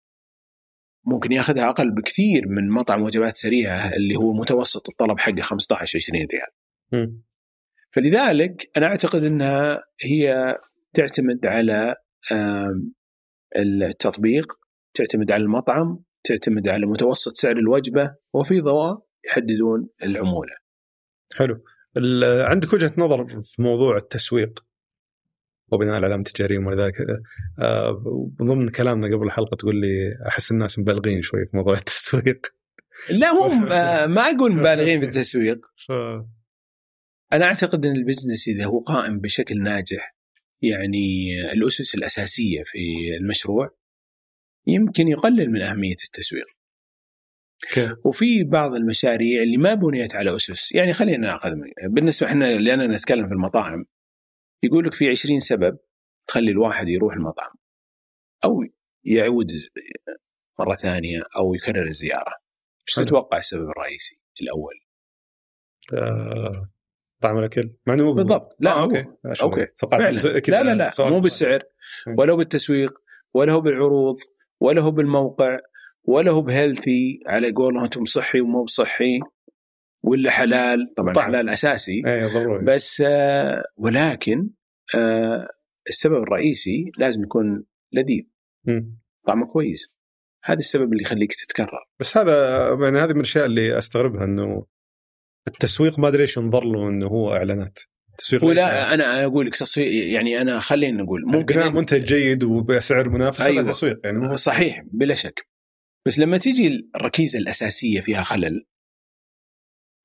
ممكن 1.06 1.32
ياخذها 1.32 1.70
أقل 1.70 1.92
بكثير 1.92 2.48
من 2.48 2.70
مطعم 2.70 3.02
وجبات 3.02 3.36
سريعة 3.36 3.94
اللي 3.94 4.16
هو 4.16 4.34
متوسط 4.34 4.90
الطلب 4.90 5.20
حقه 5.20 5.42
15 5.42 5.98
20 5.98 6.26
ريال 6.26 6.48
مم. 6.92 7.22
فلذلك 7.92 8.72
أنا 8.78 8.88
أعتقد 8.88 9.24
إنها 9.24 9.84
هي 10.02 10.56
تعتمد 10.94 11.46
على 11.46 11.96
التطبيق 13.58 14.54
تعتمد 14.94 15.32
على 15.32 15.44
المطعم 15.44 16.04
تعتمد 16.26 16.70
على 16.70 16.86
متوسط 16.86 17.36
سعر 17.36 17.58
الوجبة 17.58 18.16
وفي 18.34 18.62
ضوء 18.62 18.98
يحددون 19.26 19.90
العمولة. 20.04 20.54
حلو. 21.34 21.64
عندك 22.42 22.74
وجهة 22.74 22.92
نظر 22.98 23.28
في 23.44 23.62
موضوع 23.62 23.98
التسويق 23.98 24.66
وبناء 25.72 25.98
العلامه 25.98 26.24
التجارية 26.28 26.58
وما 26.58 26.76
ذلك 26.76 26.96
آه، 27.62 27.92
ضمن 28.44 28.70
كلامنا 28.70 29.16
قبل 29.16 29.26
الحلقة 29.26 29.56
تقول 29.56 29.76
لي 29.82 30.12
أحس 30.28 30.52
الناس 30.52 30.80
مبالغين 30.80 31.22
شوي 31.22 31.46
في 31.46 31.58
موضوع 31.58 31.74
التسويق. 31.84 32.42
لا 33.10 33.34
مو 33.34 33.44
آه، 33.74 34.08
ما 34.08 34.22
أقول 34.22 34.52
مبالغين 34.52 35.00
في 35.00 35.06
التسويق. 35.10 35.66
أنا 37.34 37.46
أعتقد 37.46 37.86
إن 37.86 37.96
البزنس 37.96 38.48
إذا 38.48 38.66
هو 38.66 38.80
قائم 38.80 39.20
بشكل 39.20 39.64
ناجح 39.64 40.16
يعني 40.62 41.28
الأسس 41.52 41.96
الأساسية 41.96 42.64
في 42.66 42.78
المشروع 43.22 43.78
يمكن 44.68 45.08
يقلل 45.08 45.52
من 45.52 45.62
أهمية 45.62 45.98
التسويق. 46.06 46.48
كيف؟ 47.72 47.92
وفي 48.06 48.44
بعض 48.44 48.74
المشاريع 48.74 49.44
اللي 49.44 49.58
ما 49.58 49.74
بنيت 49.74 50.16
على 50.16 50.36
أسس 50.36 50.72
يعني 50.72 50.94
خلينا 50.94 51.18
ناخذ 51.28 51.52
بالنسبة 51.90 52.28
إحنا 52.28 52.56
لاننا 52.58 52.88
نتكلم 52.88 53.28
في 53.28 53.34
المطاعم 53.34 53.86
يقول 54.64 54.86
لك 54.86 54.94
في 54.94 55.10
20 55.10 55.40
سبب 55.40 55.78
تخلي 56.28 56.52
الواحد 56.52 56.88
يروح 56.88 57.14
المطعم 57.14 57.54
أو 58.46 58.64
يعود 59.04 59.52
مرة 60.60 60.76
ثانية 60.76 61.24
أو 61.36 61.54
يكرر 61.54 61.88
الزيارة. 61.88 62.34
إيش. 62.88 62.96
تتوقع 62.96 63.38
السبب 63.38 63.70
الرئيسي 63.70 64.20
الأول؟ 64.42 64.74
آه، 65.94 66.70
طعم 67.22 67.38
الأكل. 67.38 67.74
مع 67.88 67.94
إنه 67.94 68.14
بالضبط. 68.14 68.56
لا 68.60 68.72
آه،. 68.72 68.84
okay. 68.84 69.04
توقعت 69.36 69.80
فعلا. 69.92 70.18
لا 70.48 70.64
لا 70.64 70.76
لا. 71.00 71.10
مو 71.10 71.20
بالسعر. 71.20 71.64
ولا 72.18 72.34
بالتسويق 72.34 72.94
ولا 73.34 73.54
هو 73.54 73.62
بالعروض. 73.62 74.16
ولا 74.62 74.82
هو 74.82 74.92
بالموقع 74.92 75.60
ولا 76.04 76.32
هو 76.32 76.42
ب 76.42 76.51
healthy 76.52 77.20
على 77.28 77.52
قولهم 77.52 77.84
أنتم 77.84 78.06
صحي 78.06 78.42
ومو 78.42 78.64
بصحي 78.64 79.20
ولا 80.04 80.32
حلال. 80.32 80.94
طبعا. 80.98 81.14
حلال. 81.20 81.50
أساسي. 81.50 82.04
إيه 82.08 82.28
ضروري. 82.28 82.66
بس 82.66 83.04
آه، 83.06 83.64
ولكن 83.78 84.50
آه، 84.96 85.48
السبب 85.90 86.24
الرئيسي 86.24 86.92
لازم 86.98 87.24
يكون 87.24 87.66
لذيذ. 87.94 88.24
طعمه 89.28 89.46
كويس. 89.46 89.98
هذا 90.44 90.60
السبب 90.60 90.92
اللي 90.94 91.04
يخليك 91.04 91.34
تتكرر. 91.34 91.86
بس 92.00 92.18
هذا 92.18 92.68
يعني 92.84 93.00
هذه 93.00 93.12
من 93.12 93.16
الأشياء 93.16 93.46
اللي 93.46 93.78
أستغربها 93.78 94.24
إنه 94.24 94.66
التسويق 95.48 96.00
ما 96.00 96.08
أدري 96.08 96.22
ليش 96.22 96.38
ينظر 96.38 96.64
له 96.64 96.90
إنه 96.90 97.08
هو 97.08 97.34
إعلانات. 97.34 97.80
ليس- 98.34 98.44
ولا 98.44 98.94
أنا 98.94 99.24
أقول 99.26 99.46
لك 99.46 99.56
تصفيق 99.56 100.14
يعني 100.14 100.42
أنا 100.42 100.60
خلينا 100.60 101.04
نقول 101.04 101.22
ممكن 101.26 101.60
ممكن 101.60 101.74
منتج 101.76 102.06
جيد 102.06 102.44
وبسعر 102.44 103.10
منافس 103.10 103.42
أيوة. 103.42 103.64
تسويق 103.64 104.00
يعني 104.04 104.38
صحيح 104.38 104.84
بلا 104.92 105.16
شك 105.16 105.48
بس 106.08 106.20
لما 106.20 106.38
تيجي 106.38 106.90
الركيزة 106.96 107.40
الأساسية 107.40 108.00
فيها 108.02 108.24
خلل 108.24 108.66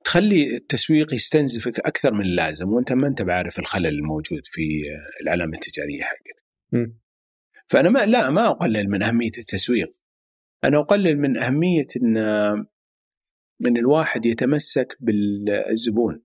تخلي 0.04 0.56
التسويق 0.56 1.14
يستنزفك 1.14 1.78
أكثر 1.78 2.14
من 2.14 2.20
اللازم 2.24 2.68
وأنت 2.68 2.92
ما 2.92 3.06
أنت 3.08 3.22
بعارف 3.22 3.58
الخلل 3.58 3.86
الموجود 3.86 4.40
في 4.44 4.82
العلامة 5.22 5.54
التجارية 5.54 6.02
حقتك. 6.02 6.94
فأنا 7.68 7.88
ما 7.90 8.06
لا 8.06 8.30
ما 8.30 8.48
أقلل 8.48 8.88
من 8.90 9.02
أهمية 9.02 9.32
التسويق. 9.38 9.90
أنا 10.64 10.78
أقلل 10.78 11.18
من 11.18 11.42
أهمية 11.42 11.86
إن 12.02 12.16
إن 13.66 13.76
الواحد 13.76 14.26
يتمسك 14.26 14.96
بالزبون 15.00 16.22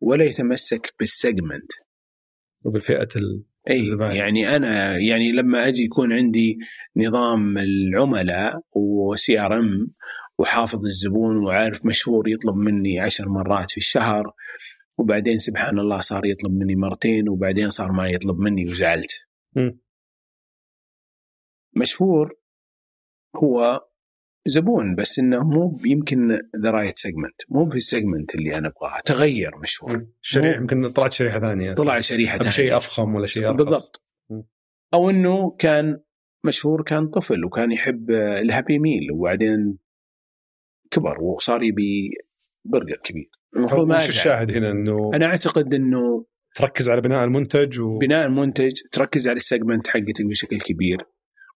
ولا 0.00 0.24
يتمسك 0.24 0.94
بالسيجمنت. 1.00 1.72
وبفئة 2.64 3.08
ال... 3.16 3.44
أي 3.70 3.80
الزبائن. 3.80 4.16
يعني 4.16 4.56
أنا 4.56 4.98
يعني 4.98 5.32
لما 5.32 5.68
أجي 5.68 5.82
يكون 5.82 6.12
عندي 6.12 6.58
نظام 6.96 7.58
العملاء 7.58 8.60
و 8.72 9.40
CRM 9.40 9.94
وحافظ 10.38 10.84
الزبون 10.84 11.36
وعارف 11.36 11.86
مشهور 11.86 12.28
يطلب 12.28 12.56
مني 12.56 13.00
عشر 13.00 13.28
مرات 13.28 13.70
في 13.70 13.76
الشهر 13.76 14.32
وبعدين 14.98 15.38
سبحان 15.38 15.78
الله 15.78 16.00
صار 16.00 16.26
يطلب 16.26 16.52
مني 16.52 16.76
مرتين 16.76 17.28
وبعدين 17.28 17.70
صار 17.70 17.92
ما 17.92 18.08
يطلب 18.08 18.38
مني 18.38 18.64
وزعلت 18.64 19.10
مم. 19.56 19.78
مشهور 21.76 22.34
هو 23.36 23.80
زبون 24.46 24.94
بس 24.94 25.18
إنه 25.18 25.44
مو 25.44 25.78
يمكن 25.86 26.40
the 26.62 26.70
right 26.70 26.98
segment 26.98 27.42
مو 27.48 27.64
بال 27.64 27.80
segment 27.80 28.34
اللي 28.34 28.58
أنا 28.58 28.68
ابغاه 28.68 29.00
تغير 29.04 29.58
مشهور. 29.62 30.06
شريحة 30.20 30.56
يمكن 30.56 30.90
طلعت 30.90 31.12
شريحة 31.12 31.40
ثانية. 31.40 31.72
طلع 31.72 32.00
شريحة 32.00 32.38
ثانية 32.38 32.50
شيء 32.50 32.76
أفخم 32.76 33.14
ولا 33.14 33.26
شيء 33.26 33.48
أرخص. 33.48 33.56
بالضبط. 33.56 34.04
أو 34.94 35.10
إنه 35.10 35.50
كان 35.50 36.00
مشهور 36.46 36.82
كان 36.82 37.08
طفل 37.08 37.44
وكان 37.44 37.72
يحب 37.72 38.10
ال 38.10 38.21
Happy 38.21 38.78
Meal 38.78 39.12
وبعدين 39.12 39.78
كبر 40.90 41.20
وصار 41.22 41.62
يبي 41.62 42.10
برجر 42.64 42.96
كبير. 43.04 43.30
المفروض 43.56 43.86
ما 43.86 44.04
الشاهد 44.04 44.50
هنا؟ 44.50 44.70
إنه 44.70 45.10
أنا 45.14 45.26
أعتقد 45.26 45.74
إنه 45.74 46.26
تركز 46.54 46.90
على 46.90 47.00
بناء 47.00 47.24
المنتج 47.24 47.80
و... 47.80 47.98
بناء 47.98 48.26
المنتج 48.26 48.72
تركز 48.92 49.28
على 49.28 49.36
ال 49.36 49.42
segment 49.42 49.86
حقتك 49.86 50.24
بشكل 50.24 50.60
كبير 50.60 50.98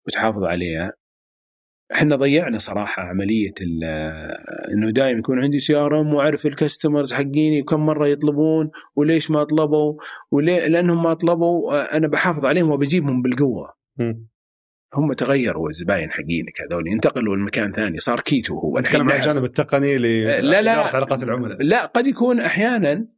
وتحافظ 0.07 0.45
عليها. 0.45 0.93
إحنا 1.95 2.16
ضيعنا 2.16 2.59
صراحة 2.59 3.03
عملية 3.03 3.55
إنه 4.72 4.91
دائما 4.91 5.18
يكون 5.18 5.43
عندي 5.43 5.59
CRM 5.59 6.14
وأعرف 6.14 6.47
ال 6.47 6.53
customers 6.53 7.12
حقيني 7.12 7.62
وكم 7.62 7.86
مرة 7.86 8.07
يطلبون 8.07 8.70
وليش 8.97 9.30
ما 9.30 9.45
طلبوا 9.45 9.95
وليه 10.30 10.66
لأنهم 10.66 11.03
ما 11.03 11.14
طلبوا 11.14 11.97
أنا 11.97 12.09
بحافظ 12.09 12.45
عليهم 12.45 12.70
وبجيبهم 12.70 13.22
بالقوة. 13.22 13.74
م. 13.99 14.14
هم 14.95 15.12
تغيروا 15.12 15.68
الزباين 15.70 16.11
حقينك 16.11 16.61
هذول 16.61 16.89
انتقلوا 16.89 17.36
لمكان 17.36 17.72
ثاني 17.72 17.99
صار 17.99 18.20
كيتو 18.20 18.59
هو. 18.59 18.78
نتكلم 18.78 19.11
عن 19.11 19.18
الجانب 19.18 19.45
التقني 19.45 19.97
لا 19.99 20.62
لا. 20.62 20.72
علاقات 20.72 21.22
العملاء. 21.22 21.62
لا 21.62 21.84
قد 21.86 22.07
يكون 22.07 22.41
أحيانا 22.41 23.09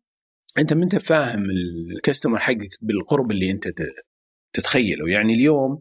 أنت 0.59 0.73
ما 0.73 0.85
أنت 0.85 0.97
فاهم 0.97 1.45
الكاستمر 1.97 2.39
حقك 2.39 2.71
بالقرب 2.81 3.31
اللي 3.31 3.51
أنت 3.51 3.69
تتخيله. 4.53 5.09
يعني 5.09 5.35
اليوم 5.35 5.81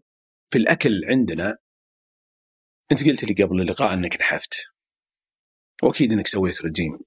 في 0.49 0.57
الأكل 0.57 1.05
عندنا 1.05 1.57
أنت 2.91 3.09
قلت 3.09 3.23
لي 3.23 3.43
قبل 3.43 3.61
اللقاء 3.61 3.93
أنك 3.93 4.17
نحفت. 4.19 4.53
وأكيد 5.83 6.13
أنك 6.13 6.27
سويت 6.27 6.65
رجيم. 6.65 6.99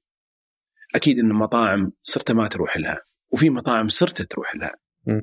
أكيد 0.94 1.18
إن 1.18 1.30
المطاعم 1.30 1.92
صرت 2.02 2.32
ما 2.32 2.48
تروح 2.48 2.76
لها. 2.76 3.00
وفي 3.32 3.50
مطاعم 3.50 3.88
صرت 3.88 4.22
تروح 4.22 4.56
لها. 4.56 4.74
م. 5.06 5.20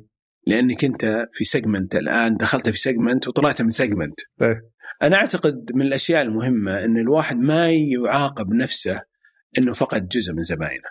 لأنك 0.47 0.83
أنت 0.83 1.27
في 1.33 1.45
segment 1.45 1.95
الآن 1.95 2.37
دخلت 2.37 2.69
في 2.69 2.77
segment 2.77 3.27
وطلعت 3.27 3.61
من 3.61 3.69
segment 3.69 4.19
إيه. 4.41 4.71
أنا 5.01 5.15
أعتقد 5.15 5.71
من 5.75 5.81
الأشياء 5.81 6.21
المهمة 6.21 6.83
إن 6.85 6.97
الواحد 6.97 7.37
ما 7.37 7.71
يعاقب 7.71 8.53
نفسه 8.53 9.01
إنه 9.57 9.73
فقد 9.73 10.07
جزء 10.07 10.33
من 10.33 10.41
زباينه. 10.41 10.89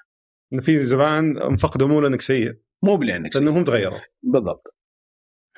إنه 0.52 0.62
في 0.62 0.78
زبائن 0.78 1.38
انفقدوا 1.38 1.88
مو 1.88 2.00
لأنك 2.00 2.20
سيء. 2.20 2.52
مو 2.82 2.96
بلأنك 2.96 3.32
سيء. 3.32 3.42
لانهم 3.42 3.64
تغيروا. 3.64 4.00
بالضبط. 4.22 4.77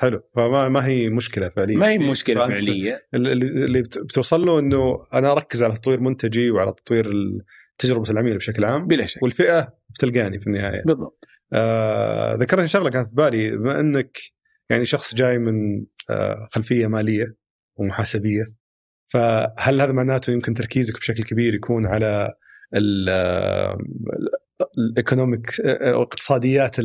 حلو. 0.01 0.23
فما 0.37 0.69
ما 0.69 0.87
هي 0.87 1.11
مشكلة 1.11 1.49
فعليه 1.49 1.77
ما 1.77 1.89
هي 1.89 1.99
مشكلة 1.99 2.47
فعليه 2.47 3.07
اللي, 3.15 3.83
بتوصل 3.83 4.47
له 4.47 4.59
إنه 4.59 5.07
أنا 5.15 5.33
أركز 5.33 5.63
على 5.63 5.73
تطوير 5.73 6.01
منتجي 6.01 6.51
وعلى 6.51 6.73
تطوير 6.73 7.13
تجربة 7.79 8.11
العميل 8.11 8.37
بشكل 8.37 8.65
عام. 8.65 8.87
بلا 8.87 9.07
شك. 9.07 9.23
والفئة 9.23 9.75
بتلقاني 9.91 10.41
في 10.41 10.47
النهاية. 10.47 10.83
بالضبط. 10.85 11.25
آه 11.53 12.35
ذكرتني 12.35 12.69
شغلة 12.69 12.91
كانت 12.91 13.07
في 13.07 13.15
بالي 13.15 13.51
بما 13.51 13.81
إنك 13.81 14.19
يعني 14.71 14.85
شخص 14.85 15.15
جاي 15.15 15.39
من 15.39 15.85
آه 16.11 16.47
خلفية 16.51 16.87
مالية 16.87 17.37
ومحاسبية 17.77 18.45
فهل 19.07 19.81
هذا 19.81 19.93
معناته 19.93 20.31
يمكن 20.31 20.55
تركيزك 20.55 20.99
بشكل 20.99 21.23
كبير 21.23 21.55
يكون 21.55 21.87
على 21.87 22.35
ال 24.79 24.88
economic 24.88 25.61
أو 25.61 26.03
اقتصاديات 26.03 26.77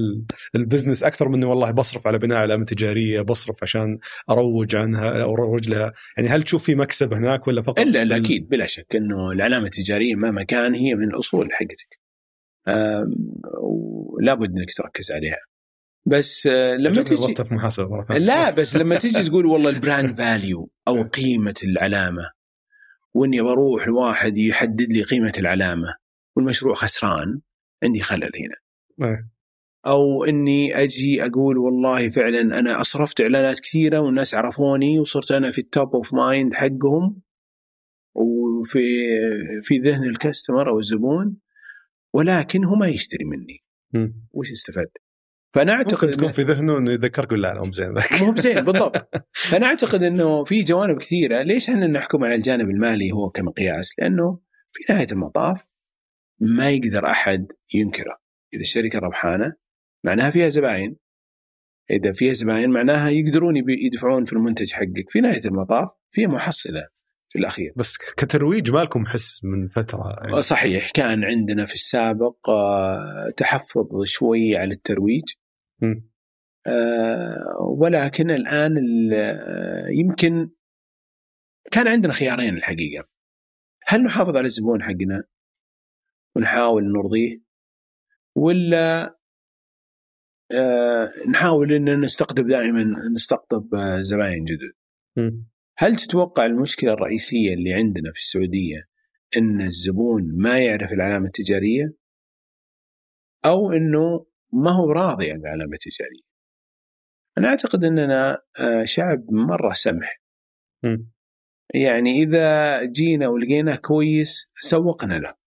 ال 0.55 0.61
business 0.61 1.03
أكثر 1.03 1.29
من 1.29 1.43
والله 1.43 1.71
بصرف 1.71 2.07
على 2.07 2.19
بناء 2.19 2.37
علامه 2.37 2.65
تجارية 2.65 3.21
بصرف 3.21 3.63
عشان 3.63 3.99
أروج 4.29 4.75
عنها 4.75 5.21
أو 5.23 5.33
أروج 5.33 5.69
لها. 5.69 5.93
يعني 6.17 6.29
هل 6.29 6.43
تشوف 6.43 6.63
في 6.63 6.75
مكسب 6.75 7.13
هناك 7.13 7.47
ولا 7.47 7.61
فقط 7.61 7.79
إلا 7.79 8.05
لا 8.05 8.17
أكيد 8.17 8.49
بلا 8.49 8.65
شك 8.67 8.95
إنه 8.95 9.31
العلامة 9.31 9.65
التجارية 9.65 10.15
مهما 10.15 10.43
كان 10.43 10.75
هي 10.75 10.95
من 10.95 11.07
الأصول 11.07 11.49
حقتك. 11.51 11.99
لابد 14.21 14.49
إنك 14.49 14.73
تركز 14.77 15.11
عليها. 15.11 15.37
بس 16.07 16.47
آه، 16.47 16.75
لما 16.75 17.03
تجي 17.03 17.43
في 17.43 17.53
محاسبة 17.53 18.05
لا 18.09 18.51
بس 18.51 18.75
لما 18.75 18.95
تجي 18.95 19.29
تقول 19.29 19.45
والله 19.45 19.69
ال 19.69 19.77
brand 19.77 20.17
value 20.17 20.69
أو 20.87 21.03
قيمة 21.03 21.55
العلامة 21.63 22.31
وإني 23.13 23.41
بروح 23.41 23.87
لواحد 23.87 24.37
يحدد 24.37 24.93
لي 24.93 25.01
قيمة 25.01 25.33
العلامة 25.37 25.95
والمشروع 26.35 26.73
خسران 26.73 27.41
عندي 27.83 27.99
خلل 27.99 28.31
هنا 28.35 28.55
أه. 29.09 29.29
أو 29.87 30.23
إني 30.23 30.83
أجي 30.83 31.25
أقول 31.25 31.57
والله 31.57 32.09
فعلا 32.09 32.41
أنا 32.41 32.81
أصرفت 32.81 33.21
إعلانات 33.21 33.59
كثيرة 33.59 33.99
والناس 33.99 34.35
عرفوني 34.35 34.99
وصرت 34.99 35.31
أنا 35.31 35.51
في 35.51 35.61
ال 35.61 35.70
top 35.70 35.95
of 35.95 36.13
mind 36.13 36.53
حقهم 36.53 37.21
وفي 38.15 38.79
في 39.61 39.77
ذهن 39.77 40.03
الكاستمر 40.03 40.69
أو 40.69 40.79
الزبون 40.79 41.37
ولكن 42.13 42.65
هو 42.65 42.75
ما 42.75 42.87
يشتري 42.87 43.25
مني 43.25 43.63
م. 43.93 44.11
وش 44.31 44.51
استفاد؟ 44.51 44.87
فأنا 45.55 45.73
أعتقد 45.73 46.05
ممكن 46.05 46.17
تكون 46.17 46.31
في 46.31 46.41
ذهنه 46.41 46.77
إنه 46.77 46.91
يذكرك 46.91 47.33
لا 47.33 47.53
لا 47.53 47.61
مو 47.63 47.69
بزين 47.69 47.93
ذاك 47.93 48.21
مو 48.21 48.31
بزين 48.31 48.61
بالضبط 48.65 49.09
فأنا 49.33 49.65
أعتقد 49.65 50.03
إنه 50.03 50.43
في 50.43 50.63
جوانب 50.63 50.97
كثيرة 50.97 51.41
ليش 51.41 51.69
إحنا 51.69 51.87
نحكم 51.87 52.23
على 52.23 52.35
الجانب 52.35 52.69
المالي 52.69 53.11
هو 53.11 53.29
كمقياس؟ 53.29 53.99
لأنه 53.99 54.39
في 54.71 54.93
نهاية 54.93 55.07
المطاف 55.11 55.65
ما 56.39 56.69
يقدر 56.69 57.05
أحد 57.05 57.47
ينكره. 57.73 58.17
إذا 58.53 58.61
الشركة 58.61 58.99
ربحانة 58.99 59.53
معناها 60.05 60.29
فيها 60.29 60.49
زباين. 60.49 60.97
إذا 61.91 62.11
فيها 62.11 62.33
زباين 62.33 62.69
معناها 62.69 63.09
يقدرون 63.09 63.55
يدفعون 63.67 64.25
في 64.25 64.33
المنتج 64.33 64.73
حقك 64.73 65.09
في 65.09 65.21
نهاية 65.21 65.41
المطاف 65.45 65.89
في 66.11 66.27
محصلة 66.27 66.87
في 67.29 67.39
الأخير. 67.39 67.73
بس 67.75 67.97
كترويج 67.97 68.71
ما 68.71 68.79
لكم 68.79 69.05
حس 69.05 69.43
من 69.43 69.67
فترة 69.67 70.15
يعني. 70.21 70.41
صحيح 70.41 70.91
كان 70.91 71.23
عندنا 71.23 71.65
في 71.65 71.73
السابق 71.73 72.49
آه، 72.49 73.33
تحفظ 73.37 74.03
شوي 74.03 74.57
على 74.57 74.73
الترويج. 74.73 75.23
م. 75.81 75.95
آه، 76.67 77.57
ولكن 77.79 78.31
الآن 78.31 78.77
آه، 79.13 79.87
يمكن 79.89 80.49
كان 81.71 81.87
عندنا 81.87 82.13
خيارين 82.13 82.57
الحقيقة. 82.57 83.07
هل 83.87 84.03
نحافظ 84.03 84.37
على 84.37 84.47
الزبون 84.47 84.83
حقنا؟ 84.83 85.23
ونحاول 86.35 86.83
نرضيه 86.91 87.41
ولا 88.35 89.17
آه 90.51 91.11
نحاول 91.29 91.71
ان 91.73 92.01
نستقطب 92.01 92.47
دائما 92.47 92.83
نستقطب 93.15 93.75
آه 93.75 94.01
زباين 94.01 94.43
جدد. 94.45 94.73
هل 95.77 95.95
تتوقع 95.95 96.45
المشكلة 96.45 96.93
الرئيسية 96.93 97.53
اللي 97.53 97.73
عندنا 97.73 98.11
في 98.13 98.19
السعودية 98.19 98.89
إن 99.37 99.61
الزبون 99.61 100.23
ما 100.37 100.59
يعرف 100.59 100.91
العلامة 100.91 101.25
التجارية 101.25 101.93
أو 103.45 103.71
إنه 103.71 104.25
ما 104.53 104.71
هو 104.71 104.91
راضي 104.91 105.31
عن 105.31 105.39
العلامة 105.39 105.73
التجارية؟ 105.73 106.25
أنا 107.37 107.47
أعتقد 107.47 107.83
إننا 107.83 108.41
آه 108.59 108.83
شعب 108.83 109.31
مرة 109.31 109.73
سمح. 109.73 110.21
م. 110.83 110.97
يعني 111.73 112.23
إذا 112.23 112.83
جينا 112.83 113.27
ولقيناه 113.27 113.75
كويس 113.75 114.51
سوقنا 114.55 115.13
له. 115.13 115.44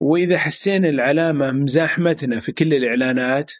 وإذا 0.00 0.38
حسينا 0.38 0.88
العلامة 0.88 1.52
مزاحمتنا 1.52 2.40
في 2.40 2.52
كل 2.52 2.74
الإعلانات 2.74 3.52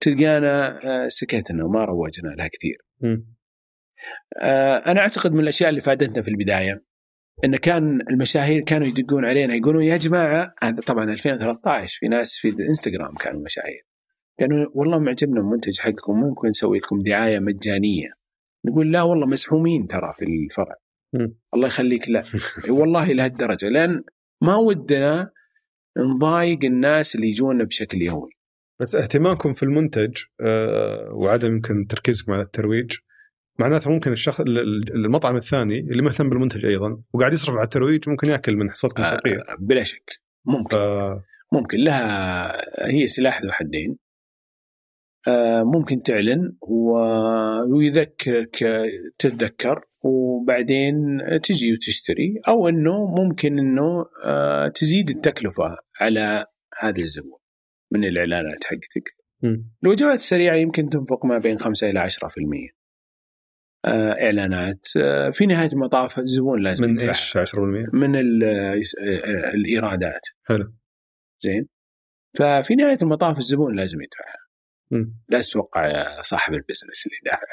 تلقانا 0.00 0.78
آه، 0.84 1.08
سكتنا 1.08 1.64
وما 1.64 1.84
روجنا 1.84 2.28
لها 2.28 2.48
كثير. 2.48 2.78
آه، 4.42 4.76
أنا 4.76 5.00
أعتقد 5.00 5.32
من 5.32 5.40
الأشياء 5.40 5.70
اللي 5.70 5.80
فادتنا 5.80 6.22
في 6.22 6.28
البداية 6.28 6.84
إن 7.44 7.56
كان 7.56 8.00
المشاهير 8.10 8.62
كانوا 8.62 8.86
يدقون 8.86 9.24
علينا 9.24 9.54
يقولون 9.54 9.82
يا 9.82 9.96
جماعة 9.96 10.54
هذا 10.62 10.80
طبعا 10.80 11.04
2013 11.04 11.98
في 12.00 12.08
ناس 12.08 12.36
في 12.38 12.48
الانستغرام 12.48 13.14
كانوا 13.14 13.42
مشاهير. 13.44 13.86
كانوا 14.38 14.66
والله 14.74 14.98
معجبنا 14.98 15.40
المنتج 15.40 15.78
حقكم 15.78 16.20
ممكن 16.20 16.48
نسوي 16.48 16.78
لكم 16.78 17.02
دعاية 17.02 17.38
مجانية. 17.38 18.08
نقول 18.64 18.92
لا 18.92 19.02
والله 19.02 19.26
مزحومين 19.26 19.86
ترى 19.86 20.12
في 20.16 20.24
الفرع. 20.24 20.76
الله 21.54 21.66
يخليك 21.66 22.08
لا. 22.08 22.24
والله 22.78 23.12
لهالدرجة 23.12 23.68
لأن 23.68 24.04
ما 24.42 24.56
ودنا 24.56 25.30
نضايق 25.98 26.64
الناس 26.64 27.14
اللي 27.14 27.28
يجونا 27.28 27.64
بشكل 27.64 28.02
يومي. 28.02 28.30
بس 28.80 28.94
اهتمامكم 28.94 29.52
في 29.52 29.62
المنتج 29.62 30.16
آه، 30.40 31.08
وعدم 31.12 31.52
يمكن 31.52 31.86
تركيزكم 31.86 32.32
على 32.32 32.42
الترويج 32.42 32.92
معناته 33.58 33.90
ممكن 33.90 34.12
الشخص 34.12 34.40
المطعم 34.40 35.36
الثاني 35.36 35.78
اللي 35.78 36.02
مهتم 36.02 36.30
بالمنتج 36.30 36.64
أيضا 36.66 37.02
وقاعد 37.12 37.32
يصرف 37.32 37.54
على 37.54 37.64
الترويج 37.64 38.08
ممكن 38.08 38.28
يأكل 38.28 38.56
من 38.56 38.70
حصتكم 38.70 39.02
السوقيه 39.02 39.36
آه 39.36 39.56
بلا 39.58 39.82
شك. 39.82 40.20
ممكن. 40.44 40.76
آه. 40.76 41.24
ممكن. 41.52 41.78
لها 41.78 42.86
هي 42.86 43.06
سلاح 43.06 43.42
ذو 43.42 43.50
حدين. 43.50 43.96
ممكن 45.74 46.02
تعلن 46.02 46.56
ويذكرك 47.72 48.56
تتذكر 49.18 49.84
وبعدين 50.02 50.96
تجي 51.42 51.72
وتشتري 51.72 52.40
أو 52.48 52.68
إنه 52.68 53.06
ممكن 53.06 53.58
إنه 53.58 54.04
آه، 54.24 54.68
تزيد 54.68 55.10
التكلفة 55.10 55.76
على 56.00 56.46
هذا 56.78 56.98
الزبون 57.00 57.38
من 57.92 58.04
الإعلانات 58.04 58.64
حقتك. 58.64 59.16
الوجبات 59.84 60.14
السريعة 60.14 60.54
يمكن 60.54 60.88
تنفق 60.88 61.26
ما 61.26 61.38
بين 61.38 61.58
5 61.58 61.90
إلى 61.90 62.00
10%. 62.00 62.08
آه، 63.84 64.12
إعلانات 64.24 64.86
آه، 64.96 65.30
في 65.30 65.46
نهاية 65.46 65.72
المطاف 65.72 66.18
الزبون 66.18 66.62
لازم 66.62 66.84
من 66.84 66.90
يدفع. 66.94 67.08
إيش 67.08 67.36
10%؟ 67.36 67.90
من 67.92 68.16
ال- 68.16 68.44
آه، 68.44 68.74
الإيرادات 69.54 70.20
حلو 70.44 70.72
زين 71.40 71.68
ففي 72.38 72.74
نهاية 72.74 72.98
المطاف 73.02 73.38
الزبون 73.38 73.76
لازم 73.76 73.98
يدفع 74.02 74.24
مم. 74.24 74.47
لا 75.28 75.42
تتوقع 75.42 76.22
صاحب 76.22 76.54
البزنس 76.54 77.06
اللي 77.06 77.18
دافع 77.24 77.46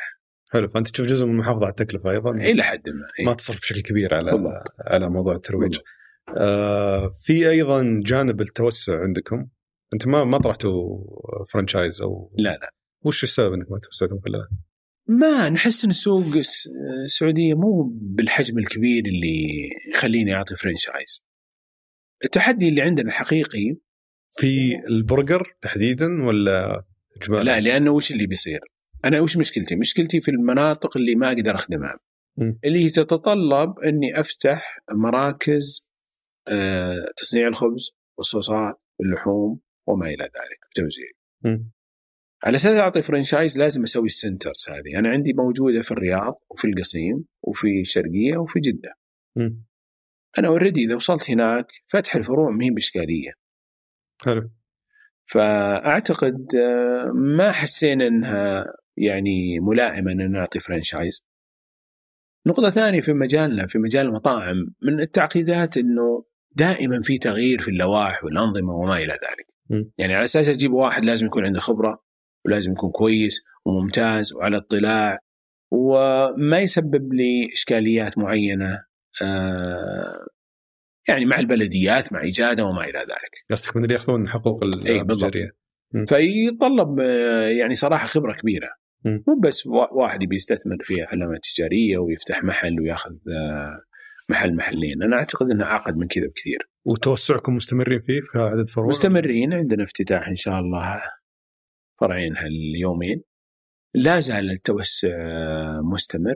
حلو 0.51 0.67
فأنت 0.67 0.87
تشوف 0.89 1.07
جزء 1.07 1.25
من 1.25 1.31
المحافظه 1.31 1.61
على 1.65 1.69
التكلفة 1.69 2.11
أيضا 2.11 2.31
إلى 2.31 2.63
حد 2.63 2.89
ما 2.89 3.05
إيه. 3.19 3.25
ما 3.25 3.33
تصرف 3.33 3.59
بشكل 3.59 3.81
كبير 3.81 4.13
على 4.15 4.31
بالضبط. 4.31 4.63
على 4.79 5.09
موضوع 5.09 5.35
الترويج. 5.35 5.79
آه 6.37 7.11
في 7.25 7.49
أيضا 7.49 8.01
جانب 8.05 8.41
التوسع 8.41 8.99
عندكم 9.01 9.47
أنت 9.93 10.07
ما 10.07 10.23
ما 10.23 10.37
طرحتوا 10.37 11.03
franchise 11.51 12.01
أو 12.01 12.33
لا 12.37 12.49
لا 12.49 12.73
وش 13.05 13.23
السبب 13.23 13.53
انك 13.53 13.71
ما 13.71 13.79
توسعتم 13.79 14.19
كلها؟ 14.19 14.49
ما 15.07 15.49
نحس 15.49 15.83
إن 15.83 15.89
السوق 15.89 16.25
الس- 16.35 16.69
السعودية 17.05 17.53
مو 17.53 17.83
بالحجم 18.01 18.57
الكبير 18.57 19.03
اللي 19.05 19.69
يخليني 19.93 20.33
أعطي 20.35 20.55
franchise. 20.55 21.23
التحدي 22.25 22.69
اللي 22.69 22.81
عندنا 22.81 23.07
الحقيقي 23.07 23.75
في 24.31 24.75
البرجر 24.89 25.55
تحديدا 25.61 26.23
ولا 26.25 26.83
اجمالا؟ 27.21 27.43
لا 27.43 27.59
لأنه 27.59 27.91
وش 27.91 28.11
اللي 28.11 28.27
بيصير؟ 28.27 28.59
أنا 29.05 29.19
وش 29.19 29.37
مشكلتي؟ 29.37 29.75
مشكلتي 29.75 30.21
في 30.21 30.31
المناطق 30.31 30.97
اللي 30.97 31.15
ما 31.15 31.27
أقدر 31.27 31.55
أخدمها. 31.55 31.99
مم. 32.37 32.59
اللي 32.65 32.89
تتطلب 32.89 33.79
إني 33.79 34.19
أفتح 34.19 34.79
مراكز 34.91 35.87
آه، 36.47 37.05
تصنيع 37.17 37.47
الخبز 37.47 37.91
والصوصات 38.17 38.81
واللحوم 38.99 39.59
وما 39.87 40.05
إلى 40.07 40.23
ذلك 40.23 40.59
توزيع. 40.75 41.11
على 42.43 42.55
أساس 42.55 42.77
أعطي 42.77 43.01
franchise 43.01 43.59
لازم 43.59 43.83
أسوي 43.83 44.05
ال 44.05 44.13
centers 44.13 44.69
هذه، 44.69 44.99
أنا 44.99 45.09
عندي 45.09 45.33
موجودة 45.33 45.81
في 45.81 45.91
الرياض 45.91 46.41
وفي 46.49 46.67
القصيم 46.67 47.25
وفي 47.43 47.81
الشرقيه 47.81 48.37
وفي 48.37 48.59
جدة. 48.59 48.93
مم. 49.35 49.65
أنا 50.39 50.47
already 50.47 50.85
إذا 50.85 50.95
وصلت 50.95 51.31
هناك 51.31 51.67
فتح 51.87 52.15
الفروع 52.15 52.49
ما 52.49 52.65
هي 52.65 52.69
بإشكالية. 52.69 53.31
حلو 54.21 54.51
فأعتقد 55.25 56.55
آه، 56.55 57.11
ما 57.13 57.51
حسينا 57.51 58.07
إنها 58.07 58.65
يعني 58.97 59.59
ملائمة 59.59 60.11
ان 60.11 60.31
نعطي 60.31 60.59
فرانشايز. 60.59 61.23
نقطة 62.47 62.69
ثانية 62.69 63.01
في 63.01 63.13
مجالنا 63.13 63.67
في 63.67 63.77
مجال 63.77 64.05
المطاعم 64.05 64.55
من 64.81 64.99
التعقيدات 64.99 65.77
إنه 65.77 66.25
دائما 66.51 67.01
في 67.01 67.17
تغيير 67.17 67.61
في 67.61 67.67
اللوائح 67.67 68.23
والأنظمة 68.23 68.73
وما 68.73 68.97
إلى 68.97 69.13
ذلك. 69.13 69.47
م. 69.69 69.83
يعني 69.97 70.13
على 70.13 70.25
أساس 70.25 70.49
أجيب 70.49 70.71
واحد 70.71 71.05
لازم 71.05 71.25
يكون 71.25 71.45
عنده 71.45 71.59
خبرة 71.59 72.03
ولازم 72.45 72.71
يكون 72.71 72.91
كويس 72.91 73.43
وممتاز 73.65 74.33
وعلى 74.33 74.57
اطلاع 74.57 75.19
وما 75.71 76.59
يسبب 76.59 77.13
لي 77.13 77.49
إشكاليات 77.53 78.17
معينة 78.17 78.83
آه، 79.21 80.25
يعني 81.07 81.25
مع 81.25 81.39
البلديات 81.39 82.13
مع 82.13 82.23
اجاده 82.23 82.65
وما 82.65 82.83
إلى 82.83 82.99
ذلك. 82.99 83.45
قصدك 83.51 83.77
من 83.77 83.83
اللي 83.83 83.93
ياخذون 83.93 84.29
حقوق 84.29 84.63
إيه،. 84.63 85.01
التجارية 85.01 85.51
فيتطلب 86.07 86.99
آه، 86.99 87.47
يعني 87.47 87.75
صراحة 87.75 88.07
خبرة 88.07 88.33
كبيرة. 88.33 88.69
مو 89.05 89.39
بس 89.43 89.67
وا- 89.67 89.93
واحد 89.93 90.23
يبي 90.23 90.35
يستثمر 90.35 90.77
في 90.83 91.01
علامات 91.03 91.39
تجارية 91.55 91.97
ويفتح 91.97 92.43
محل 92.43 92.81
وياخذ 92.81 93.11
آه، 93.11 93.81
محل 94.29 94.55
محلين 94.55 95.03
أنا 95.03 95.15
أعتقد 95.15 95.51
إنه 95.51 95.63
اعقد 95.63 95.97
من 95.97 96.07
كذا 96.07 96.27
بكثير 96.27 96.69
وتوسعكم 96.85 97.55
مستمرين 97.55 97.99
فيه 98.01 98.21
في 98.21 98.39
عدد 98.39 98.69
فروع؟ 98.69 98.87
مستمرين 98.87 99.53
عندنا 99.53 99.83
افتتاح 99.83 100.27
إن 100.27 100.35
شاء 100.35 100.59
الله 100.59 101.01
فرعين 102.01 102.37
هاليومين 102.37 103.21
لا 103.93 104.19
زال 104.19 104.51
التوسع 104.51 105.09
آه، 105.11 105.81
مستمر 105.93 106.35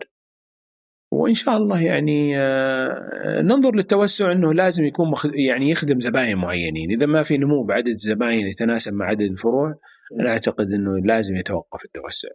وإن 1.12 1.34
شاء 1.34 1.58
الله 1.58 1.84
يعني 1.84 2.38
آه، 2.38 3.42
ننظر 3.42 3.76
للتوسع 3.76 4.32
إنه 4.32 4.54
لازم 4.54 4.86
يكون 4.86 5.12
مخ... 5.12 5.26
يعني 5.34 5.70
يخدم 5.70 6.00
زباين 6.00 6.38
معينين، 6.38 6.92
إذا 6.92 7.06
ما 7.06 7.24
في 7.24 7.38
نمو 7.38 7.64
بعدد 7.64 7.96
زباين 7.98 8.48
يتناسب 8.48 8.94
مع 8.94 9.06
عدد 9.06 9.22
الفروع 9.22 9.76
أنا 10.20 10.30
أعتقد 10.30 10.72
إنه 10.72 10.98
لازم 10.98 11.36
يتوقف 11.36 11.86
التوسع 11.86 12.30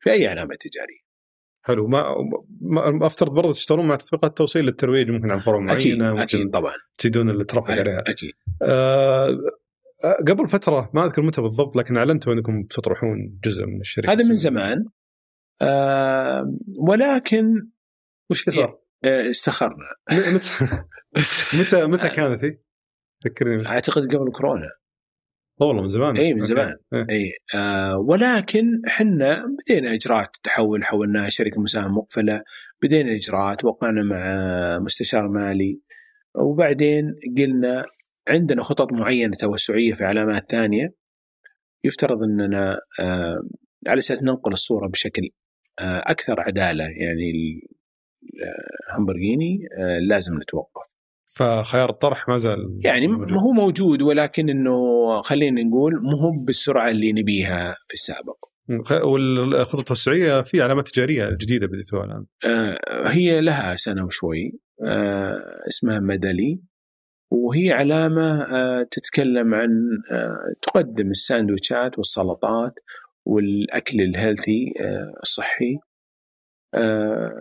في 0.00 0.12
أي 0.12 0.26
علامة 0.26 0.54
تجارية. 0.60 1.08
حلو. 1.62 1.86
ما, 1.86 2.14
ما 2.60 3.06
أفترض 3.06 3.34
برضه 3.34 3.52
تشتغلون 3.52 3.88
مع 3.88 3.96
تطبيقات 3.96 4.38
توصيل 4.38 4.64
للترويج 4.64 5.10
ممكن 5.10 5.30
عن 5.30 5.40
فروع 5.40 5.72
أكيد 5.72 5.98
معينة 5.98 6.22
أكيد 6.22 6.40
ممكن 6.40 6.50
طبعا. 6.50 6.72
تزيدون 6.98 7.30
ال 7.30 7.36
traffic 7.36 7.78
عليها. 7.78 8.00
أكيد. 8.00 8.32
آه 8.62 9.28
آه، 10.04 10.16
قبل 10.28 10.48
فترة 10.48 10.90
ما 10.94 11.04
أذكر 11.04 11.22
متى 11.22 11.42
بالضبط 11.42 11.76
لكن 11.76 11.96
أعلنتوا 11.96 12.32
إنكم 12.32 12.62
بتطرحون 12.62 13.38
جزء 13.44 13.66
من 13.66 13.80
الشركة 13.80 14.12
هذا 14.12 14.28
من 14.28 14.34
زمان. 14.34 14.84
آه 15.62 16.54
ولكن 16.78 17.68
وش 18.30 18.48
اللي 18.48 18.60
صار؟ 18.60 18.78
آه 19.04 19.30
استخرنا 19.30 19.86
متى 20.10 20.84
متى 21.60 21.86
متى 21.86 22.08
كانت 22.08 22.44
هي؟ 22.44 22.58
فكرني 23.24 23.56
بس 23.56 23.66
أعتقد 23.66 24.16
قبل 24.16 24.32
كورونا 24.32 24.68
والله 25.60 25.82
من 25.82 25.88
زمان 25.88 26.16
اي 26.16 26.34
من. 26.34 26.44
زمان 26.44 26.76
إيه. 26.94 27.06
اي 27.10 27.32
آه 27.54 27.96
ولكن 27.98 28.82
إحنا 28.86 29.46
بدينا 29.46 29.94
إجراءات 29.94 30.36
التحول 30.36 30.84
حولناها 30.84 31.28
شركة 31.28 31.60
مساهمة 31.60 31.88
مقفلة 31.88 32.42
بدينا 32.82 33.12
إجراءات 33.14 33.64
وقعنا 33.64 34.02
مع 34.02 34.78
مستشار 34.78 35.28
مالي 35.28 35.80
وبعدين 36.34 37.14
قلنا 37.38 37.86
عندنا 38.28 38.62
خطط 38.62 38.92
معينة 38.92 39.36
توسعية 39.36 39.92
في 39.92 40.04
علامات 40.04 40.50
ثانية 40.50 40.94
يفترض 41.84 42.22
إننا 42.22 42.78
آه 43.00 43.42
على 43.86 43.98
أساس 43.98 44.22
ننقل 44.22 44.52
الصورة 44.52 44.88
بشكل 44.88 45.22
آه 45.80 45.98
أكثر 46.06 46.40
عدالة 46.40 46.84
يعني 46.84 47.60
ال- 48.42 49.58
آه، 49.78 49.98
لازم 49.98 50.36
نتوقف 50.42 50.88
فخيار 51.36 51.90
الطرح 51.90 52.28
ما 52.28 52.36
زال 52.36 52.80
يعني 52.84 53.08
موجود. 53.08 53.32
ما 53.32 53.40
هو 53.42 53.52
موجود 53.52 54.02
ولكن 54.02 54.48
إنه 54.48 54.76
خلينا 55.22 55.62
نقول 55.62 55.92
مو 56.02 56.16
هو 56.16 56.30
بالسرعة 56.46 56.90
اللي 56.90 57.12
نبيها 57.12 57.74
في 57.88 57.94
السابق. 57.94 58.36
والخطط 59.04 59.78
التوسعية 59.78 60.42
في 60.42 60.62
علامات 60.62 60.88
تجارية 60.88 61.30
جديدة 61.40 61.66
بديتوها 61.66 62.04
الآن 62.04 62.24
آه، 62.46 63.08
هي 63.08 63.40
لها 63.40 63.76
سنة 63.76 64.04
وشوي 64.04 64.52
آه، 64.86 65.38
اسمها 65.68 65.98
مدلي 66.00 66.60
وهي 67.30 67.72
علامة 67.72 68.42
آه، 68.42 68.86
تتكلم 68.90 69.54
عن 69.54 69.70
تقدم 70.62 71.10
الساندويتشات 71.10 71.98
والسلطات 71.98 72.74
والأكل 73.24 74.00
ال 74.00 74.09
healthy 74.09 74.72
الصحي 75.22 75.76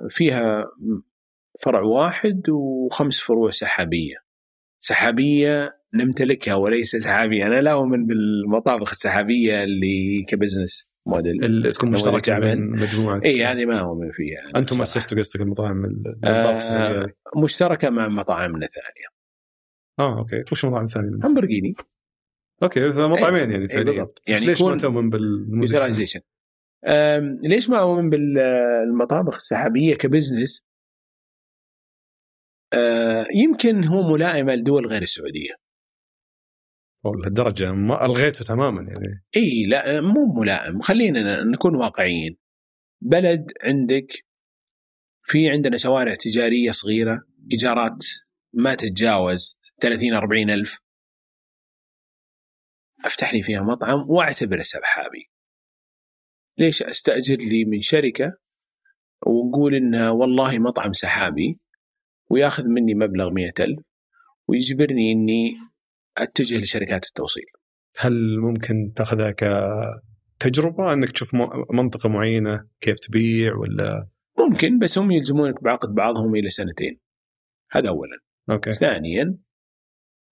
فيها 0.10 0.66
فرع 1.60 1.82
واحد 1.82 2.50
وخمس 2.50 3.20
فروع 3.20 3.50
سحابية. 3.50 4.16
سحابية 4.80 5.78
نمتلكها 5.94 6.56
وليس 6.56 6.96
سحابية، 6.96 7.48
أنا 7.48 7.62
لا 7.62 7.72
أؤمن 7.72 8.06
بالمطابخ 8.06 8.90
السحابية 8.90 9.64
اللي 9.64 10.24
ك 10.28 10.35
business 10.35 10.90
model. 11.06 11.46
اللي 11.46 11.72
تكون 11.72 11.92
مشتركة. 11.92 12.40
بين 12.40 12.70
مجموعة 12.70 13.22
اي 13.26 13.46
هذه 13.46 13.66
ما 13.66 13.80
أؤمن 13.80 14.12
فيها 14.12 14.42
أنا 14.50 14.60
أنتم. 14.60 14.82
أسستوا 14.82 15.18
قصدك 15.18 15.42
المطاعم 15.42 15.86
المطابخ 15.86 16.72
آه. 16.72 17.14
مشتركة 17.38 17.90
مع 17.90 18.08
مطاعمنا 18.08 18.66
الثانية. 18.66 19.08
آه 20.00 20.18
okay 20.18 20.44
وش 20.52 20.64
المطاعم 20.64 20.86
الثانية؟ 20.86 21.10
همبرجيني 21.24 21.74
okay 22.64 22.92
فمطعمين 22.92 23.52
يعني 23.52 23.66
إيه 23.66 23.68
فعليا 23.68 23.84
بالضبط. 23.84 24.22
يعني 24.28 24.40
يعني 24.40 24.46
ليش 24.46 24.62
ما 24.62 24.76
تؤمن 24.78 25.10
بالنموذج؟ 25.10 26.18
ليش 27.44 27.70
ما 27.70 27.80
أؤمن 27.80 28.10
بالمطابخ 28.10 29.36
السحابية 29.36 29.96
ك 29.96 30.03
business؟ 30.03 30.68
آه 32.74 33.26
يمكن 33.36 33.84
هو 33.84 34.14
ملائمه 34.14 34.56
لدول 34.56 34.88
غير 34.88 35.02
السعودية. 35.02 35.52
والله 37.04 37.22
لهالدرجه 37.22 37.72
ما 37.72 38.06
ألغيته 38.06 38.46
تماما 38.46 38.82
يعني. 38.82 39.24
إي 39.36 39.66
لا 39.66 40.02
مو 40.02 40.34
ملائم. 40.42 40.82
خلينا 40.82 41.44
نكون 41.44 41.76
واقعيين. 41.76 42.38
بلد 43.02 43.52
عندك 43.64 44.08
في 45.24 45.50
عندنا 45.50 45.78
شوارع 45.78 46.16
تجارية 46.16 46.72
صغيرة 46.72 47.24
إيجارات 47.52 48.06
ما 48.54 48.76
تتجاوز 48.76 49.60
30 49.82 50.14
40 50.14 50.50
ألف. 50.50 50.80
أفتح 53.06 53.34
لي 53.34 53.42
فيها 53.42 53.62
مطعم 53.62 54.10
وأعتبره 54.10 54.62
سحابي. 54.62 55.32
ليش 56.58 56.84
أستأجر 56.84 57.36
لي 57.36 57.66
من 57.66 57.82
شركة 57.82 58.34
ونقول 59.26 59.76
إنها 59.76 60.10
والله 60.10 60.60
مطعم 60.60 60.94
سحابي 60.94 61.60
وياخذ 62.30 62.64
مني 62.68 62.94
مبلغ 62.94 63.30
100 63.30 63.52
ألف 63.60 63.80
ويجبرني 64.48 65.12
إني 65.12 65.52
أتجه 66.18 66.60
لشركات 66.62 67.06
التوصيل. 67.06 67.46
هل 67.98 68.40
ممكن 68.40 68.94
تأخذها 68.96 69.36
كتجربة؟ 70.40 70.94
إنك 70.94 71.12
تشوف 71.12 71.36
منطقة 71.74 72.10
معينة 72.10 72.68
كيف 72.82 73.00
تبيع 73.00 73.56
ولا؟ 73.56 74.08
ممكن 74.40 74.80
بس 74.80 74.98
هم 74.98 75.12
يلزمونك 75.12 75.64
بعقد 75.64 75.90
بعضهم 75.90 76.36
إلى 76.36 76.50
سنتين. 76.50 77.00
هذا 77.72 77.90
اولا. 77.90 78.18
أوكي. 78.50 78.72
ثانيا 78.72 79.38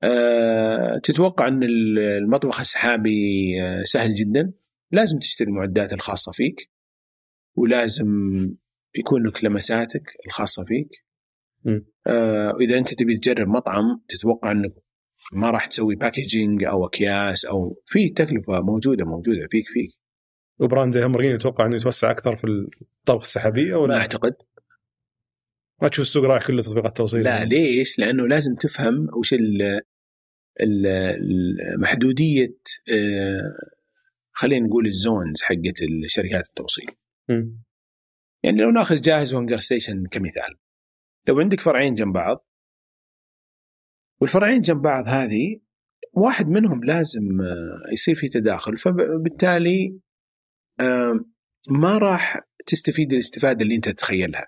آه 0.03 0.97
تتوقع 1.03 1.47
إن 1.47 1.63
المطبخ 1.97 2.59
السحابي 2.59 3.53
آه 3.61 3.84
سهل 3.84 4.13
جدا؟ 4.13 4.53
لازم 4.96 5.20
تشتري 5.20 5.48
المعدات 5.48 5.93
الخاصة 5.93 6.32
فيك 6.32 6.72
ولازم 7.56 8.34
يكون 8.96 9.28
لك 9.28 9.43
لمساتك 9.43 10.04
الخاصة 10.26 10.66
فيك. 10.66 11.06
م. 11.64 11.80
آه 12.08 12.58
إذا 12.62 12.78
أنت 12.78 12.93
تبي 12.93 13.18
تجرب 13.18 13.48
مطعم 13.48 14.02
تتوقع 14.08 14.52
إنك 14.52 14.74
ما 15.34 15.50
راح 15.52 15.66
تسوي 15.66 15.96
packaging 15.95 16.64
أو 16.64 16.86
أكياس 16.88 17.46
أو 17.46 17.82
في 17.86 18.10
تكلفة 18.10 18.60
موجودة 18.60 19.06
موجودة 19.06 19.48
فيك 19.50 19.66
فيك. 19.68 19.91
و 20.60 20.65
brand 20.65 20.93
زي 20.93 21.06
همبرجيني 21.06 21.34
يتوقع 21.34 21.66
إنه 21.66 21.76
يتوسع 21.76 22.12
أكثر 22.12 22.36
في 22.36 22.48
الطبخ 23.00 23.22
السحابية 23.22 23.72
ما 23.72 23.78
ولا 23.78 23.98
أعتقد. 23.98 24.36
ما 25.82 25.88
تشوف 25.88 26.06
السوق 26.06 26.26
رايح 26.26 26.48
كله 26.48 26.62
تطبيقات 26.62 26.98
توصيل؟ 26.98 27.24
لا 27.24 27.46
ليش؟ 27.46 28.00
لأنه 28.00 28.28
لازم 28.28 28.56
تفهم 28.56 29.08
وش 29.18 29.36
محدودية 31.78 32.58
آه، 32.91 33.76
خلينا 34.36 34.68
نقول 34.68 34.88
ال 34.88 34.97
zones 34.97 35.41
حقت 35.42 35.82
الشركات 35.82 36.48
التوصيل 36.48 36.92
مم. 37.30 37.64
يعني 38.44 38.58
لو 38.58 38.72
ناخذ 38.72 39.02
جاهز 39.02 39.34
وهنجر 39.34 39.58
ستيشن 39.58 40.04
كمثال 40.12 40.58
لو 41.28 41.40
عندك 41.40 41.60
فرعين 41.60 41.94
جنب 41.94 42.14
بعض 42.14 42.48
والفرعين 44.22 44.62
جنب 44.62 44.82
بعض 44.82 45.08
هذه 45.08 45.60
واحد 46.14 46.48
منهم 46.48 46.84
لازم 46.84 47.42
آه، 47.42 47.92
يصير 47.94 48.16
في 48.16 48.28
تداخل 48.28 48.78
فبالتالي 48.78 50.00
ما 51.70 51.98
راح 51.98 52.40
تستفيد 52.66 53.14
الاستفادة 53.14 53.64
اللي 53.64 53.76
أنت 53.76 53.90
تتخيلها. 53.90 54.48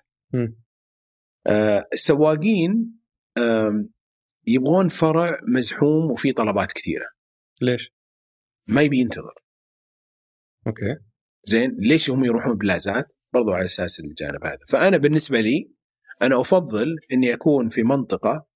آه، 1.46 1.88
السواقين 1.92 3.00
يبغون 4.46 4.88
فرع 4.88 5.40
مزحوم 5.48 6.10
وفيه 6.10 6.32
طلبات 6.32 6.72
كثيرة 6.72 7.06
ليش؟ 7.62 7.92
ما 8.68 8.82
يبي 8.82 8.98
ينتظر 8.98 9.34
أوكي. 10.68 10.96
زين 11.44 11.76
ليش 11.78 12.10
هم 12.10 12.24
يروحون 12.24 12.56
بلازات؟ 12.56 13.06
برضو 13.34 13.50
على 13.52 13.64
أساس 13.64 14.00
الجانب 14.00 14.44
هذا. 14.44 14.58
فأنا 14.68 14.96
بالنسبة 14.96 15.40
لي 15.40 15.70
أنا 16.22 16.40
أفضل 16.40 16.96
إني 17.12 17.34
أكون 17.34 17.68
في 17.68 17.82
منطقة 17.82 18.46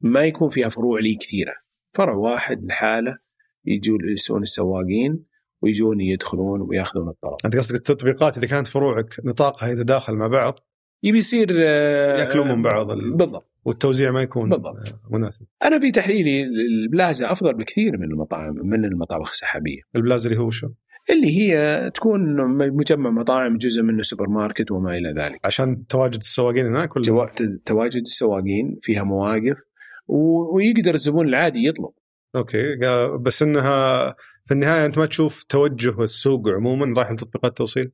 ما 0.00 0.24
يكون 0.24 0.48
فيها 0.48 0.68
فروع 0.68 1.00
لي 1.00 1.14
كثيرة. 1.14 1.54
فرع 1.94 2.14
واحد 2.14 2.64
لحاله 2.64 3.18
يجون 3.64 3.98
يسوون 4.08 4.42
السواقين 4.42 5.24
ويجون 5.62 6.00
يدخلون 6.00 6.60
ويأخذون 6.60 7.08
الطلب. 7.08 7.36
أنت 7.44 7.56
قصدك 7.56 7.74
التطبيقات؟ 7.74 8.38
إذا 8.38 8.46
كانت 8.46 8.66
فروعك 8.66 9.14
نطاقها 9.24 9.68
يتداخل 9.68 10.14
مع 10.14 10.26
بعض 10.26 10.58
يبي 11.02 11.18
يصير 11.18 11.48
آه، 11.56 12.18
يأكلون 12.18 12.48
من 12.48 12.62
بعض 12.62 12.90
ال- 12.90 13.16
بالضبط. 13.16 13.50
والتوزيع 13.64 14.10
ما 14.10 14.22
يكون 14.22 14.48
بالضبط. 14.48 14.76
آه، 14.88 15.00
مناسب. 15.10 15.46
أنا 15.64 15.80
في 15.80 15.90
تحليلي 15.90 16.42
البلازا 16.42 17.32
أفضل 17.32 17.54
بكثير 17.54 17.98
من 17.98 18.04
المطاعم 18.04 18.54
من 18.62 18.84
المطابخ 18.84 19.30
السحابية. 19.30 19.80
البلازا 19.96 20.30
اللي 20.30 20.40
هو 20.40 20.50
شو؟ 20.50 20.68
اللي 21.10 21.38
هي 21.38 21.90
تكون 21.94 22.36
مجمع 22.76 23.10
مطاعم 23.10 23.58
جزء 23.58 23.82
منه 23.82 24.02
سوبر 24.02 24.28
ماركت 24.28 24.70
وما 24.70 24.96
إلى 24.96 25.14
ذلك 25.18 25.40
عشان 25.44 25.86
تواجد 25.86 26.14
السواقين 26.14 26.66
هناك 26.66 26.96
ولا. 26.96 27.28
تواجد 27.64 28.00
السواقين 28.00 28.78
فيها 28.82 29.02
مواقف 29.02 29.56
و... 30.08 30.56
ويقدر 30.56 30.94
الزبون 30.94 31.28
العادي 31.28 31.66
يطلب 31.68 31.90
أوكي 32.36 32.76
بس 33.20 33.42
إنها 33.42 34.14
في 34.44 34.54
النهاية 34.54 34.86
أنت 34.86 34.98
ما 34.98 35.06
تشوف 35.06 35.42
توجه 35.42 36.02
السوق 36.02 36.48
عموما 36.48 36.94
رايح 36.96 37.12
لتطبيقات 37.12 37.50
التوصيل 37.50 37.90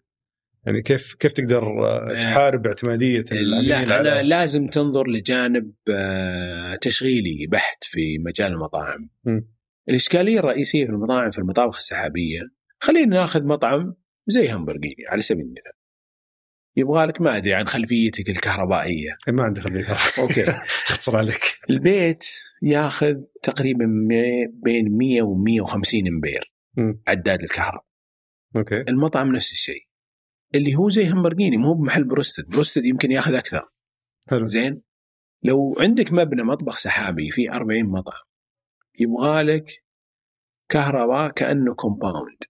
يعني 0.66 0.82
كيف 0.82 1.14
كيف 1.14 1.32
تقدر 1.32 1.86
آه، 1.86 2.12
تحارب 2.22 2.66
اعتمادية 2.66 3.24
لا 3.30 3.76
على 3.76 4.00
أنا 4.00 4.22
لازم 4.22 4.66
تنظر 4.66 5.08
لجانب 5.08 5.72
آه، 5.90 6.74
تشغيلي 6.74 7.46
بحت 7.46 7.84
في 7.84 8.18
مجال 8.18 8.52
المطاعم 8.52 9.08
مم. 9.24 9.48
الإشكالية 9.88 10.38
الرئيسية 10.38 10.84
في 10.84 10.90
المطاعم 10.90 11.30
في 11.30 11.38
المطابخ 11.38 11.76
السحابية 11.76 12.40
خلينا 12.85 13.16
ناخذ 13.16 13.47
مطعم 13.47 13.95
زي 14.26 14.53
همبرجيني 14.53 15.07
على 15.09 15.22
سبيل 15.22 15.45
المثال. 15.45 15.72
يبغى 16.76 17.07
لك 17.07 17.20
ما 17.20 17.37
أدري 17.37 17.55
عن 17.55 17.66
خلفيتك 17.66 18.30
الكهربائية. 18.30 19.16
ما 19.28 19.43
عندي 19.43 19.61
خليها 19.61 19.97
أوكي. 20.18 20.45
اختصر 20.91 21.16
عليك. 21.16 21.59
البيت 21.70 22.26
ياخذ 22.62 23.14
تقريبا 23.43 23.85
بين 24.53 24.99
100 24.99 25.22
و 25.22 25.35
150 25.35 26.07
أمبير. 26.07 26.52
عداد 27.09 27.43
الكهرباء. 27.43 27.85
أوكي. 28.57 28.80
المطعم 28.80 29.32
نفس 29.32 29.53
الشيء. 29.53 29.87
اللي 30.55 30.74
هو 30.74 30.91
زي 30.91 31.11
همبرجيني 31.11 31.57
مو 31.57 31.74
بمحل 31.74 32.05
بروستد. 32.05 32.49
بروستد 32.49 32.87
يمكن 32.87 33.11
ياخذ 33.11 33.35
أكثر. 33.35 33.68
حلو. 34.30 34.47
زين. 34.47 34.82
لو 35.43 35.76
عندك 35.80 36.12
مبنى 36.12 36.43
مطبخ 36.43 36.78
سحابي 36.78 37.30
فيه 37.30 37.51
40 37.53 37.85
مطعم 37.85 38.24
يبغى 38.99 39.43
لك 39.43 39.85
كهرباء 40.68 41.30
كأنه 41.32 41.74
كومباوند 41.74 42.45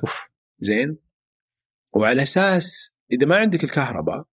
أوف. 0.00 0.28
زين. 0.60 0.98
وعلى 1.94 2.22
أساس 2.22 2.94
إذا 3.12 3.26
ما 3.26 3.36
عندك 3.36 3.64
الكهرباء 3.64 4.24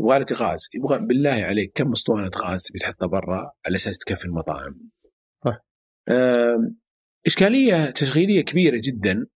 يبغى 0.00 0.18
لك 0.18 0.32
غاز 0.32 0.70
يبغى 0.74 1.06
بالله 1.06 1.30
عليك 1.30 1.72
كم 1.74 1.92
أسطوانة 1.92 2.30
غاز 2.36 2.62
تبي 2.62 2.78
تحطها 2.78 3.06
برا 3.06 3.52
على 3.66 3.76
أساس 3.76 3.98
تكفي 3.98 4.24
المطاعم؟ 4.24 4.90
صح. 5.44 5.64
إشكالية 7.26 7.90
تشغيلية 7.90 8.40
كبيرة 8.44 8.80
جدا. 8.84 9.26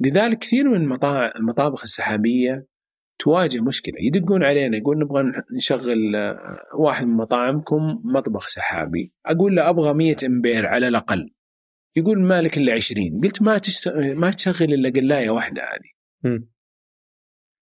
لذلك 0.00 0.38
كثير 0.38 0.68
من 0.68 0.76
المطابخ 1.36 1.82
السحابية 1.82 2.66
تواجه 3.18 3.60
مشكلة. 3.60 3.94
يدقون 4.00 4.42
علينا 4.42 4.76
يقول 4.76 4.98
نبغى 4.98 5.32
نشغل 5.56 6.16
آه، 6.16 6.58
واحد 6.78 7.06
من 7.06 7.16
مطاعمكم 7.16 8.00
مطبخ 8.04 8.48
سحابي. 8.48 9.12
أقول 9.26 9.56
له 9.56 9.68
أبغى 9.68 9.94
100 9.94 10.16
أمبير 10.26 10.66
على 10.66 10.88
الأقل. 10.88 11.30
يقول 11.96 12.20
مالك 12.22 12.58
إلا 12.58 12.72
20 12.72 13.20
قلت 13.22 13.42
ما 13.42 13.58
تشت... 13.58 13.88
ما 14.16 14.30
تشغل 14.30 14.72
إلا 14.74 14.90
قلاية 14.90 15.30
واحدة 15.30 15.62
هذه. 15.62 16.40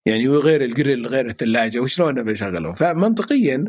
يعني 0.05 0.27
وغير 0.27 0.63
الجريل 0.63 1.07
غير 1.07 1.25
الثلاجة 1.27 1.79
وشلون 1.79 2.23
بشغلهم 2.23 2.73
فمنطقيا 2.73 3.65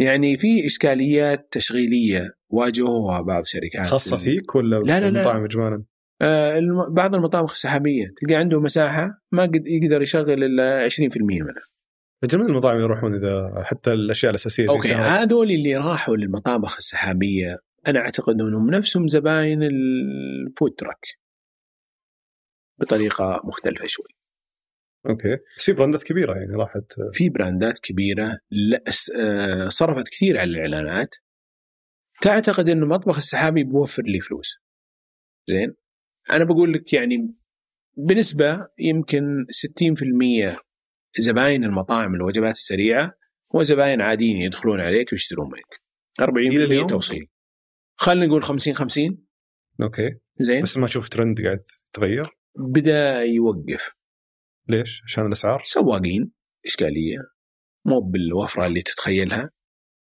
يعني 0.00 0.36
في 0.36 0.66
إشكاليات 0.66 1.48
تشغيلية 1.50 2.28
واجهوها 2.50 3.20
بعض 3.20 3.40
الشركات 3.40 3.86
خاصة 3.86 4.16
فيك 4.16 4.54
ولا 4.54 4.76
لا، 4.76 4.82
لا، 4.82 5.00
لا. 5.00 5.08
المطاعم 5.08 5.44
اجمالا؟ 5.44 5.84
آه 6.22 6.58
الم- 6.58 6.94
بعض 6.94 7.14
المطابخ 7.14 7.52
السحابيه 7.52 8.06
تلقى 8.20 8.34
عنده 8.34 8.60
مساحة 8.60 9.20
ما 9.32 9.42
قد 9.42 9.62
يقدر 9.66 10.02
يشغل 10.02 10.42
إلا 10.44 10.88
20% 10.88 11.00
منها 11.20 11.54
من 12.34 12.42
المطاعم 12.42 12.80
يروحون 12.80 13.14
إذا 13.14 13.52
حتى 13.64 13.92
الأشياء 13.92 14.30
الأساسية 14.30 14.62
زي 14.66 14.68
أوكي. 14.68 14.94
هذول 14.94 15.50
اللي 15.50 15.76
راحوا 15.76 16.16
للمطابخ 16.16 16.76
السحابية 16.76 17.58
أنا 17.88 17.98
أعتقد 17.98 18.40
أنهم 18.40 18.70
نفسهم 18.70 19.08
زباين 19.08 19.62
ال 19.62 19.84
food 19.84 20.74
truck. 20.78 21.06
بطريقة 22.80 23.40
مختلفة 23.44 23.86
شوي. 23.86 24.06
أوكي. 25.08 25.38
بس 25.56 25.64
في 25.64 25.72
براندات 25.72 26.02
كبيرة 26.02 26.34
يعني 26.34 26.54
راحت. 26.54 26.92
في 27.12 27.28
براندات 27.28 27.78
كبيرة 27.78 28.38
آه، 29.18 29.68
صرفت 29.68 30.08
كثير 30.08 30.38
على 30.38 30.50
الإعلانات. 30.50 31.14
تعتقد 32.22 32.68
انه 32.68 32.82
المطبخ 32.82 33.16
السحابي 33.16 33.64
بيوفر 33.64 34.02
لي 34.02 34.20
فلوس. 34.20 34.58
زين؟ 35.50 35.74
أنا 36.30 36.44
بقول 36.44 36.72
لك 36.72 36.92
يعني 36.92 37.34
بنسبة 37.96 38.68
يمكن 38.78 39.46
60% 39.50 40.58
زباين 41.18 41.64
المطاعم 41.64 42.14
الوجبات 42.14 42.54
السريعة 42.54 43.12
هو 43.56 43.62
زباين 43.62 44.00
عاديين 44.00 44.36
يدخلون 44.36 44.80
عليك 44.80 45.12
ويشترون 45.12 45.46
منك. 45.46 45.80
40% 46.20 46.56
إلى 46.56 46.64
اليوم؟ 46.64 46.86
توصيل. 46.86 47.28
خلينا 47.96 48.26
نقول 48.26 48.42
50 48.42 48.74
50 48.74 49.24
أوكي. 49.82 50.10
زين. 50.38 50.62
بس 50.62 50.76
ما 50.76 50.84
أشوف 50.84 51.08
ترند 51.08 51.40
قاعد 51.40 51.62
يتغير 51.88 52.30
بدأ 52.56 53.22
يوقف. 53.22 53.92
ليش؟ 54.68 55.02
عشان 55.04 55.26
الأسعار؟ 55.26 55.62
سواقين 55.64 56.32
إشكالية. 56.66 57.18
مو 57.86 58.00
بالوفرة 58.00 58.66
اللي 58.66 58.82
تتخيلها. 58.82 59.50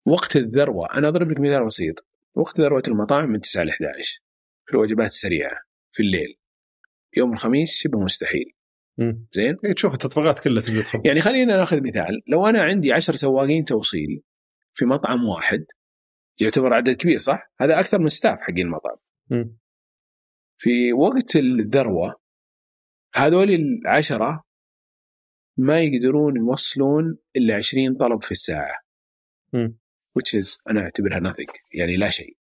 وقت 0.07 0.35
الذروة 0.35 0.87
أنا 0.93 1.07
أضرب 1.07 1.31
لك 1.31 1.39
مثال 1.39 1.65
بسيط. 1.65 2.07
وقت 2.35 2.59
ذروة 2.59 2.83
المطاعم 2.87 3.29
من 3.29 3.39
9 3.39 3.63
ل 3.63 3.69
11 3.69 4.19
في 4.65 4.73
الوجبات 4.73 5.07
السريعة 5.07 5.57
في 5.91 6.03
الليل. 6.03 6.39
يوم 7.17 7.33
الخميس 7.33 7.77
شبه 7.77 7.99
مستحيل. 7.99 8.53
مم. 8.97 9.27
زين. 9.31 9.55
إيه، 9.65 9.73
تشوف 9.73 9.93
التطبيقات 9.93 10.39
كلها 10.39 10.61
تبدا 10.61 10.81
تخبط 10.81 11.05
يعني 11.05 11.21
خلينا 11.21 11.57
ناخذ 11.57 11.81
مثال. 11.83 12.21
لو 12.27 12.45
أنا 12.45 12.61
عندي 12.61 12.93
10 12.93 13.15
سواقين 13.15 13.63
توصيل 13.63 14.21
في 14.73 14.85
مطعم 14.85 15.23
واحد 15.25 15.65
يعتبر 16.41 16.73
عدد 16.73 16.95
كبير 16.95 17.17
صح؟ 17.17 17.51
هذا 17.61 17.79
أكثر 17.79 17.99
من 17.99 18.09
ستاف 18.09 18.41
حقين 18.41 18.65
المطعم. 18.65 18.97
في 20.57 20.93
وقت 20.93 21.35
الذروة 21.35 22.15
هذول 23.15 23.49
العشرة 23.51 24.43
ما 25.57 25.81
يقدرون 25.81 26.37
يوصلون 26.37 27.17
إلا 27.35 27.55
20 27.55 27.97
طلب 27.97 28.23
في 28.23 28.31
الساعة 28.31 28.75
مم. 29.53 29.77
which 30.19 30.39
is 30.39 30.61
أنا 30.69 30.81
أعتبرها 30.81 31.19
nothing 31.19 31.53
يعني 31.73 31.97
لا 31.97 32.09
شيء 32.09 32.37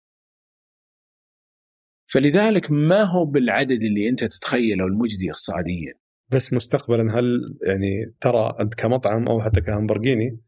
فلذلك 2.07 2.73
ما 2.73 3.03
هو 3.03 3.25
بالعدد 3.25 3.83
اللي 3.83 4.09
أنت 4.09 4.25
تتخيله 4.25 4.85
المجدي 4.85 5.31
اقتصاديا 5.31 5.95
بس 6.29 6.53
مستقبلا 6.53 7.19
هل 7.19 7.47
يعني 7.67 8.15
ترى 8.21 8.57
أنت 8.61 8.75
كمطعم 8.75 9.29
أو 9.29 9.41
حتى 9.41 9.61
كهمبرجيني 9.61 10.41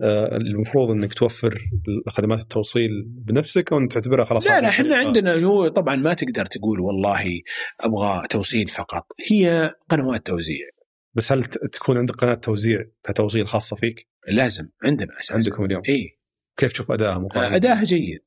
المفروض 0.00 0.90
إنك 0.90 1.14
توفر 1.14 1.70
خدمات 2.08 2.40
التوصيل 2.40 3.04
بنفسك 3.06 3.72
أو 3.72 3.86
تعتبرها 3.86 4.24
خلاص 4.24 4.46
لا 4.46 4.60
لا 4.60 4.68
إحنا 4.68 4.84
طريقة؟ 4.84 5.06
عندنا 5.06 5.34
هو 5.34 5.68
طبعا 5.68 5.96
ما 5.96 6.14
تقدر 6.14 6.46
تقول 6.46 6.80
والله 6.80 7.40
أبغى 7.80 8.28
توصيل 8.30 8.68
فقط 8.68 9.06
هي 9.30 9.74
قنوات 9.88 10.26
توزيع 10.26 10.66
بس 11.14 11.32
هل 11.32 11.44
تكون 11.44 11.98
عندك 11.98 12.14
قناة 12.14 12.34
توزيع 12.34 12.84
كتوصيل 13.04 13.46
خاصة 13.46 13.76
فيك؟ 13.76 14.08
لازم 14.28 14.68
عندنا 14.84 15.18
أساسا 15.20 15.34
عندكم 15.34 15.64
اليوم 15.64 15.82
إي 15.88 16.18
كيف 16.56 16.72
تشوف 16.72 16.90
ادائها 16.90 17.18
مقارنة؟ 17.18 17.56
ادائها 17.56 17.84
جيد 17.84 18.18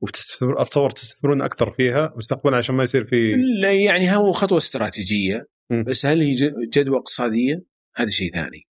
وتستثمر 0.00 0.60
أتصور 0.62 0.90
تستثمرون 0.90 1.42
أكثر 1.42 1.70
فيها 1.70 2.14
مستقبلا 2.16 2.56
عشان 2.56 2.74
ما 2.74 2.82
يصير 2.82 3.04
في 3.04 3.34
لا 3.60 3.72
يعني 3.72 4.16
هو 4.16 4.32
خطوة 4.32 4.58
استراتيجية 4.58 5.46
م. 5.70 5.82
بس 5.82 6.06
هل 6.06 6.20
هي 6.22 6.34
جدوى 6.72 6.98
اقتصادية؟ 6.98 7.64
هذا 7.96 8.10
شيء 8.10 8.32
ثاني. 8.32 8.69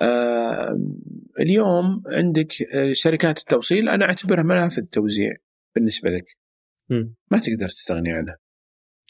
آه 0.00 0.80
اليوم 1.40 2.02
عندك 2.06 2.52
شركات 2.92 3.38
التوصيل 3.38 3.88
أنا 3.88 4.04
أعتبرها 4.04 4.42
منافذ 4.42 4.82
توزيع 4.82 5.32
بالنسبة 5.74 6.10
لك. 6.10 6.24
م. 6.90 7.14
ما 7.30 7.38
تقدر 7.38 7.68
تستغني 7.68 8.12
عنها. 8.12 8.36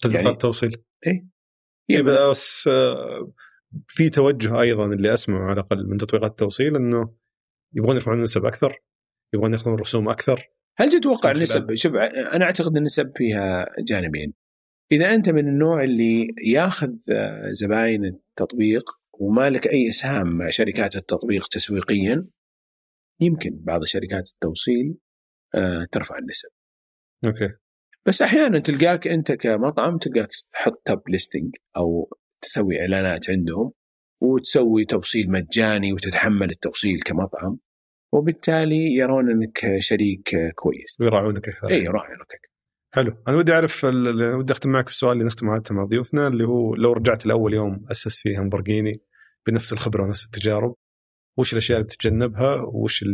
تطبيقات 0.02 0.24
يعني 0.24 0.34
التوصيل 0.34 0.76
اي 1.06 1.26
إيه 1.90 2.02
بس 2.02 2.68
في 3.88 4.10
توجه 4.10 4.60
أيضا 4.60 4.86
اللي 4.86 5.14
أسمعه 5.14 5.42
على 5.42 5.52
الأقل 5.52 5.86
من 5.86 5.96
تطبيقات 5.96 6.30
التوصيل 6.30 6.76
إنه 6.76 7.14
يبغون 7.74 7.96
يرفعون 7.96 8.18
النسب 8.18 8.44
أكثر 8.44 8.82
يبغون 9.34 9.52
ياخذون 9.52 9.74
رسوم 9.74 10.08
أكثر 10.08 10.50
هل 10.76 10.90
تتوقع 10.90 11.30
النسب 11.30 11.74
شوف 11.74 11.94
أنا 11.94 12.44
أعتقد 12.44 12.76
النسب 12.76 13.12
فيها 13.16 13.66
جانبين 13.78 14.32
إذا 14.92 15.14
أنت 15.14 15.28
من 15.28 15.48
النوع 15.48 15.84
اللي 15.84 16.34
ياخذ 16.44 16.92
زباين 17.52 18.04
التطبيق 18.04 18.90
وما 19.20 19.50
لك 19.50 19.66
أي 19.66 19.88
إسهام 19.88 20.26
مع 20.26 20.50
شركات 20.50 20.96
التطبيق 20.96 21.46
تسويقيا 21.46 22.26
يمكن 23.20 23.50
بعض 23.62 23.84
شركات 23.84 24.28
التوصيل 24.28 24.94
ترفع 25.92 26.18
النسب. 26.18 26.48
أوكي. 27.26 27.48
بس 28.06 28.22
أحيانا 28.22 28.58
تلقاك 28.58 29.06
أنت 29.06 29.32
كمطعم 29.32 29.98
تلقاك 29.98 30.28
تحط 30.52 30.82
top 30.84 31.08
listing 31.08 31.56
أو 31.76 32.16
تسوي 32.42 32.80
إعلانات 32.80 33.30
عندهم 33.30 33.72
وتسوي 34.22 34.84
توصيل 34.84 35.30
مجاني 35.30 35.92
وتتحمل 35.92 36.50
التوصيل 36.50 37.00
كمطعم 37.00 37.58
وبالتالي 38.12 38.94
يرون 38.94 39.30
إنك 39.30 39.78
شريك 39.78 40.36
كويس. 40.54 40.96
ويراعونك 41.00 41.48
أكثر. 41.48 41.70
اي 41.70 41.82
يراعونك 41.84 42.50
حلو، 42.94 43.16
أنا 43.28 43.36
ودي 43.36 43.52
أعرف 43.52 43.84
ودي 43.84 44.52
أختم 44.52 44.70
معك 44.70 44.84
بالسؤال 44.84 45.12
اللي 45.12 45.24
نختم 45.24 45.50
عادة 45.50 45.74
مع 45.74 45.84
ضيوفنا 45.84 46.28
اللي 46.28 46.44
هو 46.44 46.74
لو 46.74 46.92
رجعت 46.92 47.26
لأول 47.26 47.54
يوم 47.54 47.86
أسس 47.90 48.20
فيه 48.22 48.40
همبرجيني 48.42 49.00
بنفس 49.46 49.72
الخبرة 49.72 50.04
ونفس 50.04 50.24
التجارب 50.24 50.74
وش 51.38 51.52
الأشياء 51.52 51.78
اللي 51.78 51.86
بتتجنبها 51.86 52.60
وش 52.60 53.04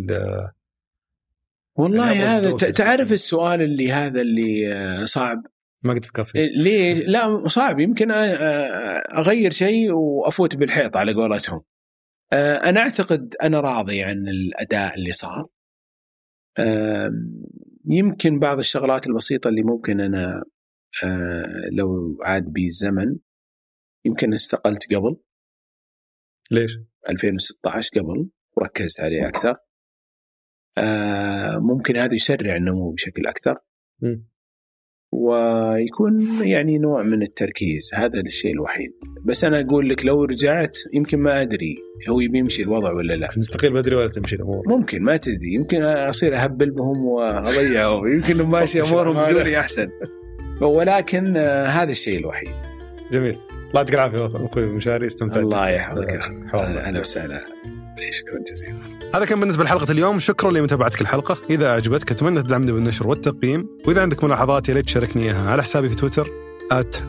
والله 1.78 2.36
هذا 2.36 2.56
تعرف 2.56 3.12
السؤال 3.12 3.62
اللي 3.62 3.92
هذا 3.92 4.20
اللي 4.20 5.06
صعب 5.06 5.46
ما 5.84 5.92
قد 5.92 6.04
فكرت 6.04 6.26
فيه 6.26 6.40
ليه؟ 6.40 6.94
لا 7.06 7.48
صعب 7.48 7.80
يمكن 7.80 8.10
أغير 8.10 9.50
شيء 9.50 9.92
وأفوت 9.92 10.56
بالحيط 10.56 10.96
على 10.96 11.14
قولتهم. 11.14 11.62
أنا 12.32 12.80
أعتقد 12.80 13.36
أنا 13.42 13.60
راضي 13.60 14.02
عن 14.02 14.28
الأداء 14.28 14.94
اللي 14.94 15.12
صار. 15.12 15.46
يمكن 17.84 18.38
بعض 18.38 18.58
الشغلات 18.58 19.06
البسيطة 19.06 19.48
اللي 19.48 19.62
ممكن 19.62 20.00
أنا 20.00 20.44
لو 21.72 22.18
عاد 22.22 22.44
بي 22.44 22.66
الزمن 22.66 23.16
يمكن 24.04 24.34
استقلت 24.34 24.94
قبل. 24.94 25.16
ليش؟ 26.50 26.78
2016 27.10 27.90
قبل 28.00 28.28
وركزت 28.56 29.00
عليه 29.00 29.28
أكثر. 29.28 29.56
ممكن 31.60 31.96
هذا 31.96 32.14
يسرع 32.14 32.56
النمو 32.56 32.90
بشكل 32.90 33.26
أكثر. 33.26 33.56
م. 34.02 34.16
ويكون 35.12 36.18
يعني 36.42 36.78
نوع 36.78 37.02
من 37.02 37.22
التركيز 37.22 37.90
هذا 37.94 38.20
الشيء 38.20 38.52
الوحيد. 38.52 38.90
بس 39.24 39.44
أنا 39.44 39.60
أقول 39.60 39.88
لك 39.88 40.06
لو 40.06 40.24
رجعت 40.24 40.76
يمكن 40.94 41.18
ما 41.18 41.42
أدري 41.42 41.74
هو 42.08 42.20
يبي 42.20 42.38
يمشي 42.38 42.62
الوضع 42.62 42.92
ولا 42.92 43.14
لا. 43.14 43.26
تستقيل 43.26 43.72
بدري 43.72 43.96
ولا 43.96 44.08
تمشي 44.08 44.36
الأمور. 44.36 44.68
ممكن 44.68 45.02
ما 45.02 45.16
تدري. 45.16 45.54
يمكن 45.54 45.82
أصير 45.82 46.36
أهبل 46.36 46.70
بهم 46.70 47.04
واضيعهم 47.06 48.08
يمكن 48.14 48.36
ماشي 48.50 48.82
أمورهم 48.82 49.26
بدوني 49.26 49.60
أحسن. 49.60 49.88
ولكن 50.60 51.36
هذا 51.66 51.92
الشيء 51.92 52.18
الوحيد. 52.18 52.50
جميل. 53.12 53.55
يعطيك 53.80 53.94
العافيه 53.94 54.26
أخوي 54.26 54.66
مشاري 54.66 55.06
استمتعت. 55.06 55.42
الله 55.42 55.68
يحفظك 55.68 56.08
يا 56.08 56.18
أخي. 56.18 56.32
أهلا 56.54 57.00
وسهلا. 57.00 57.44
شكرا 58.10 58.44
جزيلا. 58.52 58.76
هذا 59.14 59.24
كان 59.24 59.40
بالنسبة 59.40 59.64
لحلقة 59.64 59.92
اليوم. 59.92 60.18
شكرا 60.18 60.50
لمتابعتك 60.50 61.00
الحلقة. 61.00 61.38
إذا 61.50 61.66
أعجبتك 61.66 62.10
أتمنى 62.10 62.42
تدعمني 62.42 62.72
بالنشر 62.72 63.08
والتقييم. 63.08 63.68
وإذا 63.86 64.02
عندك 64.02 64.24
ملاحظات 64.24 64.68
يا 64.68 64.74
ريت 64.74 64.84
تشاركني 64.84 65.22
إياها 65.22 65.50
على 65.50 65.62
حسابي 65.62 65.88
في 65.88 65.94
تويتر 65.96 66.30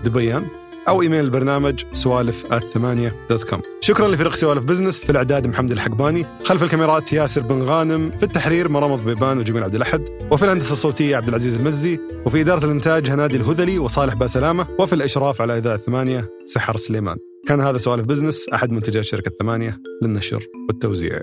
@دبيان. 0.04 0.48
أو 0.88 1.02
إيميل 1.02 1.26
البرنامج 1.26 1.84
سوالف 1.94 2.46
ثمانية 2.74 3.16
dot 3.30 3.44
com 3.44 3.62
شكرا 3.82 4.08
لفريق 4.08 4.34
سوالف 4.34 4.64
business 4.64 5.00
في 5.00 5.10
الإعداد 5.10 5.48
محمد 5.48 5.72
الحقباني 5.72 6.26
خلف 6.44 6.64
الكاميرات 6.64 7.14
ياسر 7.14 7.42
بن 7.42 7.62
غانم 7.62 8.12
في 8.12 8.24
التحرير 8.24 8.70
مرمض 8.70 9.06
بيبان 9.06 9.38
وجميل 9.38 9.64
عبد 9.64 9.76
الأحد 9.76 10.02
وفي 10.32 10.46
الهندسة 10.46 10.74
الصوتية 10.74 11.16
عبد 11.16 11.28
العزيز 11.28 11.56
المزي 11.56 12.00
وفي 12.26 12.42
إدارة 12.42 12.66
الإنتاج 12.66 13.10
هنادي 13.10 13.38
الهذلي 13.38 13.80
وصالح 13.80 14.14
باسلامة 14.14 14.68
وفي 14.80 14.94
الإشراف 14.94 15.42
على 15.42 15.58
إذاعة 15.58 15.78
ثمانية 15.78 16.30
سحر 16.46 16.78
سليمان. 16.78 17.18
كان 17.48 17.62
هذا 17.62 17.78
سوالف 17.78 18.06
بزنس 18.06 18.50
أحد 18.50 18.72
منتجات 18.72 19.04
شركة 19.04 19.32
ثمانية 19.40 19.82
للنشر 20.02 20.46
والتوزيع. 20.70 21.22